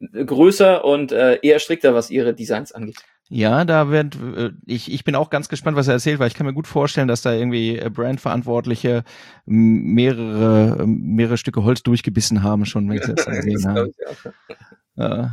größer 0.00 0.84
und 0.84 1.12
äh, 1.12 1.38
eher 1.42 1.58
strikter, 1.58 1.94
was 1.94 2.10
ihre 2.10 2.34
Designs 2.34 2.72
angeht. 2.72 2.96
Ja, 3.28 3.64
da 3.64 3.90
wird 3.90 4.16
äh, 4.16 4.52
ich 4.66 4.92
ich 4.92 5.02
bin 5.04 5.16
auch 5.16 5.30
ganz 5.30 5.48
gespannt, 5.48 5.76
was 5.76 5.88
er 5.88 5.94
erzählt, 5.94 6.20
weil 6.20 6.28
ich 6.28 6.34
kann 6.34 6.46
mir 6.46 6.54
gut 6.54 6.68
vorstellen, 6.68 7.08
dass 7.08 7.22
da 7.22 7.32
irgendwie 7.32 7.76
äh, 7.76 7.90
Brandverantwortliche 7.90 9.02
mehrere 9.46 10.86
mehrere 10.86 11.36
Stücke 11.36 11.64
Holz 11.64 11.82
durchgebissen 11.82 12.42
haben 12.42 12.66
schon, 12.66 12.88
wenn 12.88 12.98
ich 12.98 13.02
das 13.02 13.26
gesehen 13.26 13.66
habe. 13.66 13.92
Äh, 14.96 15.26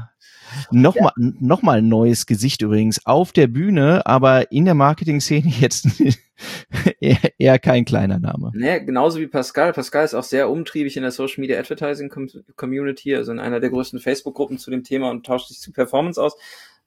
Nochmal 0.71 1.12
ja. 1.17 1.32
noch 1.39 1.62
mal 1.62 1.79
ein 1.79 1.88
neues 1.88 2.25
Gesicht 2.25 2.62
übrigens 2.62 3.06
auf 3.06 3.32
der 3.32 3.47
Bühne, 3.47 4.06
aber 4.06 4.51
in 4.51 4.65
der 4.65 4.73
Marketing-Szene 4.73 5.49
jetzt 5.60 5.88
eher, 6.99 7.17
eher 7.38 7.60
kein 7.60 7.86
kleiner 7.86 8.19
Name. 8.19 8.51
Naja, 8.53 8.79
genauso 8.79 9.19
wie 9.19 9.27
Pascal. 9.27 9.73
Pascal 9.73 10.06
ist 10.06 10.13
auch 10.13 10.23
sehr 10.23 10.49
umtriebig 10.49 10.97
in 10.97 11.03
der 11.03 11.12
Social 11.12 11.41
Media 11.41 11.60
Advertising 11.60 12.12
Community, 12.56 13.15
also 13.15 13.32
in 13.32 13.39
einer 13.39 13.60
der 13.60 13.69
größten 13.69 13.99
Facebook-Gruppen 13.99 14.58
zu 14.58 14.71
dem 14.71 14.84
Thema 14.84 15.10
und 15.10 15.25
tauscht 15.25 15.47
sich 15.47 15.60
zu 15.60 15.71
Performance 15.71 16.21
aus. 16.21 16.36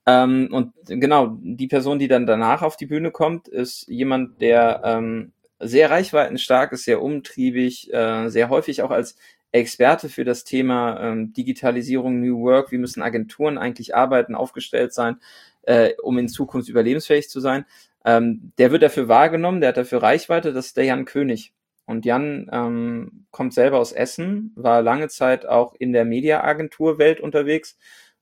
Ähm, 0.07 0.49
und 0.53 0.73
genau, 0.87 1.37
die 1.41 1.67
Person, 1.67 1.99
die 1.99 2.09
dann 2.09 2.27
danach 2.27 2.63
auf 2.63 2.77
die 2.77 2.87
Bühne 2.87 3.11
kommt, 3.11 3.49
ist 3.49 3.89
jemand, 3.89 4.41
der 4.41 4.83
ähm, 4.85 5.33
sehr 5.59 5.91
reichweitenstark 5.91 6.73
ist, 6.73 6.85
sehr 6.85 7.03
umtriebig, 7.03 7.93
äh, 7.93 8.29
sehr 8.29 8.49
häufig 8.49 8.83
auch 8.83 8.91
als 8.91 9.17
Experte 9.53 10.09
für 10.09 10.25
das 10.25 10.45
Thema 10.45 11.01
ähm, 11.01 11.33
Digitalisierung, 11.33 12.21
New 12.21 12.41
Work, 12.43 12.73
wie 12.73 12.79
müssen 12.79 13.03
Agenturen 13.03 13.59
eigentlich 13.59 13.95
arbeiten, 13.95 14.35
aufgestellt 14.35 14.93
sein, 14.93 15.19
äh, 15.63 15.93
um 16.03 16.19
in 16.19 16.29
Zukunft 16.29 16.69
überlebensfähig 16.69 17.29
zu 17.29 17.41
sein. 17.41 17.65
Ähm, 18.05 18.53
der 18.59 18.71
wird 18.71 18.83
dafür 18.83 19.09
wahrgenommen, 19.09 19.61
der 19.61 19.71
hat 19.71 19.77
dafür 19.77 20.03
Reichweite, 20.03 20.53
das 20.53 20.67
ist 20.67 20.77
der 20.77 20.85
Jan 20.85 21.05
König. 21.05 21.53
Und 21.87 22.05
Jan 22.05 22.49
ähm, 22.53 23.27
kommt 23.31 23.55
selber 23.55 23.79
aus 23.79 23.93
Essen, 23.93 24.53
war 24.57 24.83
lange 24.83 25.09
Zeit 25.09 25.47
auch 25.47 25.75
in 25.79 25.93
der 25.93 26.05
Mediaagenturwelt 26.05 27.21
unterwegs, 27.21 27.79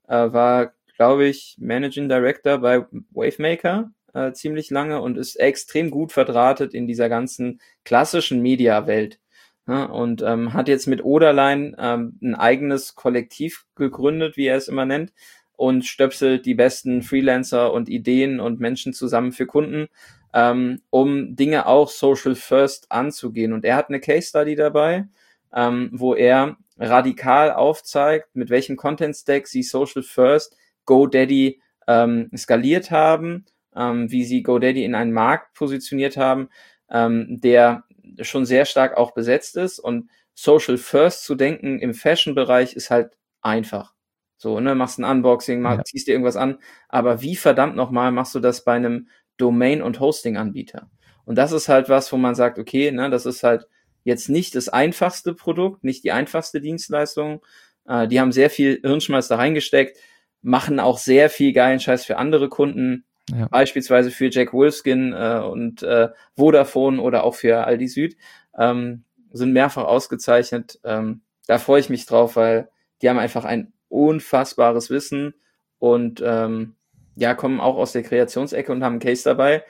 äh, 0.07 0.33
war 0.33 0.73
glaube 0.97 1.27
ich, 1.27 1.57
Managing 1.59 2.09
Director 2.09 2.59
bei 2.59 2.87
Wavemaker 3.11 3.91
äh, 4.15 4.33
ziemlich 4.33 4.71
lange 4.71 5.01
und 5.01 5.19
ist 5.19 5.37
extrem 5.37 5.91
gut 5.91 6.13
verdrahtet 6.13 6.73
in 6.73 6.87
dieser 6.87 7.09
ganzen 7.09 7.61
klassischen 7.85 8.41
Media-Welt. 8.41 9.19
Ja, 9.67 9.85
und 9.85 10.23
ähm, 10.23 10.53
hat 10.53 10.69
jetzt 10.69 10.87
mit 10.87 11.03
Oderlein 11.03 11.75
ähm, 11.79 12.19
ein 12.23 12.35
eigenes 12.35 12.95
Kollektiv 12.95 13.65
gegründet, 13.77 14.37
wie 14.37 14.47
er 14.47 14.57
es 14.57 14.69
immer 14.69 14.85
nennt, 14.85 15.13
und 15.57 15.87
stöpselt 15.87 16.45
die 16.45 16.55
besten 16.55 17.03
Freelancer 17.03 17.73
und 17.73 17.89
Ideen 17.89 18.41
und 18.41 18.61
Menschen 18.61 18.93
zusammen 18.93 19.33
für 19.33 19.47
Kunden, 19.47 19.89
ähm, 20.35 20.83
um 20.91 21.35
Dinge 21.35 21.67
auch 21.67 21.89
Social 21.89 22.35
First 22.35 22.93
anzugehen. 22.93 23.55
Und 23.55 23.65
er 23.65 23.77
hat 23.77 23.89
eine 23.89 24.01
Case 24.01 24.29
Study 24.29 24.55
dabei, 24.55 25.07
ähm, 25.55 25.89
wo 25.93 26.15
er 26.15 26.57
radikal 26.77 27.53
aufzeigt, 27.53 28.35
mit 28.35 28.51
welchem 28.51 28.77
Content 28.77 29.17
Stack 29.17 29.47
sie 29.47 29.63
Social 29.63 30.03
First 30.03 30.57
GoDaddy 30.85 31.61
ähm, 31.87 32.31
skaliert 32.37 32.91
haben, 32.91 33.45
ähm, 33.77 34.11
wie 34.11 34.25
sie 34.25 34.43
GoDaddy 34.43 34.85
in 34.85 34.95
einen 34.95 35.13
Markt 35.13 35.55
positioniert 35.55 36.17
haben, 36.17 36.49
ähm, 36.91 37.41
der 37.41 37.85
schon 38.21 38.47
sehr 38.47 38.65
stark 38.65 38.97
auch 38.97 39.13
besetzt 39.13 39.57
ist 39.57 39.79
und 39.79 40.11
Social 40.35 40.79
First 40.79 41.25
zu 41.25 41.35
denken 41.35 41.79
im 41.79 41.95
Fashion-Bereich 41.95 42.75
ist 42.75 42.91
halt 42.91 43.17
einfach. 43.41 43.95
So, 44.37 44.61
ne, 44.61 44.75
machst 44.75 44.99
ein 44.99 45.05
Unboxing, 45.05 45.61
mach, 45.61 45.77
ja. 45.77 45.85
ziehst 45.85 46.09
dir 46.09 46.13
irgendwas 46.13 46.37
an, 46.37 46.59
aber 46.89 47.23
wie 47.23 47.37
verdammt 47.37 47.77
nochmal 47.77 48.11
machst 48.13 48.35
du 48.35 48.41
das 48.41 48.65
bei 48.65 48.75
einem 48.75 49.09
Domain- 49.37 49.83
und 49.83 50.01
Hosting-Anbieter? 50.01 50.91
Und 51.25 51.37
das 51.37 51.53
ist 51.53 51.69
halt 51.69 51.89
was, 51.89 52.13
wo 52.13 52.17
man 52.17 52.35
sagt, 52.35 52.59
okay, 52.59 52.91
ne, 52.91 53.11
das 53.11 53.27
ist 53.27 53.43
halt 53.43 53.67
jetzt 54.03 54.29
nicht 54.29 54.55
das 54.55 54.69
einfachste 54.69 55.35
Produkt, 55.35 55.83
nicht 55.83 56.05
die 56.05 56.13
einfachste 56.13 56.61
Dienstleistung. 56.61 57.45
Äh, 57.87 58.07
die 58.09 58.21
haben 58.21 58.33
sehr 58.33 58.51
viel 58.51 58.81
Hirnschmalz 58.83 59.29
da 59.29 59.37
reingesteckt 59.37 59.97
machen 60.45 60.79
auch 60.79 60.99
sehr 60.99 61.31
viel 61.31 61.53
geilen 61.53 61.81
Scheiß 61.81 62.05
für 62.05 62.19
andere 62.19 62.49
Kunden, 62.49 63.05
ja. 63.35 63.49
beispielsweise 63.49 64.11
für 64.11 64.31
Jack 64.31 64.53
Wolfskin 64.53 65.15
äh, 65.15 65.41
und 65.43 65.83
äh, 65.83 66.11
Vodafone 66.37 67.01
oder 67.01 67.25
auch 67.25 67.35
für 67.35 67.65
Aldi 67.65 67.89
Süd, 67.89 68.17
ähm, 68.57 69.05
sind 69.33 69.53
mehrfach 69.53 69.85
ausgezeichnet. 69.85 70.79
Ähm, 70.85 71.23
da 71.47 71.59
freue 71.59 71.81
ich 71.81 71.89
mich 71.89 72.05
drauf, 72.05 72.37
weil 72.37 72.69
die 73.01 73.09
haben 73.09 73.19
einfach 73.19 73.45
ein 73.45 73.73
unfassbares 73.89 74.91
Wissen 74.91 75.35
und 75.79 76.23
ähm, 76.25 76.75
ja, 77.17 77.35
kommen 77.35 77.61
auch 77.61 77.77
aus 77.77 77.93
der 77.93 78.03
Kreationsecke 78.03 78.71
und 78.71 78.85
haben 78.85 78.95
einen 78.95 79.01
Case 79.01 79.25
dabei, 79.25 79.65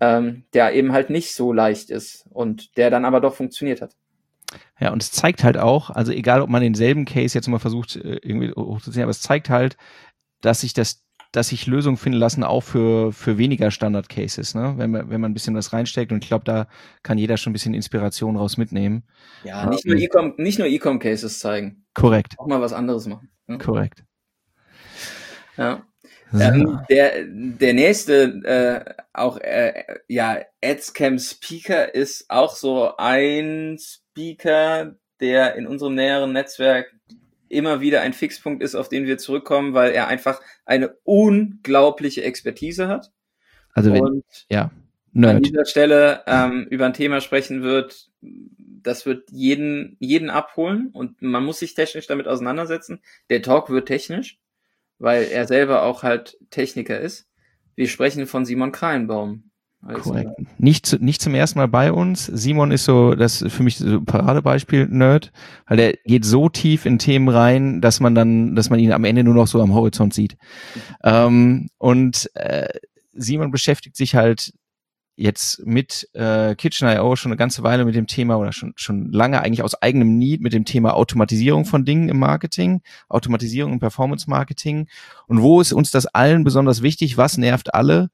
ähm, 0.00 0.44
der 0.52 0.74
eben 0.74 0.92
halt 0.92 1.08
nicht 1.08 1.34
so 1.34 1.52
leicht 1.52 1.88
ist 1.88 2.26
und 2.30 2.76
der 2.76 2.90
dann 2.90 3.06
aber 3.06 3.20
doch 3.20 3.34
funktioniert 3.34 3.80
hat. 3.80 3.96
Ja, 4.80 4.92
und 4.92 5.02
es 5.02 5.12
zeigt 5.12 5.44
halt 5.44 5.58
auch, 5.58 5.90
also 5.90 6.12
egal, 6.12 6.40
ob 6.40 6.50
man 6.50 6.62
denselben 6.62 7.04
Case 7.04 7.36
jetzt 7.36 7.48
mal 7.48 7.58
versucht, 7.58 7.96
äh, 7.96 8.18
irgendwie 8.22 8.50
hochzuziehen, 8.52 9.02
aber 9.02 9.10
es 9.10 9.20
zeigt 9.20 9.50
halt, 9.50 9.76
dass 10.40 10.60
sich 10.60 10.72
das 10.72 11.04
dass 11.32 11.48
sich 11.48 11.66
Lösungen 11.66 11.96
finden 11.96 12.18
lassen, 12.18 12.42
auch 12.42 12.62
für, 12.62 13.12
für 13.12 13.38
weniger 13.38 13.70
Standard-Cases, 13.70 14.54
ne? 14.54 14.74
wenn, 14.76 14.90
man, 14.90 15.10
wenn 15.10 15.20
man 15.20 15.30
ein 15.30 15.34
bisschen 15.34 15.54
was 15.54 15.72
reinsteckt. 15.72 16.10
Und 16.10 16.24
ich 16.24 16.28
glaube, 16.28 16.44
da 16.44 16.66
kann 17.02 17.18
jeder 17.18 17.36
schon 17.36 17.50
ein 17.50 17.52
bisschen 17.52 17.74
Inspiration 17.74 18.36
raus 18.36 18.56
mitnehmen. 18.56 19.04
Ja, 19.44 19.66
nicht 19.66 19.86
nur 19.86 19.96
E-Com, 19.96 20.34
nicht 20.38 20.58
nur 20.58 20.66
E-Com-Cases 20.66 21.38
zeigen. 21.38 21.84
Korrekt. 21.94 22.34
Auch 22.38 22.46
mal 22.46 22.60
was 22.60 22.72
anderes 22.72 23.06
machen. 23.06 23.30
Ne? 23.46 23.58
Korrekt. 23.58 24.04
Ja. 25.56 25.84
So. 26.32 26.40
Ähm, 26.40 26.80
der, 26.88 27.24
der 27.26 27.74
nächste, 27.74 28.22
äh, 28.44 29.02
auch, 29.12 29.38
äh, 29.38 29.84
ja, 30.08 30.38
AdsCam 30.64 31.18
Speaker 31.18 31.92
ist 31.94 32.26
auch 32.28 32.54
so 32.54 32.96
ein 32.96 33.78
Speaker, 33.80 34.94
der 35.20 35.56
in 35.56 35.66
unserem 35.66 35.96
näheren 35.96 36.32
Netzwerk 36.32 36.86
immer 37.50 37.80
wieder 37.80 38.00
ein 38.00 38.12
Fixpunkt 38.12 38.62
ist, 38.62 38.74
auf 38.74 38.88
den 38.88 39.06
wir 39.06 39.18
zurückkommen, 39.18 39.74
weil 39.74 39.92
er 39.92 40.08
einfach 40.08 40.40
eine 40.64 40.96
unglaubliche 41.04 42.22
Expertise 42.22 42.88
hat. 42.88 43.12
Also 43.72 43.92
wenn, 43.92 44.02
und 44.02 44.24
ja, 44.48 44.70
Nerd. 45.12 45.36
an 45.36 45.42
dieser 45.42 45.64
Stelle 45.64 46.22
ähm, 46.26 46.66
über 46.70 46.86
ein 46.86 46.94
Thema 46.94 47.20
sprechen 47.20 47.62
wird, 47.62 48.08
das 48.22 49.06
wird 49.06 49.30
jeden, 49.30 49.96
jeden 50.00 50.30
abholen 50.30 50.90
und 50.92 51.20
man 51.22 51.44
muss 51.44 51.58
sich 51.58 51.74
technisch 51.74 52.06
damit 52.06 52.28
auseinandersetzen. 52.28 53.00
Der 53.28 53.42
Talk 53.42 53.70
wird 53.70 53.88
technisch, 53.88 54.38
weil 54.98 55.24
er 55.24 55.46
selber 55.46 55.82
auch 55.82 56.02
halt 56.02 56.38
Techniker 56.50 56.98
ist. 57.00 57.28
Wir 57.74 57.88
sprechen 57.88 58.26
von 58.26 58.44
Simon 58.44 58.72
Kreienbaum. 58.72 59.49
Korrekt. 59.86 60.30
Nicht, 60.58 60.84
zu, 60.84 60.96
nicht 60.96 61.22
zum 61.22 61.34
ersten 61.34 61.58
Mal 61.58 61.68
bei 61.68 61.92
uns. 61.92 62.26
Simon 62.26 62.70
ist 62.70 62.84
so, 62.84 63.14
das 63.14 63.40
ist 63.40 63.52
für 63.52 63.62
mich 63.62 63.78
so 63.78 63.86
ein 63.86 64.04
Paradebeispiel 64.04 64.86
Nerd, 64.88 65.32
weil 65.66 65.76
der 65.78 65.94
geht 66.04 66.24
so 66.24 66.48
tief 66.50 66.84
in 66.84 66.98
Themen 66.98 67.28
rein, 67.28 67.80
dass 67.80 67.98
man 67.98 68.14
dann, 68.14 68.54
dass 68.54 68.68
man 68.68 68.78
ihn 68.78 68.92
am 68.92 69.04
Ende 69.04 69.24
nur 69.24 69.34
noch 69.34 69.46
so 69.46 69.60
am 69.62 69.74
Horizont 69.74 70.12
sieht. 70.12 70.36
Ähm, 71.02 71.68
und 71.78 72.30
äh, 72.34 72.68
Simon 73.12 73.50
beschäftigt 73.50 73.96
sich 73.96 74.14
halt 74.14 74.52
jetzt 75.16 75.64
mit 75.66 76.08
äh, 76.14 76.54
Kitchen.io 76.54 77.14
schon 77.16 77.30
eine 77.30 77.36
ganze 77.36 77.62
Weile 77.62 77.84
mit 77.84 77.94
dem 77.94 78.06
Thema 78.06 78.36
oder 78.38 78.52
schon, 78.52 78.72
schon 78.76 79.12
lange 79.12 79.40
eigentlich 79.40 79.62
aus 79.62 79.80
eigenem 79.80 80.16
Need 80.16 80.40
mit 80.40 80.52
dem 80.52 80.64
Thema 80.64 80.94
Automatisierung 80.94 81.66
von 81.66 81.84
Dingen 81.84 82.08
im 82.08 82.18
Marketing, 82.18 82.80
Automatisierung 83.08 83.74
im 83.74 83.80
Performance 83.80 84.28
Marketing. 84.28 84.88
Und 85.26 85.42
wo 85.42 85.60
ist 85.60 85.72
uns 85.72 85.90
das 85.90 86.06
allen 86.06 86.44
besonders 86.44 86.82
wichtig? 86.82 87.18
Was 87.18 87.36
nervt 87.36 87.74
alle? 87.74 88.10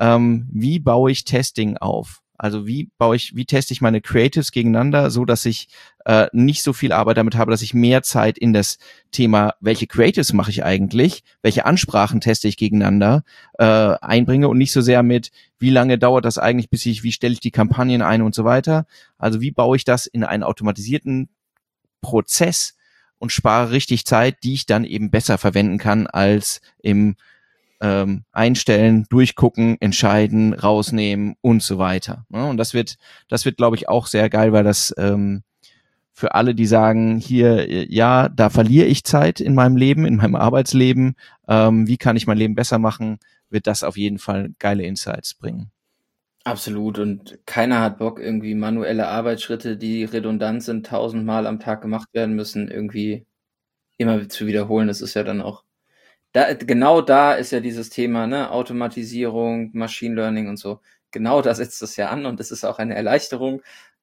Ähm, 0.00 0.48
wie 0.52 0.78
baue 0.78 1.10
ich 1.10 1.24
Testing 1.24 1.76
auf? 1.76 2.24
Also 2.36 2.66
wie 2.66 2.90
baue 2.98 3.14
ich, 3.14 3.36
wie 3.36 3.44
teste 3.44 3.72
ich 3.72 3.80
meine 3.80 4.00
Creatives 4.00 4.50
gegeneinander, 4.50 5.10
so 5.10 5.24
dass 5.24 5.46
ich 5.46 5.68
äh, 6.04 6.26
nicht 6.32 6.62
so 6.62 6.72
viel 6.72 6.92
Arbeit 6.92 7.16
damit 7.16 7.36
habe, 7.36 7.52
dass 7.52 7.62
ich 7.62 7.74
mehr 7.74 8.02
Zeit 8.02 8.38
in 8.38 8.52
das 8.52 8.78
Thema, 9.12 9.54
welche 9.60 9.86
Creatives 9.86 10.32
mache 10.32 10.50
ich 10.50 10.64
eigentlich, 10.64 11.22
welche 11.42 11.64
Ansprachen 11.64 12.20
teste 12.20 12.48
ich 12.48 12.56
gegeneinander 12.56 13.22
äh, 13.58 13.64
einbringe 13.64 14.48
und 14.48 14.58
nicht 14.58 14.72
so 14.72 14.80
sehr 14.80 15.04
mit, 15.04 15.30
wie 15.60 15.70
lange 15.70 15.96
dauert 15.96 16.24
das 16.24 16.38
eigentlich, 16.38 16.70
bis 16.70 16.84
ich, 16.86 17.04
wie 17.04 17.12
stelle 17.12 17.34
ich 17.34 17.40
die 17.40 17.52
Kampagnen 17.52 18.02
ein 18.02 18.20
und 18.20 18.34
so 18.34 18.44
weiter. 18.44 18.86
Also 19.16 19.40
wie 19.40 19.52
baue 19.52 19.76
ich 19.76 19.84
das 19.84 20.06
in 20.06 20.24
einen 20.24 20.42
automatisierten 20.42 21.28
Prozess 22.00 22.74
und 23.18 23.30
spare 23.30 23.70
richtig 23.70 24.06
Zeit, 24.06 24.42
die 24.42 24.54
ich 24.54 24.66
dann 24.66 24.84
eben 24.84 25.10
besser 25.10 25.38
verwenden 25.38 25.78
kann 25.78 26.08
als 26.08 26.60
im 26.82 27.14
ähm, 27.80 28.24
einstellen, 28.32 29.06
durchgucken, 29.10 29.76
entscheiden, 29.80 30.54
rausnehmen 30.54 31.36
und 31.40 31.62
so 31.62 31.78
weiter. 31.78 32.24
Ne? 32.28 32.46
Und 32.46 32.56
das 32.56 32.74
wird, 32.74 32.96
das 33.28 33.44
wird, 33.44 33.56
glaube 33.56 33.76
ich, 33.76 33.88
auch 33.88 34.06
sehr 34.06 34.30
geil, 34.30 34.52
weil 34.52 34.64
das 34.64 34.94
ähm, 34.96 35.42
für 36.12 36.34
alle, 36.34 36.54
die 36.54 36.66
sagen, 36.66 37.18
hier, 37.18 37.90
ja, 37.92 38.28
da 38.28 38.48
verliere 38.48 38.86
ich 38.86 39.02
Zeit 39.04 39.40
in 39.40 39.54
meinem 39.54 39.76
Leben, 39.76 40.06
in 40.06 40.16
meinem 40.16 40.36
Arbeitsleben, 40.36 41.16
ähm, 41.48 41.88
wie 41.88 41.96
kann 41.96 42.16
ich 42.16 42.28
mein 42.28 42.38
Leben 42.38 42.54
besser 42.54 42.78
machen, 42.78 43.18
wird 43.50 43.66
das 43.66 43.82
auf 43.82 43.96
jeden 43.96 44.18
Fall 44.18 44.50
geile 44.60 44.84
Insights 44.84 45.34
bringen. 45.34 45.72
Absolut. 46.44 46.98
Und 46.98 47.38
keiner 47.46 47.80
hat 47.80 47.98
Bock, 47.98 48.20
irgendwie 48.20 48.54
manuelle 48.54 49.08
Arbeitsschritte, 49.08 49.76
die 49.76 50.04
redundant 50.04 50.62
sind, 50.62 50.86
tausendmal 50.86 51.46
am 51.46 51.58
Tag 51.58 51.80
gemacht 51.82 52.08
werden 52.12 52.36
müssen, 52.36 52.70
irgendwie 52.70 53.26
immer 53.96 54.28
zu 54.28 54.46
wiederholen. 54.46 54.86
Das 54.86 55.00
ist 55.00 55.14
ja 55.14 55.24
dann 55.24 55.40
auch 55.40 55.63
da, 56.34 56.52
genau 56.52 57.00
da 57.00 57.34
ist 57.34 57.52
ja 57.52 57.60
dieses 57.60 57.90
Thema, 57.90 58.26
ne, 58.26 58.50
Automatisierung, 58.50 59.70
Machine 59.72 60.16
Learning 60.16 60.48
und 60.48 60.56
so. 60.58 60.80
Genau 61.12 61.40
da 61.42 61.54
setzt 61.54 61.80
es 61.80 61.94
ja 61.96 62.08
an 62.10 62.26
und 62.26 62.40
es 62.40 62.50
ist 62.50 62.64
auch 62.64 62.80
eine 62.80 62.96
Erleichterung. 62.96 63.62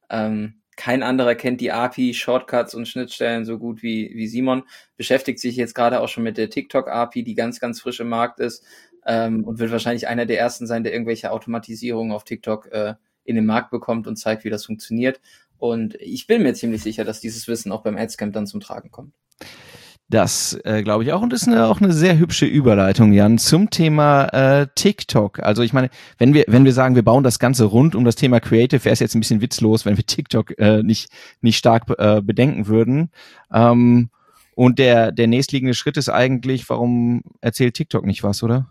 Ähm, 0.10 0.62
kein 0.78 1.04
anderer 1.04 1.36
kennt 1.36 1.60
die 1.60 1.74
API, 1.74 2.14
Shortcuts 2.14 2.74
und 2.74 2.88
Schnittstellen 2.88 3.44
so 3.44 3.60
gut 3.60 3.84
wie, 3.84 4.12
wie 4.16 4.28
Simon. 4.28 4.64
Beschäftigt 4.96 5.40
sich 5.40 5.58
jetzt 5.58 5.76
gerade 5.76 6.00
auch 6.00 6.08
schon 6.08 6.24
mit 6.24 6.38
der 6.38 6.50
TikTok-API, 6.50 7.24
die 7.24 7.36
ganz, 7.36 7.60
ganz 7.60 7.82
frisch 7.82 8.00
im 8.00 8.08
Markt 8.08 8.40
ist 8.40 8.64
ähm, 9.06 9.44
und 9.44 9.60
wird 9.60 9.74
wahrscheinlich 9.74 10.08
einer 10.08 10.26
der 10.26 10.40
ersten 10.40 10.68
sein, 10.68 10.84
der 10.86 10.94
irgendwelche 10.94 11.32
Automatisierungen 11.32 12.14
auf 12.14 12.24
TikTok 12.24 12.72
äh, 12.72 12.96
in 13.26 13.36
den 13.36 13.46
Markt 13.46 13.72
bekommt 13.72 14.08
und 14.08 14.16
zeigt, 14.16 14.46
wie 14.46 14.50
das 14.50 14.66
funktioniert. 14.66 15.20
Und 15.58 15.96
ich 15.96 16.28
bin 16.28 16.44
mir 16.44 16.54
ziemlich 16.54 16.82
sicher, 16.82 17.04
dass 17.04 17.20
dieses 17.20 17.50
Wissen 17.50 17.74
auch 17.74 17.84
beim 17.84 17.98
Adscamp 17.98 18.32
dann 18.32 18.48
zum 18.48 18.62
Tragen 18.62 18.90
kommt. 18.90 19.14
Das 20.12 20.60
äh, 20.66 20.84
glaube 20.84 21.06
ich 21.06 21.14
auch. 21.14 21.22
Und 21.22 21.32
das 21.32 21.44
ist 21.44 21.48
eine, 21.48 21.68
auch 21.68 21.80
eine 21.80 21.94
sehr 21.94 22.18
hübsche 22.18 22.46
Überleitung, 22.46 23.14
Jan, 23.14 23.38
zum 23.38 23.70
Thema 23.70 24.26
äh, 24.26 24.68
TikTok. 24.76 25.40
Also 25.40 25.62
ich 25.64 25.72
meine, 25.72 25.90
wenn 26.18 26.34
wir, 26.34 26.44
wenn 26.50 26.66
wir 26.66 26.74
sagen, 26.74 26.96
wir 26.96 27.04
bauen 27.04 27.24
das 27.24 27.40
Ganze 27.40 27.64
rund 27.64 27.96
um 27.96 28.04
das 28.04 28.18
Thema 28.18 28.42
Creative, 28.42 28.84
wäre 28.84 28.92
es 28.92 29.00
jetzt 29.00 29.16
ein 29.16 29.22
bisschen 29.22 29.40
witzlos, 29.40 29.86
wenn 29.86 29.96
wir 29.96 30.06
TikTok 30.06 30.60
äh, 30.60 30.84
nicht, 30.84 31.10
nicht 31.40 31.58
stark 31.58 31.86
äh, 31.98 32.22
bedenken 32.22 32.68
würden. 32.68 33.10
Ähm, 33.54 34.10
und 34.54 34.80
der, 34.80 35.14
der 35.14 35.28
nächstliegende 35.28 35.74
Schritt 35.74 35.96
ist 35.96 36.10
eigentlich, 36.10 36.70
warum 36.70 37.22
erzählt 37.40 37.76
TikTok 37.76 38.06
nicht 38.06 38.22
was, 38.22 38.44
oder? 38.44 38.70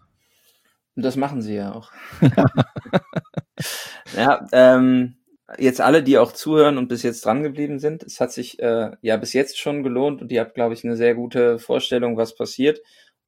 Das 0.95 1.17
machen 1.17 1.41
sie 1.41 1.55
ja 1.55 1.73
auch. 1.73 1.91
ja, 4.15 4.47
ähm, 4.53 5.15
jetzt 5.59 5.81
alle, 5.81 6.03
die 6.03 6.19
auch 6.19 6.33
zuhören 6.33 6.79
und 6.79 6.89
bis 6.89 7.03
jetzt 7.03 7.25
dran 7.25 7.43
geblieben 7.43 7.79
sind, 7.79 8.03
es 8.03 8.21
hat 8.21 8.33
sich 8.33 8.61
äh, 8.61 8.91
ja 9.03 9.17
bis 9.17 9.33
jetzt 9.33 9.59
schon 9.59 9.83
gelohnt 9.83 10.23
und 10.23 10.33
ihr 10.33 10.41
habt, 10.41 10.55
glaube 10.55 10.75
ich, 10.75 10.85
eine 10.85 10.97
sehr 10.97 11.15
gute 11.15 11.59
Vorstellung, 11.59 12.17
was 12.17 12.35
passiert 12.35 12.81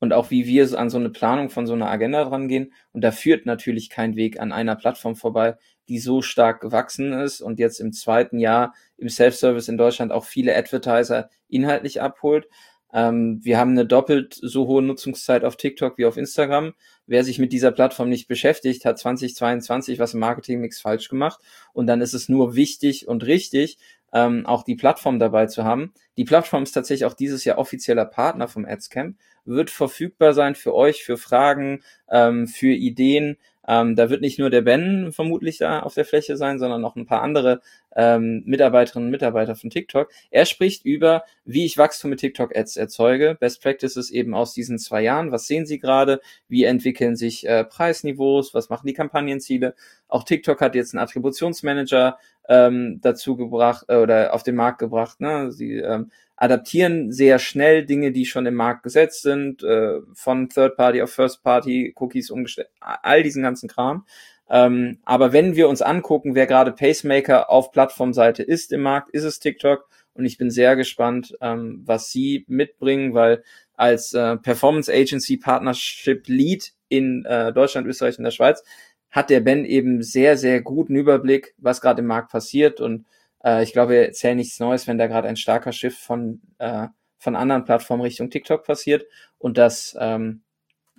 und 0.02 0.12
auch 0.12 0.30
wie 0.30 0.46
wir 0.46 0.78
an 0.78 0.90
so 0.90 0.98
eine 0.98 1.10
Planung 1.10 1.48
von 1.48 1.64
so 1.64 1.74
einer 1.74 1.88
Agenda 1.88 2.24
drangehen. 2.24 2.72
Und 2.92 3.02
da 3.02 3.12
führt 3.12 3.46
natürlich 3.46 3.88
kein 3.88 4.16
Weg 4.16 4.40
an 4.40 4.50
einer 4.50 4.74
Plattform 4.74 5.14
vorbei, 5.14 5.56
die 5.88 6.00
so 6.00 6.22
stark 6.22 6.60
gewachsen 6.60 7.12
ist 7.12 7.40
und 7.40 7.60
jetzt 7.60 7.78
im 7.78 7.92
zweiten 7.92 8.38
Jahr 8.38 8.74
im 8.96 9.08
Self-Service 9.08 9.68
in 9.68 9.76
Deutschland 9.76 10.10
auch 10.10 10.24
viele 10.24 10.56
Advertiser 10.56 11.30
inhaltlich 11.48 12.02
abholt. 12.02 12.48
Ähm, 12.92 13.38
wir 13.42 13.58
haben 13.58 13.70
eine 13.70 13.86
doppelt 13.86 14.34
so 14.34 14.66
hohe 14.66 14.82
Nutzungszeit 14.82 15.44
auf 15.44 15.56
TikTok 15.56 15.96
wie 15.98 16.06
auf 16.06 16.16
Instagram. 16.16 16.74
Wer 17.12 17.24
sich 17.24 17.38
mit 17.38 17.52
dieser 17.52 17.72
Plattform 17.72 18.08
nicht 18.08 18.26
beschäftigt, 18.26 18.86
hat 18.86 18.98
2022 18.98 19.98
was 19.98 20.14
im 20.14 20.20
Marketingmix 20.20 20.80
falsch 20.80 21.10
gemacht. 21.10 21.42
Und 21.74 21.86
dann 21.86 22.00
ist 22.00 22.14
es 22.14 22.30
nur 22.30 22.54
wichtig 22.54 23.06
und 23.06 23.26
richtig, 23.26 23.76
ähm, 24.14 24.46
auch 24.46 24.62
die 24.62 24.76
Plattform 24.76 25.18
dabei 25.18 25.44
zu 25.44 25.62
haben. 25.62 25.92
Die 26.16 26.24
Plattform 26.24 26.62
ist 26.62 26.72
tatsächlich 26.72 27.04
auch 27.04 27.12
dieses 27.12 27.44
Jahr 27.44 27.58
offizieller 27.58 28.06
Partner 28.06 28.48
vom 28.48 28.64
AdsCamp, 28.64 29.18
wird 29.44 29.68
verfügbar 29.68 30.32
sein 30.32 30.54
für 30.54 30.74
euch, 30.74 31.04
für 31.04 31.18
Fragen, 31.18 31.82
ähm, 32.10 32.46
für 32.46 32.72
Ideen. 32.72 33.36
Ähm, 33.66 33.96
da 33.96 34.10
wird 34.10 34.20
nicht 34.20 34.38
nur 34.38 34.50
der 34.50 34.62
Ben 34.62 35.12
vermutlich 35.12 35.58
da 35.58 35.80
auf 35.80 35.94
der 35.94 36.04
Fläche 36.04 36.36
sein, 36.36 36.58
sondern 36.58 36.80
noch 36.80 36.96
ein 36.96 37.06
paar 37.06 37.22
andere 37.22 37.60
ähm, 37.94 38.42
Mitarbeiterinnen 38.46 39.06
und 39.06 39.10
Mitarbeiter 39.10 39.54
von 39.54 39.70
TikTok. 39.70 40.10
Er 40.30 40.46
spricht 40.46 40.84
über, 40.84 41.24
wie 41.44 41.64
ich 41.64 41.78
Wachstum 41.78 42.10
mit 42.10 42.20
TikTok-Ads 42.20 42.76
erzeuge. 42.76 43.36
Best 43.38 43.62
Practices 43.62 44.10
eben 44.10 44.34
aus 44.34 44.54
diesen 44.54 44.78
zwei 44.78 45.02
Jahren. 45.02 45.30
Was 45.30 45.46
sehen 45.46 45.66
Sie 45.66 45.78
gerade? 45.78 46.20
Wie 46.48 46.64
entwickeln 46.64 47.16
sich 47.16 47.46
äh, 47.46 47.64
Preisniveaus? 47.64 48.54
Was 48.54 48.68
machen 48.68 48.86
die 48.86 48.94
Kampagnenziele? 48.94 49.74
Auch 50.08 50.24
TikTok 50.24 50.60
hat 50.60 50.74
jetzt 50.74 50.94
einen 50.94 51.02
Attributionsmanager 51.02 52.18
ähm, 52.48 52.98
dazu 53.00 53.36
gebracht 53.36 53.84
äh, 53.88 53.96
oder 53.96 54.34
auf 54.34 54.42
den 54.42 54.56
Markt 54.56 54.78
gebracht. 54.78 55.20
Ne? 55.20 55.52
Sie 55.52 55.76
ähm, 55.76 56.10
adaptieren 56.36 57.12
sehr 57.12 57.38
schnell 57.38 57.86
Dinge, 57.86 58.12
die 58.12 58.26
schon 58.26 58.46
im 58.46 58.54
Markt 58.54 58.82
gesetzt 58.82 59.22
sind, 59.22 59.62
äh, 59.62 60.00
von 60.12 60.48
Third 60.48 60.76
Party 60.76 61.02
auf 61.02 61.10
First 61.12 61.42
Party, 61.42 61.94
Cookies 61.96 62.30
umgestellt, 62.30 62.68
all 62.80 63.22
diesen 63.22 63.42
ganzen 63.42 63.68
Kram. 63.68 64.04
Ähm, 64.50 64.98
aber 65.04 65.32
wenn 65.32 65.56
wir 65.56 65.68
uns 65.68 65.82
angucken, 65.82 66.34
wer 66.34 66.46
gerade 66.46 66.72
Pacemaker 66.72 67.48
auf 67.48 67.70
Plattformseite 67.70 68.42
ist 68.42 68.72
im 68.72 68.82
Markt, 68.82 69.10
ist 69.10 69.24
es 69.24 69.38
TikTok. 69.38 69.88
Und 70.14 70.26
ich 70.26 70.36
bin 70.36 70.50
sehr 70.50 70.76
gespannt, 70.76 71.34
ähm, 71.40 71.82
was 71.86 72.10
sie 72.10 72.44
mitbringen, 72.48 73.14
weil 73.14 73.42
als 73.74 74.12
äh, 74.12 74.36
Performance 74.36 74.92
Agency 74.92 75.38
Partnership 75.38 76.28
Lead 76.28 76.72
in 76.88 77.24
äh, 77.24 77.52
Deutschland, 77.52 77.86
Österreich 77.86 78.18
und 78.18 78.24
der 78.24 78.30
Schweiz 78.30 78.62
hat 79.12 79.30
der 79.30 79.40
Ben 79.40 79.64
eben 79.64 80.02
sehr, 80.02 80.36
sehr 80.36 80.62
guten 80.62 80.96
Überblick, 80.96 81.54
was 81.58 81.80
gerade 81.80 82.00
im 82.00 82.06
Markt 82.06 82.32
passiert. 82.32 82.80
Und 82.80 83.06
äh, 83.44 83.62
ich 83.62 83.72
glaube, 83.72 83.92
wir 83.92 84.06
erzählen 84.06 84.38
nichts 84.38 84.58
Neues, 84.58 84.88
wenn 84.88 84.98
da 84.98 85.06
gerade 85.06 85.28
ein 85.28 85.36
starker 85.36 85.72
Schiff 85.72 85.98
von, 85.98 86.40
äh, 86.58 86.88
von 87.18 87.36
anderen 87.36 87.64
Plattformen 87.64 88.02
Richtung 88.02 88.30
TikTok 88.30 88.64
passiert 88.64 89.04
und 89.38 89.58
das 89.58 89.96
ähm, 90.00 90.42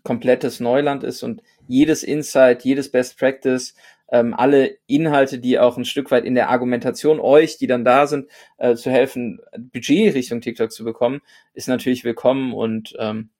komplettes 0.04 0.60
Neuland 0.60 1.04
ist 1.04 1.24
und 1.24 1.42
jedes 1.68 2.04
Insight, 2.04 2.64
jedes 2.64 2.92
Best 2.92 3.18
Practice, 3.18 3.74
ähm, 4.12 4.36
alle 4.36 4.78
Inhalte, 4.86 5.40
die 5.40 5.58
auch 5.58 5.78
ein 5.78 5.86
Stück 5.86 6.12
weit 6.12 6.24
in 6.24 6.36
der 6.36 6.50
Argumentation 6.50 7.20
euch, 7.20 7.58
die 7.58 7.68
dann 7.68 7.84
da 7.84 8.06
sind, 8.06 8.30
äh, 8.58 8.76
zu 8.76 8.92
helfen, 8.92 9.40
Budget 9.58 10.14
Richtung 10.14 10.40
TikTok 10.40 10.72
zu 10.72 10.84
bekommen, 10.84 11.22
ist 11.54 11.68
natürlich 11.68 12.04
willkommen. 12.04 12.54
Und 12.54 12.96
ähm, 13.00 13.32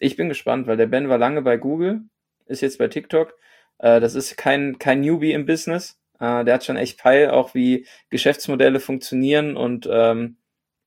ich 0.00 0.16
bin 0.16 0.28
gespannt, 0.28 0.66
weil 0.66 0.76
der 0.76 0.86
Ben 0.86 1.08
war 1.08 1.18
lange 1.18 1.42
bei 1.42 1.56
Google, 1.56 2.02
ist 2.48 2.60
jetzt 2.60 2.78
bei 2.78 2.88
TikTok. 2.88 3.34
Äh, 3.78 4.00
das 4.00 4.14
ist 4.14 4.36
kein, 4.36 4.78
kein 4.78 5.00
Newbie 5.00 5.32
im 5.32 5.46
Business. 5.46 5.98
Äh, 6.20 6.44
der 6.44 6.54
hat 6.54 6.64
schon 6.64 6.76
echt 6.76 6.98
Peil, 6.98 7.30
auch 7.30 7.54
wie 7.54 7.86
Geschäftsmodelle 8.10 8.80
funktionieren 8.80 9.56
und 9.56 9.88
ähm, 9.90 10.36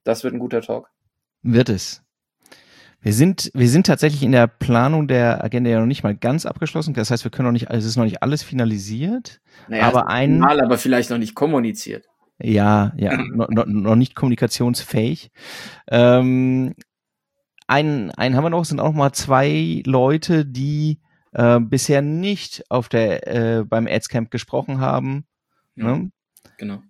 das 0.03 0.23
wird 0.23 0.33
ein 0.33 0.39
guter 0.39 0.61
Talk. 0.61 0.89
Wird 1.41 1.69
es. 1.69 2.03
Wir 3.03 3.13
sind, 3.13 3.49
wir 3.55 3.67
sind 3.67 3.87
tatsächlich 3.87 4.21
in 4.21 4.31
der 4.31 4.45
Planung 4.45 5.07
der 5.07 5.43
Agenda 5.43 5.71
ja 5.71 5.79
noch 5.79 5.87
nicht 5.87 6.03
mal 6.03 6.15
ganz 6.15 6.45
abgeschlossen. 6.45 6.93
Das 6.93 7.09
heißt, 7.09 7.23
wir 7.23 7.31
können 7.31 7.47
noch 7.47 7.53
nicht, 7.53 7.67
es 7.71 7.83
ist 7.83 7.97
noch 7.97 8.03
nicht 8.03 8.21
alles 8.21 8.43
finalisiert. 8.43 9.41
Naja, 9.67 9.87
aber 9.87 10.07
ein, 10.07 10.37
mal, 10.37 10.61
aber 10.61 10.77
vielleicht 10.77 11.09
noch 11.09 11.17
nicht 11.17 11.33
kommuniziert. 11.33 12.05
Ja, 12.39 12.93
ja, 12.97 13.17
noch, 13.33 13.49
noch, 13.49 13.65
noch 13.65 13.95
nicht 13.95 14.13
kommunikationsfähig. 14.13 15.31
Ähm, 15.89 16.75
einen, 17.65 18.11
einen 18.11 18.35
haben 18.35 18.43
wir 18.43 18.49
noch, 18.51 18.65
sind 18.65 18.79
auch 18.79 18.89
noch 18.89 18.93
mal 18.93 19.13
zwei 19.13 19.81
Leute, 19.85 20.45
die 20.45 20.99
äh, 21.33 21.59
bisher 21.59 22.01
nicht 22.01 22.63
auf 22.69 22.89
der 22.89 23.27
äh, 23.27 23.63
beim 23.63 23.87
Adscamp 23.87 24.31
gesprochen 24.31 24.79
haben. 24.79 25.25
Ja. 25.75 25.97
Ne? 25.97 26.11
Genau. 26.61 26.83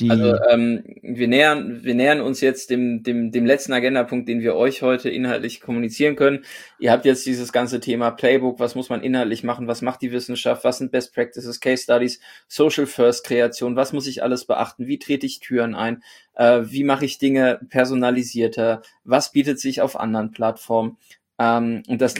Die 0.00 0.08
also 0.08 0.36
ähm, 0.50 0.82
wir 1.02 1.28
nähern, 1.28 1.84
wir 1.84 1.94
nähern 1.94 2.22
uns 2.22 2.40
jetzt 2.40 2.70
dem, 2.70 3.02
dem, 3.02 3.30
dem 3.30 3.44
letzten 3.44 3.74
Agendapunkt, 3.74 4.26
den 4.26 4.40
wir 4.40 4.54
euch 4.54 4.80
heute 4.80 5.10
inhaltlich 5.10 5.60
kommunizieren 5.60 6.16
können. 6.16 6.46
Ihr 6.78 6.92
habt 6.92 7.04
jetzt 7.04 7.26
dieses 7.26 7.52
ganze 7.52 7.78
Thema 7.78 8.10
Playbook, 8.10 8.58
was 8.58 8.74
muss 8.74 8.88
man 8.88 9.02
inhaltlich 9.02 9.44
machen, 9.44 9.66
was 9.66 9.82
macht 9.82 10.00
die 10.00 10.12
Wissenschaft, 10.12 10.64
was 10.64 10.78
sind 10.78 10.92
Best 10.92 11.12
Practices, 11.14 11.60
Case 11.60 11.82
Studies, 11.82 12.20
Social 12.46 12.86
First 12.86 13.26
Kreation, 13.26 13.76
was 13.76 13.92
muss 13.92 14.06
ich 14.06 14.22
alles 14.22 14.46
beachten, 14.46 14.86
wie 14.86 14.98
trete 14.98 15.26
ich 15.26 15.40
Türen 15.40 15.74
ein, 15.74 16.02
äh, 16.34 16.62
wie 16.64 16.84
mache 16.84 17.04
ich 17.04 17.18
Dinge 17.18 17.60
personalisierter, 17.68 18.80
was 19.04 19.32
bietet 19.32 19.60
sich 19.60 19.82
auf 19.82 20.00
anderen 20.00 20.30
Plattformen. 20.30 20.96
Ähm, 21.38 21.82
und 21.86 22.00
das 22.00 22.14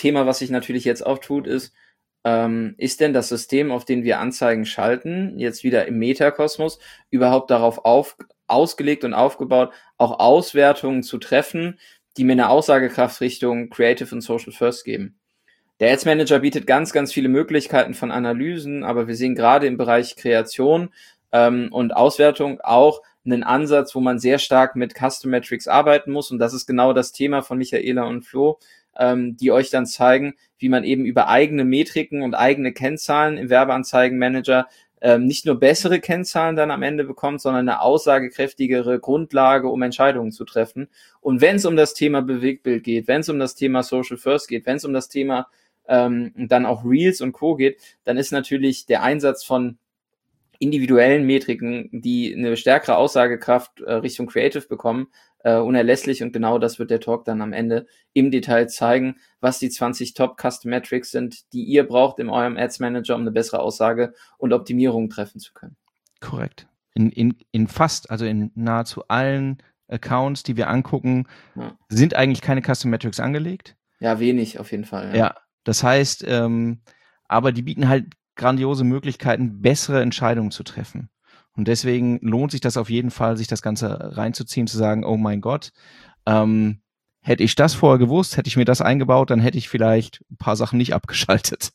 Thema, 0.00 0.26
was 0.26 0.38
sich 0.38 0.50
natürlich 0.50 0.84
jetzt 0.84 1.04
auftut, 1.04 1.46
ist, 1.46 1.72
ähm, 2.24 2.74
ist 2.78 3.00
denn 3.00 3.12
das 3.12 3.28
System, 3.28 3.70
auf 3.70 3.84
dem 3.84 4.04
wir 4.04 4.18
Anzeigen 4.18 4.66
schalten, 4.66 5.38
jetzt 5.38 5.64
wieder 5.64 5.86
im 5.86 5.98
Metakosmos, 5.98 6.78
überhaupt 7.10 7.50
darauf 7.50 7.84
auf, 7.84 8.16
ausgelegt 8.46 9.04
und 9.04 9.14
aufgebaut, 9.14 9.72
auch 9.96 10.18
Auswertungen 10.18 11.02
zu 11.02 11.18
treffen, 11.18 11.78
die 12.16 12.24
mir 12.24 12.32
eine 12.32 12.50
Aussagekraft 12.50 13.20
Richtung 13.20 13.70
Creative 13.70 14.14
und 14.14 14.20
Social 14.20 14.52
First 14.52 14.84
geben? 14.84 15.16
Der 15.80 15.92
Ads 15.92 16.04
Manager 16.04 16.40
bietet 16.40 16.66
ganz, 16.66 16.92
ganz 16.92 17.12
viele 17.12 17.30
Möglichkeiten 17.30 17.94
von 17.94 18.10
Analysen, 18.10 18.84
aber 18.84 19.08
wir 19.08 19.14
sehen 19.14 19.34
gerade 19.34 19.66
im 19.66 19.78
Bereich 19.78 20.14
Kreation 20.16 20.90
ähm, 21.32 21.68
und 21.72 21.96
Auswertung 21.96 22.60
auch 22.60 23.00
einen 23.24 23.42
Ansatz, 23.42 23.94
wo 23.94 24.00
man 24.00 24.18
sehr 24.18 24.38
stark 24.38 24.76
mit 24.76 24.94
Custom 24.94 25.30
Metrics 25.30 25.68
arbeiten 25.68 26.12
muss. 26.12 26.30
Und 26.30 26.38
das 26.38 26.52
ist 26.52 26.66
genau 26.66 26.92
das 26.92 27.12
Thema 27.12 27.42
von 27.42 27.56
Michaela 27.56 28.04
und 28.04 28.22
Flo, 28.22 28.58
ähm, 28.98 29.36
die 29.36 29.52
euch 29.52 29.70
dann 29.70 29.86
zeigen, 29.86 30.34
wie 30.58 30.68
man 30.68 30.84
eben 30.84 31.04
über 31.04 31.28
eigene 31.28 31.64
Metriken 31.64 32.22
und 32.22 32.34
eigene 32.34 32.72
Kennzahlen 32.72 33.38
im 33.38 33.50
Werbeanzeigenmanager 33.50 34.68
ähm, 35.00 35.26
nicht 35.26 35.46
nur 35.46 35.58
bessere 35.58 36.00
Kennzahlen 36.00 36.56
dann 36.56 36.70
am 36.70 36.82
Ende 36.82 37.04
bekommt, 37.04 37.40
sondern 37.40 37.68
eine 37.68 37.80
aussagekräftigere 37.80 39.00
Grundlage, 39.00 39.68
um 39.68 39.82
Entscheidungen 39.82 40.32
zu 40.32 40.44
treffen. 40.44 40.88
Und 41.20 41.40
wenn 41.40 41.56
es 41.56 41.64
um 41.64 41.76
das 41.76 41.94
Thema 41.94 42.20
Bewegtbild 42.20 42.84
geht, 42.84 43.08
wenn 43.08 43.20
es 43.20 43.28
um 43.28 43.38
das 43.38 43.54
Thema 43.54 43.82
Social 43.82 44.18
First 44.18 44.48
geht, 44.48 44.66
wenn 44.66 44.76
es 44.76 44.84
um 44.84 44.92
das 44.92 45.08
Thema 45.08 45.48
ähm, 45.88 46.32
dann 46.36 46.66
auch 46.66 46.84
Reels 46.84 47.20
und 47.20 47.32
Co 47.32 47.56
geht, 47.56 47.80
dann 48.04 48.16
ist 48.18 48.30
natürlich 48.30 48.86
der 48.86 49.02
Einsatz 49.02 49.42
von 49.42 49.78
individuellen 50.60 51.24
Metriken, 51.24 51.88
die 51.90 52.34
eine 52.36 52.56
stärkere 52.56 52.96
Aussagekraft 52.96 53.80
äh, 53.80 53.94
Richtung 53.94 54.26
Creative 54.26 54.68
bekommen, 54.68 55.08
äh, 55.42 55.56
unerlässlich 55.56 56.22
und 56.22 56.32
genau 56.32 56.58
das 56.58 56.78
wird 56.78 56.90
der 56.90 57.00
Talk 57.00 57.24
dann 57.24 57.40
am 57.40 57.54
Ende 57.54 57.86
im 58.12 58.30
Detail 58.30 58.68
zeigen, 58.68 59.16
was 59.40 59.58
die 59.58 59.70
20 59.70 60.12
Top 60.12 60.38
Custom 60.38 60.70
Metrics 60.70 61.10
sind, 61.10 61.50
die 61.54 61.64
ihr 61.64 61.88
braucht 61.88 62.18
in 62.18 62.28
eurem 62.28 62.58
Ads 62.58 62.78
Manager, 62.78 63.14
um 63.14 63.22
eine 63.22 63.32
bessere 63.32 63.60
Aussage 63.60 64.12
und 64.36 64.52
Optimierung 64.52 65.08
treffen 65.08 65.40
zu 65.40 65.54
können. 65.54 65.76
Korrekt. 66.20 66.68
In, 66.94 67.10
in, 67.10 67.38
in 67.52 67.66
fast, 67.66 68.10
also 68.10 68.26
in 68.26 68.52
nahezu 68.54 69.08
allen 69.08 69.62
Accounts, 69.88 70.42
die 70.42 70.58
wir 70.58 70.68
angucken, 70.68 71.26
ja. 71.56 71.74
sind 71.88 72.14
eigentlich 72.14 72.42
keine 72.42 72.60
Custom 72.60 72.90
Metrics 72.90 73.18
angelegt. 73.18 73.76
Ja, 73.98 74.20
wenig 74.20 74.58
auf 74.58 74.70
jeden 74.72 74.84
Fall. 74.84 75.08
Ja, 75.10 75.16
ja 75.16 75.34
das 75.64 75.82
heißt, 75.82 76.24
ähm, 76.28 76.82
aber 77.28 77.52
die 77.52 77.62
bieten 77.62 77.88
halt 77.88 78.06
grandiose 78.36 78.84
Möglichkeiten, 78.84 79.60
bessere 79.60 80.02
Entscheidungen 80.02 80.50
zu 80.50 80.62
treffen. 80.62 81.10
Und 81.56 81.68
deswegen 81.68 82.18
lohnt 82.22 82.52
sich 82.52 82.60
das 82.60 82.76
auf 82.76 82.90
jeden 82.90 83.10
Fall, 83.10 83.36
sich 83.36 83.48
das 83.48 83.62
Ganze 83.62 84.16
reinzuziehen, 84.16 84.66
zu 84.66 84.78
sagen, 84.78 85.04
oh 85.04 85.16
mein 85.16 85.40
Gott, 85.40 85.70
ähm, 86.26 86.80
hätte 87.22 87.42
ich 87.42 87.54
das 87.54 87.74
vorher 87.74 87.98
gewusst, 87.98 88.36
hätte 88.36 88.48
ich 88.48 88.56
mir 88.56 88.64
das 88.64 88.80
eingebaut, 88.80 89.30
dann 89.30 89.40
hätte 89.40 89.58
ich 89.58 89.68
vielleicht 89.68 90.22
ein 90.30 90.36
paar 90.36 90.56
Sachen 90.56 90.78
nicht 90.78 90.94
abgeschaltet. 90.94 91.70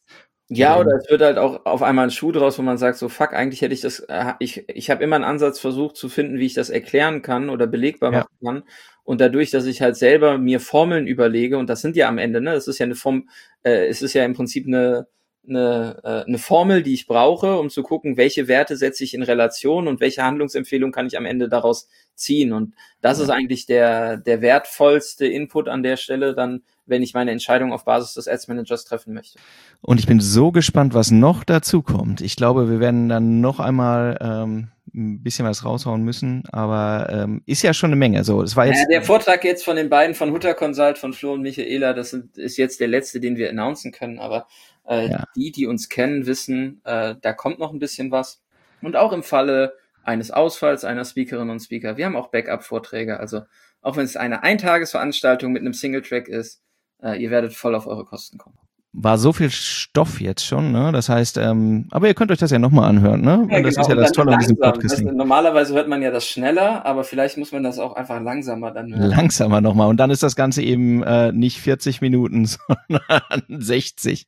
Ja, 0.47 0.77
oder 0.77 0.95
es 0.95 1.09
wird 1.09 1.21
halt 1.21 1.39
auch 1.39 1.65
auf 1.65 1.81
einmal 1.81 2.05
ein 2.05 2.11
Schuh 2.11 2.31
draus, 2.31 2.59
wo 2.59 2.61
man 2.61 2.77
sagt, 2.77 2.99
so 2.99 3.09
fuck, 3.09 3.33
eigentlich 3.33 3.61
hätte 3.61 3.73
ich 3.73 3.81
das, 3.81 3.99
äh, 4.01 4.33
ich, 4.37 4.63
ich 4.69 4.91
habe 4.91 5.03
immer 5.03 5.15
einen 5.15 5.25
Ansatz 5.25 5.59
versucht 5.59 5.95
zu 5.97 6.07
finden, 6.07 6.37
wie 6.37 6.45
ich 6.45 6.53
das 6.53 6.69
erklären 6.69 7.23
kann 7.23 7.49
oder 7.49 7.65
belegbar 7.65 8.13
ja. 8.13 8.19
machen 8.19 8.37
kann. 8.43 8.63
Und 9.03 9.21
dadurch, 9.21 9.49
dass 9.49 9.65
ich 9.65 9.81
halt 9.81 9.95
selber 9.95 10.37
mir 10.37 10.59
Formeln 10.59 11.07
überlege, 11.07 11.57
und 11.57 11.67
das 11.67 11.81
sind 11.81 11.95
ja 11.95 12.07
am 12.07 12.19
Ende, 12.19 12.41
ne, 12.41 12.53
das 12.53 12.67
ist 12.67 12.77
ja 12.77 12.85
eine 12.85 12.95
Form, 12.95 13.27
äh, 13.63 13.87
es 13.87 14.03
ist 14.03 14.13
ja 14.13 14.23
im 14.23 14.33
Prinzip 14.33 14.67
eine, 14.67 15.07
eine, 15.47 15.99
äh, 16.03 16.27
eine 16.27 16.37
Formel, 16.37 16.83
die 16.83 16.93
ich 16.93 17.07
brauche, 17.07 17.57
um 17.59 17.69
zu 17.69 17.83
gucken, 17.83 18.17
welche 18.17 18.47
Werte 18.47 18.77
setze 18.77 19.03
ich 19.03 19.13
in 19.13 19.23
Relation 19.23 19.87
und 19.87 19.99
welche 19.99 20.23
Handlungsempfehlung 20.23 20.91
kann 20.91 21.07
ich 21.07 21.17
am 21.17 21.25
Ende 21.25 21.49
daraus 21.49 21.87
ziehen. 22.15 22.53
Und 22.53 22.73
das 23.01 23.19
ist 23.19 23.29
eigentlich 23.29 23.65
der, 23.65 24.17
der 24.17 24.41
wertvollste 24.41 25.25
Input 25.25 25.67
an 25.67 25.83
der 25.83 25.97
Stelle, 25.97 26.33
dann, 26.33 26.61
wenn 26.85 27.03
ich 27.03 27.13
meine 27.13 27.31
Entscheidung 27.31 27.73
auf 27.73 27.85
Basis 27.85 28.13
des 28.13 28.27
Ads 28.27 28.47
Managers 28.47 28.85
treffen 28.85 29.13
möchte. 29.13 29.39
Und 29.81 29.99
ich 29.99 30.07
bin 30.07 30.19
so 30.19 30.51
gespannt, 30.51 30.93
was 30.93 31.11
noch 31.11 31.43
dazu 31.43 31.81
kommt. 31.81 32.21
Ich 32.21 32.35
glaube, 32.35 32.69
wir 32.69 32.79
werden 32.79 33.09
dann 33.09 33.41
noch 33.41 33.59
einmal 33.59 34.17
ähm, 34.21 34.67
ein 34.95 35.21
bisschen 35.21 35.45
was 35.45 35.65
raushauen 35.65 36.03
müssen, 36.03 36.43
aber 36.51 37.09
ähm, 37.11 37.41
ist 37.45 37.61
ja 37.63 37.73
schon 37.73 37.89
eine 37.89 37.97
Menge. 37.97 38.23
So, 38.23 38.41
es 38.41 38.55
war 38.55 38.65
jetzt 38.65 38.79
ja, 38.79 38.87
der 38.87 39.01
Vortrag 39.01 39.43
jetzt 39.43 39.65
von 39.65 39.75
den 39.75 39.89
beiden 39.89 40.15
von 40.15 40.31
Hutter 40.31 40.53
Consult, 40.53 40.97
von 40.97 41.13
Flo 41.13 41.33
und 41.33 41.41
Michaela, 41.41 41.93
das 41.93 42.13
ist 42.13 42.57
jetzt 42.57 42.79
der 42.79 42.87
letzte, 42.87 43.19
den 43.19 43.35
wir 43.35 43.49
announcen 43.49 43.91
können, 43.91 44.19
aber 44.19 44.47
äh, 44.87 45.09
ja. 45.09 45.23
Die, 45.35 45.51
die 45.51 45.67
uns 45.67 45.89
kennen, 45.89 46.25
wissen, 46.25 46.81
äh, 46.83 47.15
da 47.21 47.33
kommt 47.33 47.59
noch 47.59 47.73
ein 47.73 47.79
bisschen 47.79 48.11
was. 48.11 48.41
Und 48.81 48.95
auch 48.95 49.13
im 49.13 49.23
Falle 49.23 49.73
eines 50.03 50.31
Ausfalls 50.31 50.83
einer 50.83 51.05
Speakerin 51.05 51.49
und 51.49 51.59
Speaker. 51.59 51.97
Wir 51.97 52.05
haben 52.05 52.15
auch 52.15 52.29
Backup-Vorträge. 52.29 53.19
Also 53.19 53.41
auch 53.81 53.97
wenn 53.97 54.05
es 54.05 54.15
eine 54.15 54.43
Eintagesveranstaltung 54.43 55.51
mit 55.51 55.61
einem 55.61 55.73
Single-Track 55.73 56.27
ist, 56.27 56.61
äh, 57.01 57.21
ihr 57.21 57.31
werdet 57.31 57.53
voll 57.53 57.75
auf 57.75 57.87
eure 57.87 58.05
Kosten 58.05 58.37
kommen 58.37 58.57
war 58.97 59.17
so 59.17 59.33
viel 59.33 59.49
Stoff 59.49 60.21
jetzt 60.21 60.45
schon, 60.45 60.71
ne? 60.71 60.91
Das 60.93 61.09
heißt, 61.09 61.37
ähm, 61.37 61.87
aber 61.91 62.07
ihr 62.07 62.13
könnt 62.13 62.31
euch 62.31 62.37
das 62.37 62.51
ja 62.51 62.59
nochmal 62.59 62.89
anhören, 62.89 63.21
ne? 63.21 63.45
Ja, 63.49 63.57
und 63.57 63.63
das 63.63 63.75
genau. 63.75 63.81
ist 63.81 63.89
ja 63.89 63.95
das 63.95 64.11
Tolle 64.13 64.33
an 64.33 64.39
diesem 64.39 64.57
Podcast. 64.57 64.93
Das, 64.93 65.01
normalerweise 65.01 65.73
hört 65.73 65.89
man 65.89 66.01
ja 66.01 66.11
das 66.11 66.25
schneller, 66.25 66.85
aber 66.85 67.03
vielleicht 67.03 67.37
muss 67.37 67.51
man 67.51 67.63
das 67.63 67.77
auch 67.77 67.95
einfach 67.95 68.21
langsamer 68.21 68.71
dann 68.71 68.95
hören. 68.95 69.09
Langsamer 69.09 69.59
nochmal. 69.59 69.89
Und 69.89 69.97
dann 69.97 70.11
ist 70.11 70.23
das 70.23 70.35
Ganze 70.35 70.61
eben 70.61 71.03
äh, 71.03 71.33
nicht 71.33 71.59
40 71.59 71.99
Minuten, 72.01 72.45
sondern 72.87 73.43
60. 73.49 74.27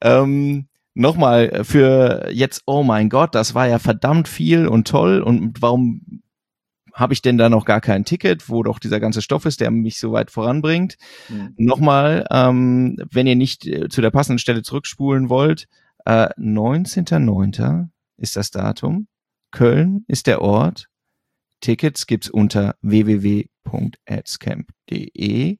Ähm, 0.00 0.68
nochmal 0.94 1.64
für 1.64 2.28
jetzt, 2.32 2.62
oh 2.66 2.82
mein 2.82 3.08
Gott, 3.08 3.34
das 3.34 3.54
war 3.54 3.66
ja 3.66 3.78
verdammt 3.78 4.28
viel 4.28 4.66
und 4.66 4.88
toll. 4.88 5.20
Und 5.20 5.62
warum 5.62 6.22
habe 6.98 7.14
ich 7.14 7.22
denn 7.22 7.38
da 7.38 7.48
noch 7.48 7.64
gar 7.64 7.80
kein 7.80 8.04
Ticket, 8.04 8.48
wo 8.48 8.64
doch 8.64 8.80
dieser 8.80 8.98
ganze 8.98 9.22
Stoff 9.22 9.46
ist, 9.46 9.60
der 9.60 9.70
mich 9.70 10.00
so 10.00 10.10
weit 10.12 10.32
voranbringt. 10.32 10.96
Mhm. 11.28 11.54
Nochmal, 11.56 12.26
ähm, 12.30 12.96
wenn 13.10 13.28
ihr 13.28 13.36
nicht 13.36 13.66
äh, 13.66 13.88
zu 13.88 14.00
der 14.00 14.10
passenden 14.10 14.40
Stelle 14.40 14.62
zurückspulen 14.62 15.28
wollt, 15.28 15.68
äh, 16.04 16.30
19.09. 16.36 17.90
ist 18.16 18.34
das 18.36 18.50
Datum. 18.50 19.06
Köln 19.52 20.04
ist 20.08 20.26
der 20.26 20.42
Ort. 20.42 20.88
Tickets 21.60 22.06
gibt's 22.06 22.30
unter 22.30 22.76
www.adscamp.de. 22.82 25.58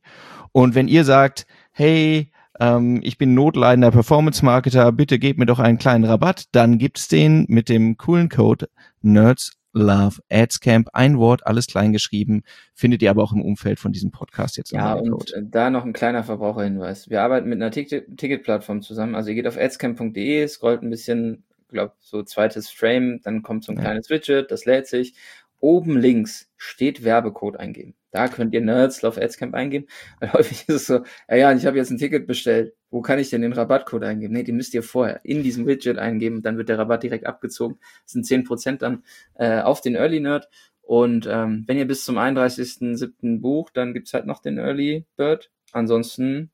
Und 0.53 0.75
wenn 0.75 0.89
ihr 0.89 1.05
sagt, 1.05 1.47
hey, 1.73 2.33
ähm, 2.61 3.01
ich 3.03 3.19
bin 3.19 3.35
notleidender 3.35 3.91
Performance-Marketer, 3.91 4.93
bitte 4.93 5.19
gebt 5.19 5.39
mir 5.39 5.47
doch 5.47 5.59
einen 5.59 5.79
kleinen 5.79 6.05
Rabatt, 6.05 6.45
dann 6.53 6.79
gibt's 6.79 7.09
den 7.09 7.47
mit 7.49 7.69
dem 7.69 7.97
coolen 7.97 8.29
Code 8.29 8.69
NERDS 9.03 9.59
Love 9.73 10.21
Ads 10.31 10.61
Camp. 10.61 10.89
Ein 10.93 11.19
Wort, 11.19 11.47
alles 11.47 11.67
klein 11.67 11.93
geschrieben, 11.93 12.43
findet 12.75 13.03
ihr 13.03 13.11
aber 13.11 13.23
auch 13.23 13.33
im 13.33 13.43
Umfeld 13.43 13.79
von 13.79 13.93
diesem 13.93 14.11
Podcast 14.11 14.57
jetzt. 14.57 14.73
Ja, 14.73 14.95
und 14.95 15.35
da 15.43 15.71
noch 15.71 15.85
ein 15.85 15.93
kleiner 15.93 16.25
Verbraucherhinweis. 16.25 17.09
Wir 17.09 17.23
arbeiten 17.23 17.49
mit 17.49 17.61
einer 17.61 17.71
Ticketplattform 17.71 18.83
zusammen. 18.83 19.15
Also 19.15 19.31
ihr 19.31 19.35
geht 19.35 19.47
auf 19.47 19.57
adscamp.de, 19.57 20.47
scrollt 20.49 20.83
ein 20.83 20.91
bisschen, 20.91 21.45
glaube 21.69 21.93
so 22.01 22.23
zweites 22.23 22.71
Frame, 22.71 23.21
dann 23.23 23.43
kommt 23.43 23.65
so 23.65 23.73
ein 23.73 23.77
ja. 23.77 23.85
kleines 23.85 24.11
Widget, 24.11 24.51
das 24.51 24.65
lädt 24.65 24.87
sich. 24.87 25.15
Oben 25.61 25.99
links 25.99 26.51
steht 26.57 27.05
Werbecode 27.05 27.57
eingeben. 27.57 27.95
Da 28.11 28.29
könnt 28.29 28.55
ihr 28.55 28.61
Nerds 28.61 29.03
Love 29.03 29.23
Adscamp 29.23 29.55
eingeben, 29.55 29.87
weil 30.21 30.33
häufig 30.33 30.65
ist 30.69 30.75
es 30.75 30.87
so, 30.87 31.01
ja, 31.29 31.37
ja, 31.37 31.53
ich 31.53 31.67
habe 31.67 31.77
jetzt 31.77 31.91
ein 31.91 31.99
Ticket 31.99 32.27
bestellt. 32.27 32.75
Wo 32.91 33.03
kann 33.03 33.19
ich 33.19 33.29
denn 33.29 33.43
den 33.43 33.53
Rabattcode 33.53 34.05
eingeben? 34.05 34.33
Nee, 34.33 34.45
den 34.45 34.57
müsst 34.57 34.73
ihr 34.73 34.83
vorher 34.83 35.21
in 35.25 35.43
diesem 35.43 35.67
Widget 35.67 35.99
eingeben, 35.99 36.43
dann 36.43 36.57
wird 36.57 36.71
der 36.71 36.79
Rabatt 36.79 37.03
direkt 37.03 37.27
abgezogen. 37.27 37.79
Das 38.05 38.13
sind 38.13 38.25
zehn 38.25 38.45
Prozent 38.45 38.83
dann 38.83 39.03
äh, 39.35 39.61
auf 39.61 39.81
den 39.81 39.95
Early 39.95 40.21
Nerd. 40.21 40.49
Und 40.81 41.27
ähm, 41.31 41.65
wenn 41.67 41.77
ihr 41.77 41.87
bis 41.87 42.05
zum 42.07 42.17
31.07. 42.17 43.41
bucht, 43.41 43.77
dann 43.77 43.93
gibt's 43.93 44.15
halt 44.15 44.25
noch 44.25 44.41
den 44.41 44.57
Early 44.57 45.05
Bird. 45.17 45.51
Ansonsten 45.73 46.51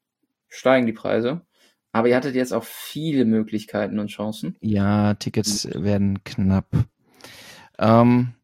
steigen 0.48 0.86
die 0.86 0.92
Preise. 0.92 1.42
Aber 1.92 2.08
ihr 2.08 2.16
hattet 2.16 2.34
jetzt 2.34 2.52
auch 2.52 2.64
viele 2.64 3.24
Möglichkeiten 3.24 4.00
und 4.00 4.08
Chancen. 4.08 4.56
Ja, 4.60 5.14
Tickets 5.14 5.68
werden 5.72 6.24
knapp. 6.24 6.66
Ähm, 7.78 8.34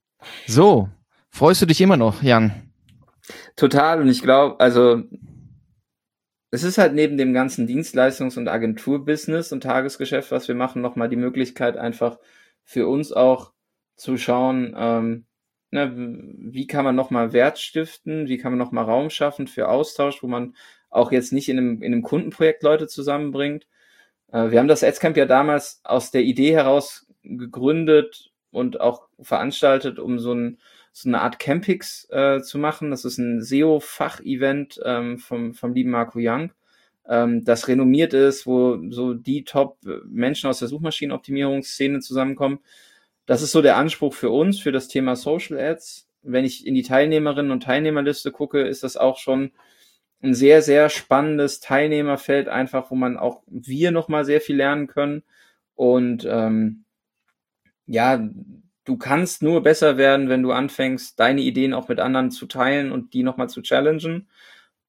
so, 0.47 0.89
freust 1.31 1.63
du 1.63 1.67
dich 1.67 1.81
immer 1.81 1.97
noch, 1.97 2.23
Jan? 2.23 2.71
Total. 3.57 4.01
Und 4.01 4.09
ich 4.09 4.23
glaube, 4.23 4.59
also 4.61 5.03
es 6.51 6.65
ist 6.65 6.79
halt 6.79 6.95
neben 6.95 7.17
dem 7.17 7.33
ganzen 7.33 7.69
Dienstleistungs- 7.69 8.37
und 8.37 8.49
Agenturbusiness 8.49 9.53
und 9.53 9.63
Tagesgeschäft, 9.63 10.31
was 10.31 10.49
wir 10.49 10.55
machen, 10.55 10.83
nochmal 10.83 11.09
die 11.09 11.17
Möglichkeit, 11.17 11.77
einfach 11.77 12.19
für 12.65 12.89
uns 12.89 13.13
auch 13.13 13.53
zu 13.97 14.17
schauen, 14.17 14.75
ähm, 14.77 15.27
ne, 15.71 15.93
wie 15.95 16.67
kann 16.67 16.85
man 16.85 16.97
nochmal 16.97 17.33
Wert 17.33 17.59
stiften, 17.59 18.27
wie 18.27 18.39
kann 18.39 18.53
man 18.53 18.59
nochmal 18.59 18.85
Raum 18.85 19.11
schaffen 19.11 19.47
für 19.47 19.69
Austausch, 19.69 20.23
wo 20.23 20.27
man 20.27 20.57
auch 20.89 21.13
jetzt 21.13 21.33
nicht 21.33 21.49
in 21.49 21.59
einem, 21.59 21.83
in 21.83 21.93
einem 21.93 22.03
Kundenprojekt 22.03 22.63
Leute 22.63 22.89
zusammenbringt. 22.89 23.67
Äh, 24.33 24.51
wir 24.51 24.59
haben 24.59 24.69
das 24.69 24.83
Adscamp 24.83 25.17
ja 25.17 25.27
damals 25.27 25.81
aus 25.85 26.11
der 26.11 26.23
Idee 26.23 26.53
heraus 26.53 27.07
gegründet, 27.23 28.30
und 28.51 28.81
auch 28.81 29.09
veranstaltet, 29.21 29.99
um 29.99 30.19
so, 30.19 30.33
ein, 30.33 30.59
so 30.93 31.09
eine 31.09 31.21
Art 31.21 31.39
Campix 31.39 32.09
äh, 32.11 32.41
zu 32.41 32.59
machen. 32.59 32.91
Das 32.91 33.05
ist 33.05 33.19
ein 33.19 33.43
SEO-Fach-Event 33.43 34.81
ähm, 34.85 35.19
vom, 35.19 35.55
vom 35.55 35.73
lieben 35.75 35.91
Marco 35.91 36.19
Young, 36.21 36.53
ähm, 37.11 37.45
das 37.45 37.67
renommiert 37.69 38.15
ist, 38.15 38.47
wo 38.47 38.79
so 38.91 39.15
die 39.15 39.45
Top-Menschen 39.45 40.49
aus 40.49 40.61
der 40.61 40.69
Suchmaschinenoptimierungsszene 40.69 41.99
zusammenkommen. 42.01 42.61
Das 43.27 43.43
ist 43.43 43.53
so 43.53 43.63
der 43.63 43.77
Anspruch 43.77 44.15
für 44.15 44.31
uns, 44.31 44.61
für 44.61 44.73
das 44.73 44.89
Thema 44.89 45.17
Social 45.17 45.59
Ads. 45.59 46.09
Wenn 46.23 46.45
ich 46.45 46.67
in 46.67 46.75
die 46.75 46.83
Teilnehmerinnen 46.83 47.51
und 47.51 47.65
Teilnehmerliste 47.65 48.31
gucke, 48.31 48.63
ist 48.63 48.85
das 48.85 48.97
auch 48.97 49.19
schon 49.19 49.51
ein 50.23 50.35
sehr, 50.35 50.63
sehr 50.63 50.89
spannendes 50.89 51.61
Teilnehmerfeld, 51.61 52.49
einfach, 52.49 52.91
wo 52.91 52.95
man 52.95 53.17
auch 53.17 53.43
wir 53.47 53.91
nochmal 53.91 54.25
sehr 54.25 54.41
viel 54.41 54.57
lernen 54.57 54.87
können. 54.87 55.25
Und 55.75 56.27
ähm, 56.29 56.85
ja, 57.91 58.25
du 58.85 58.97
kannst 58.97 59.43
nur 59.43 59.63
besser 59.65 59.97
werden, 59.97 60.29
wenn 60.29 60.43
du 60.43 60.53
anfängst, 60.53 61.19
deine 61.19 61.41
Ideen 61.41 61.75
auch 61.75 61.89
mit 61.89 61.99
anderen 61.99 62.31
zu 62.31 62.47
teilen 62.47 62.93
und 62.93 63.15
die 63.15 63.25
nochmal 63.25 63.49
zu 63.49 63.63
challengen. 63.63 64.29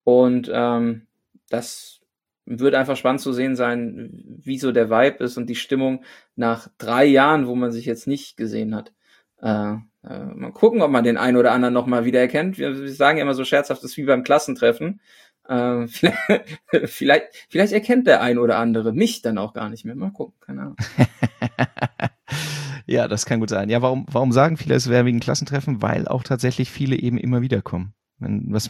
Und 0.03 0.51
ähm, 0.53 1.07
das 1.49 2.01
wird 2.45 2.75
einfach 2.75 2.95
spannend 2.97 3.21
zu 3.21 3.33
sehen 3.33 3.55
sein, 3.55 4.23
wie 4.43 4.59
so 4.59 4.71
der 4.71 4.91
Vibe 4.91 5.23
ist 5.23 5.37
und 5.37 5.47
die 5.47 5.55
Stimmung 5.55 6.03
nach 6.35 6.67
drei 6.77 7.05
Jahren, 7.05 7.47
wo 7.47 7.55
man 7.55 7.71
sich 7.71 7.85
jetzt 7.85 8.05
nicht 8.05 8.37
gesehen 8.37 8.75
hat. 8.75 8.93
Äh, 9.41 9.73
äh, 10.03 10.25
mal 10.35 10.51
gucken, 10.53 10.83
ob 10.83 10.91
man 10.91 11.03
den 11.03 11.17
einen 11.17 11.37
oder 11.37 11.51
anderen 11.51 11.73
nochmal 11.73 12.05
wieder 12.05 12.19
erkennt. 12.19 12.59
Wir, 12.59 12.79
wir 12.79 12.93
sagen 12.93 13.17
immer 13.17 13.33
so 13.33 13.45
scherzhaft, 13.45 13.83
das 13.83 13.91
ist 13.91 13.97
wie 13.97 14.03
beim 14.05 14.23
Klassentreffen. 14.23 15.01
Äh, 15.47 15.87
vielleicht, 15.87 16.59
vielleicht, 16.85 17.47
vielleicht 17.49 17.73
erkennt 17.73 18.05
der 18.05 18.21
ein 18.21 18.37
oder 18.37 18.57
andere 18.57 18.93
mich 18.93 19.23
dann 19.23 19.39
auch 19.39 19.53
gar 19.53 19.69
nicht 19.69 19.85
mehr. 19.85 19.95
Mal 19.95 20.11
gucken, 20.11 20.35
keine 20.39 20.61
Ahnung. 20.61 20.75
ja, 22.91 23.07
das 23.07 23.25
kann 23.25 23.39
gut 23.39 23.49
sein. 23.49 23.69
Ja, 23.69 23.81
warum, 23.81 24.05
warum 24.11 24.31
sagen 24.31 24.57
viele, 24.57 24.75
es 24.75 24.89
wäre 24.89 25.05
wegen 25.05 25.19
Klassentreffen? 25.19 25.81
Weil 25.81 26.07
auch 26.07 26.23
tatsächlich 26.23 26.69
viele 26.69 26.95
eben 26.95 27.17
immer 27.17 27.41
wieder 27.41 27.61
kommen. 27.61 27.93
Was 28.19 28.69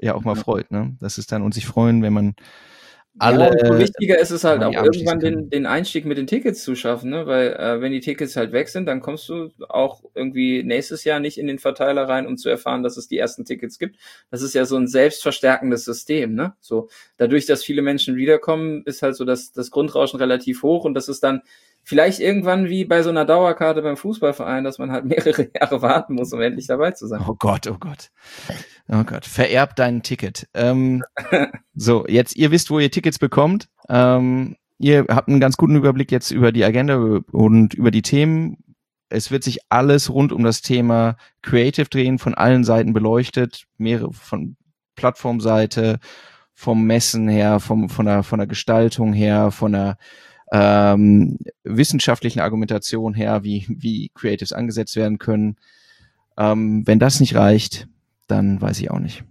ja 0.00 0.14
auch 0.14 0.24
mal 0.24 0.36
ja. 0.36 0.42
freut, 0.42 0.70
ne? 0.70 0.96
Das 1.00 1.16
ist 1.16 1.32
dann 1.32 1.42
und 1.42 1.54
sich 1.54 1.66
freuen, 1.66 2.02
wenn 2.02 2.12
man 2.12 2.34
alle. 3.18 3.56
Ja, 3.62 3.78
wichtiger 3.78 4.18
ist 4.18 4.30
es 4.30 4.44
halt 4.44 4.62
auch 4.62 4.72
irgendwann 4.72 5.20
den, 5.20 5.50
den 5.50 5.66
Einstieg 5.66 6.04
mit 6.04 6.18
den 6.18 6.26
Tickets 6.26 6.62
zu 6.62 6.74
schaffen, 6.74 7.10
ne? 7.10 7.26
Weil 7.26 7.54
äh, 7.54 7.80
wenn 7.80 7.92
die 7.92 8.00
Tickets 8.00 8.36
halt 8.36 8.52
weg 8.52 8.68
sind, 8.68 8.86
dann 8.86 9.00
kommst 9.00 9.28
du 9.28 9.50
auch 9.68 10.02
irgendwie 10.14 10.62
nächstes 10.62 11.04
Jahr 11.04 11.18
nicht 11.18 11.38
in 11.38 11.46
den 11.46 11.58
Verteiler 11.58 12.08
rein, 12.08 12.26
um 12.26 12.36
zu 12.36 12.48
erfahren, 12.48 12.82
dass 12.82 12.96
es 12.96 13.08
die 13.08 13.18
ersten 13.18 13.44
Tickets 13.44 13.78
gibt. 13.78 13.96
Das 14.30 14.42
ist 14.42 14.54
ja 14.54 14.64
so 14.64 14.76
ein 14.76 14.86
selbstverstärkendes 14.86 15.84
System, 15.84 16.34
ne? 16.34 16.54
So 16.60 16.88
dadurch, 17.16 17.46
dass 17.46 17.64
viele 17.64 17.82
Menschen 17.82 18.16
wiederkommen, 18.16 18.82
ist 18.84 19.02
halt 19.02 19.16
so 19.16 19.24
das, 19.24 19.52
das 19.52 19.70
Grundrauschen 19.70 20.18
relativ 20.18 20.62
hoch 20.62 20.84
und 20.84 20.94
das 20.94 21.08
ist 21.08 21.22
dann 21.22 21.42
vielleicht 21.82 22.20
irgendwann 22.20 22.68
wie 22.68 22.84
bei 22.84 23.02
so 23.02 23.10
einer 23.10 23.24
Dauerkarte 23.24 23.82
beim 23.82 23.96
Fußballverein, 23.96 24.64
dass 24.64 24.78
man 24.78 24.92
halt 24.92 25.04
mehrere 25.06 25.48
Jahre 25.54 25.82
warten 25.82 26.14
muss, 26.14 26.32
um 26.32 26.40
endlich 26.40 26.66
dabei 26.66 26.92
zu 26.92 27.06
sein. 27.06 27.22
Oh 27.26 27.34
Gott, 27.34 27.66
oh 27.66 27.76
Gott. 27.78 28.10
Oh 28.88 29.04
Gott, 29.04 29.24
vererbt 29.24 29.78
dein 29.78 30.02
Ticket. 30.02 30.48
Ähm, 30.54 31.04
so, 31.74 32.06
jetzt, 32.06 32.36
ihr 32.36 32.50
wisst, 32.50 32.70
wo 32.70 32.78
ihr 32.78 32.90
Tickets 32.90 33.18
bekommt. 33.18 33.68
Ähm, 33.88 34.56
ihr 34.78 35.06
habt 35.08 35.28
einen 35.28 35.40
ganz 35.40 35.56
guten 35.56 35.76
Überblick 35.76 36.10
jetzt 36.10 36.30
über 36.30 36.52
die 36.52 36.64
Agenda 36.64 36.96
und 37.32 37.74
über 37.74 37.90
die 37.90 38.02
Themen. 38.02 38.58
Es 39.08 39.30
wird 39.30 39.42
sich 39.42 39.58
alles 39.68 40.10
rund 40.10 40.32
um 40.32 40.44
das 40.44 40.62
Thema 40.62 41.16
Creative 41.42 41.88
drehen, 41.88 42.18
von 42.18 42.34
allen 42.34 42.64
Seiten 42.64 42.92
beleuchtet, 42.92 43.64
mehrere 43.76 44.12
von 44.12 44.56
Plattformseite, 44.94 45.98
vom 46.54 46.84
Messen 46.86 47.28
her, 47.28 47.58
vom, 47.58 47.88
von 47.88 48.06
der, 48.06 48.22
von 48.22 48.38
der 48.38 48.46
Gestaltung 48.46 49.12
her, 49.12 49.50
von 49.50 49.72
der 49.72 49.96
ähm, 50.52 51.38
wissenschaftlichen 51.62 52.40
Argumentation 52.40 53.14
her, 53.14 53.44
wie, 53.44 53.66
wie 53.68 54.10
Creatives 54.14 54.52
angesetzt 54.52 54.96
werden 54.96 55.18
können. 55.18 55.56
Ähm, 56.38 56.86
wenn 56.86 56.98
das 56.98 57.20
nicht 57.20 57.34
reicht, 57.34 57.88
dann 58.26 58.60
weiß 58.60 58.80
ich 58.80 58.90
auch 58.90 58.98
nicht. 58.98 59.24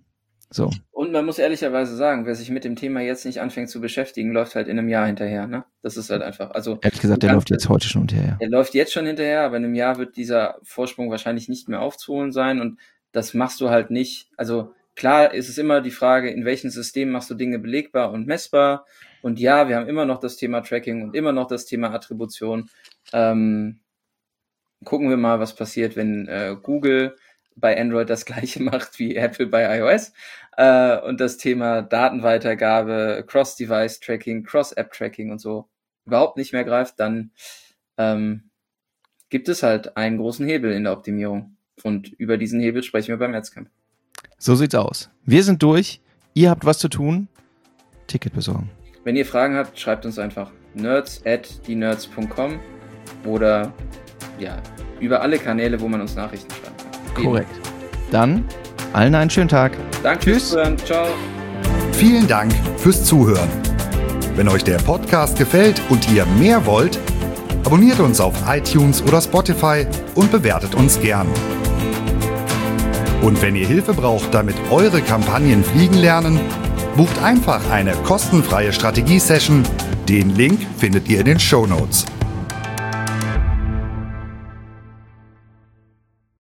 So. 0.52 0.72
Und 0.92 1.12
man 1.12 1.26
muss 1.26 1.38
ehrlicherweise 1.38 1.96
sagen, 1.96 2.26
wer 2.26 2.34
sich 2.34 2.50
mit 2.50 2.64
dem 2.64 2.76
Thema 2.76 3.02
jetzt 3.02 3.26
nicht 3.26 3.40
anfängt 3.40 3.70
zu 3.70 3.80
beschäftigen, 3.82 4.32
läuft 4.32 4.56
halt 4.56 4.68
in 4.68 4.80
einem 4.80 4.90
Jahr 4.90 5.06
hinterher. 5.06 5.46
Ne? 5.46 5.64
Das 5.84 5.96
ist 5.96 6.10
halt 6.10 6.24
einfach. 6.24 6.52
Also 6.52 6.80
ehrlich 6.82 7.02
gesagt, 7.02 7.22
der 7.22 7.34
läuft 7.34 7.52
jetzt 7.52 7.70
heute 7.70 7.88
schon 7.88 8.08
hinterher. 8.08 8.38
Der 8.42 8.50
läuft 8.50 8.74
jetzt 8.74 8.92
schon 8.92 9.06
hinterher, 9.06 9.44
aber 9.44 9.58
in 9.58 9.66
einem 9.66 9.76
Jahr 9.76 9.98
wird 9.98 10.18
dieser 10.18 10.58
Vorsprung 10.64 11.12
wahrscheinlich 11.12 11.50
nicht 11.50 11.70
mehr 11.70 11.82
aufzuholen 11.82 12.32
sein. 12.32 12.60
Und 12.60 12.80
das 13.12 13.36
machst 13.36 13.62
du 13.62 13.70
halt 13.70 13.92
nicht. 13.92 14.30
Also 14.38 14.74
klar 15.00 15.34
ist 15.34 15.50
es 15.50 15.58
immer 15.58 15.82
die 15.82 15.92
Frage, 15.92 16.30
in 16.30 16.46
welchem 16.46 16.70
System 16.70 17.10
machst 17.10 17.30
du 17.30 17.36
Dinge 17.36 17.58
belegbar 17.58 18.12
und 18.12 18.28
messbar 18.28 18.86
und 19.22 19.40
ja, 19.40 19.70
wir 19.70 19.78
haben 19.78 19.88
immer 19.88 20.06
noch 20.06 20.20
das 20.20 20.36
Thema 20.36 20.62
Tracking 20.62 21.02
und 21.02 21.16
immer 21.16 21.32
noch 21.32 21.48
das 21.48 21.66
Thema 21.66 21.94
Attribution. 21.94 22.70
Ähm, 23.14 23.80
gucken 24.84 25.10
wir 25.10 25.18
mal, 25.18 25.40
was 25.40 25.56
passiert, 25.56 25.96
wenn 25.96 26.28
äh, 26.28 26.56
Google 26.62 27.16
bei 27.56 27.80
Android 27.80 28.10
das 28.10 28.26
gleiche 28.28 28.62
macht 28.62 29.00
wie 29.00 29.16
Apple 29.16 29.48
bei 29.48 29.80
iOS 29.80 30.14
äh, 30.58 31.00
und 31.00 31.22
das 31.22 31.38
Thema 31.38 31.82
Datenweitergabe, 31.82 33.24
Cross-Device-Tracking, 33.26 34.44
Cross-App-Tracking 34.44 35.32
und 35.32 35.40
so 35.40 35.70
überhaupt 36.06 36.38
nicht 36.38 36.52
mehr 36.54 36.66
greift, 36.66 37.00
dann 37.00 37.32
ähm, 37.98 38.50
gibt 39.30 39.48
es 39.48 39.64
halt 39.64 39.96
einen 39.96 40.18
großen 40.18 40.46
Hebel 40.46 40.74
in 40.74 40.84
der 40.84 40.94
Optimierung. 40.94 41.56
Und 41.84 42.10
über 42.14 42.38
diesen 42.38 42.60
Hebel 42.60 42.84
sprechen 42.84 43.10
wir 43.10 43.18
beim 43.18 43.34
Adscamp. 43.34 43.70
So 44.40 44.56
sieht's 44.56 44.74
aus. 44.74 45.10
Wir 45.26 45.44
sind 45.44 45.62
durch. 45.62 46.02
Ihr 46.34 46.50
habt 46.50 46.66
was 46.66 46.80
zu 46.80 46.88
tun. 46.88 47.28
Ticket 48.08 48.34
besorgen. 48.34 48.70
Wenn 49.04 49.18
ihr 49.18 49.26
Fragen 49.26 49.56
habt, 49.56 49.78
schreibt 49.78 50.06
uns 50.06 50.18
einfach 50.18 50.52
nerds 50.74 51.22
at 51.26 51.68
dienerds.com 51.68 52.60
oder 53.26 53.74
ja, 54.40 54.58
über 55.02 55.22
alle 55.22 55.38
Kanäle, 55.38 55.80
wo 55.82 55.90
man 55.90 56.00
uns 56.00 56.16
Nachrichten 56.16 56.50
schreibt. 56.52 57.16
Korrekt. 57.16 57.52
Dann 58.12 58.46
allen 58.94 59.14
einen 59.14 59.30
schönen 59.30 59.50
Tag. 59.50 59.74
Danke 60.04 60.24
Tschüss. 60.26 60.34
fürs 60.34 60.50
Zuhören. 60.52 60.78
Ciao. 60.80 61.08
Vielen 61.92 62.28
Dank 62.28 62.54
fürs 62.78 63.04
Zuhören. 63.04 63.50
Wenn 64.36 64.48
euch 64.48 64.64
der 64.64 64.78
Podcast 64.78 65.38
gefällt 65.38 65.82
und 65.90 66.10
ihr 66.10 66.26
mehr 66.26 66.66
wollt, 66.66 66.98
abonniert 67.66 68.00
uns 68.00 68.22
auf 68.22 68.34
iTunes 68.48 69.02
oder 69.04 69.20
Spotify 69.20 69.86
und 70.16 70.32
bewertet 70.32 70.76
uns 70.76 70.98
gern. 71.02 71.28
Und 73.22 73.42
wenn 73.42 73.56
ihr 73.56 73.68
Hilfe 73.68 73.94
braucht, 73.94 74.34
damit 74.34 74.56
eure 74.72 75.02
Kampagnen 75.02 75.64
fliegen 75.64 75.98
lernen, 75.98 76.40
Bucht 76.96 77.22
einfach 77.22 77.70
eine 77.70 77.94
kostenfreie 78.04 78.74
Strategie-Session. 78.74 79.64
Den 80.10 80.36
Link 80.36 80.60
findet 80.78 81.08
ihr 81.08 81.20
in 81.20 81.26
den 81.26 81.40
Show 81.40 81.66
Notes. 81.66 82.06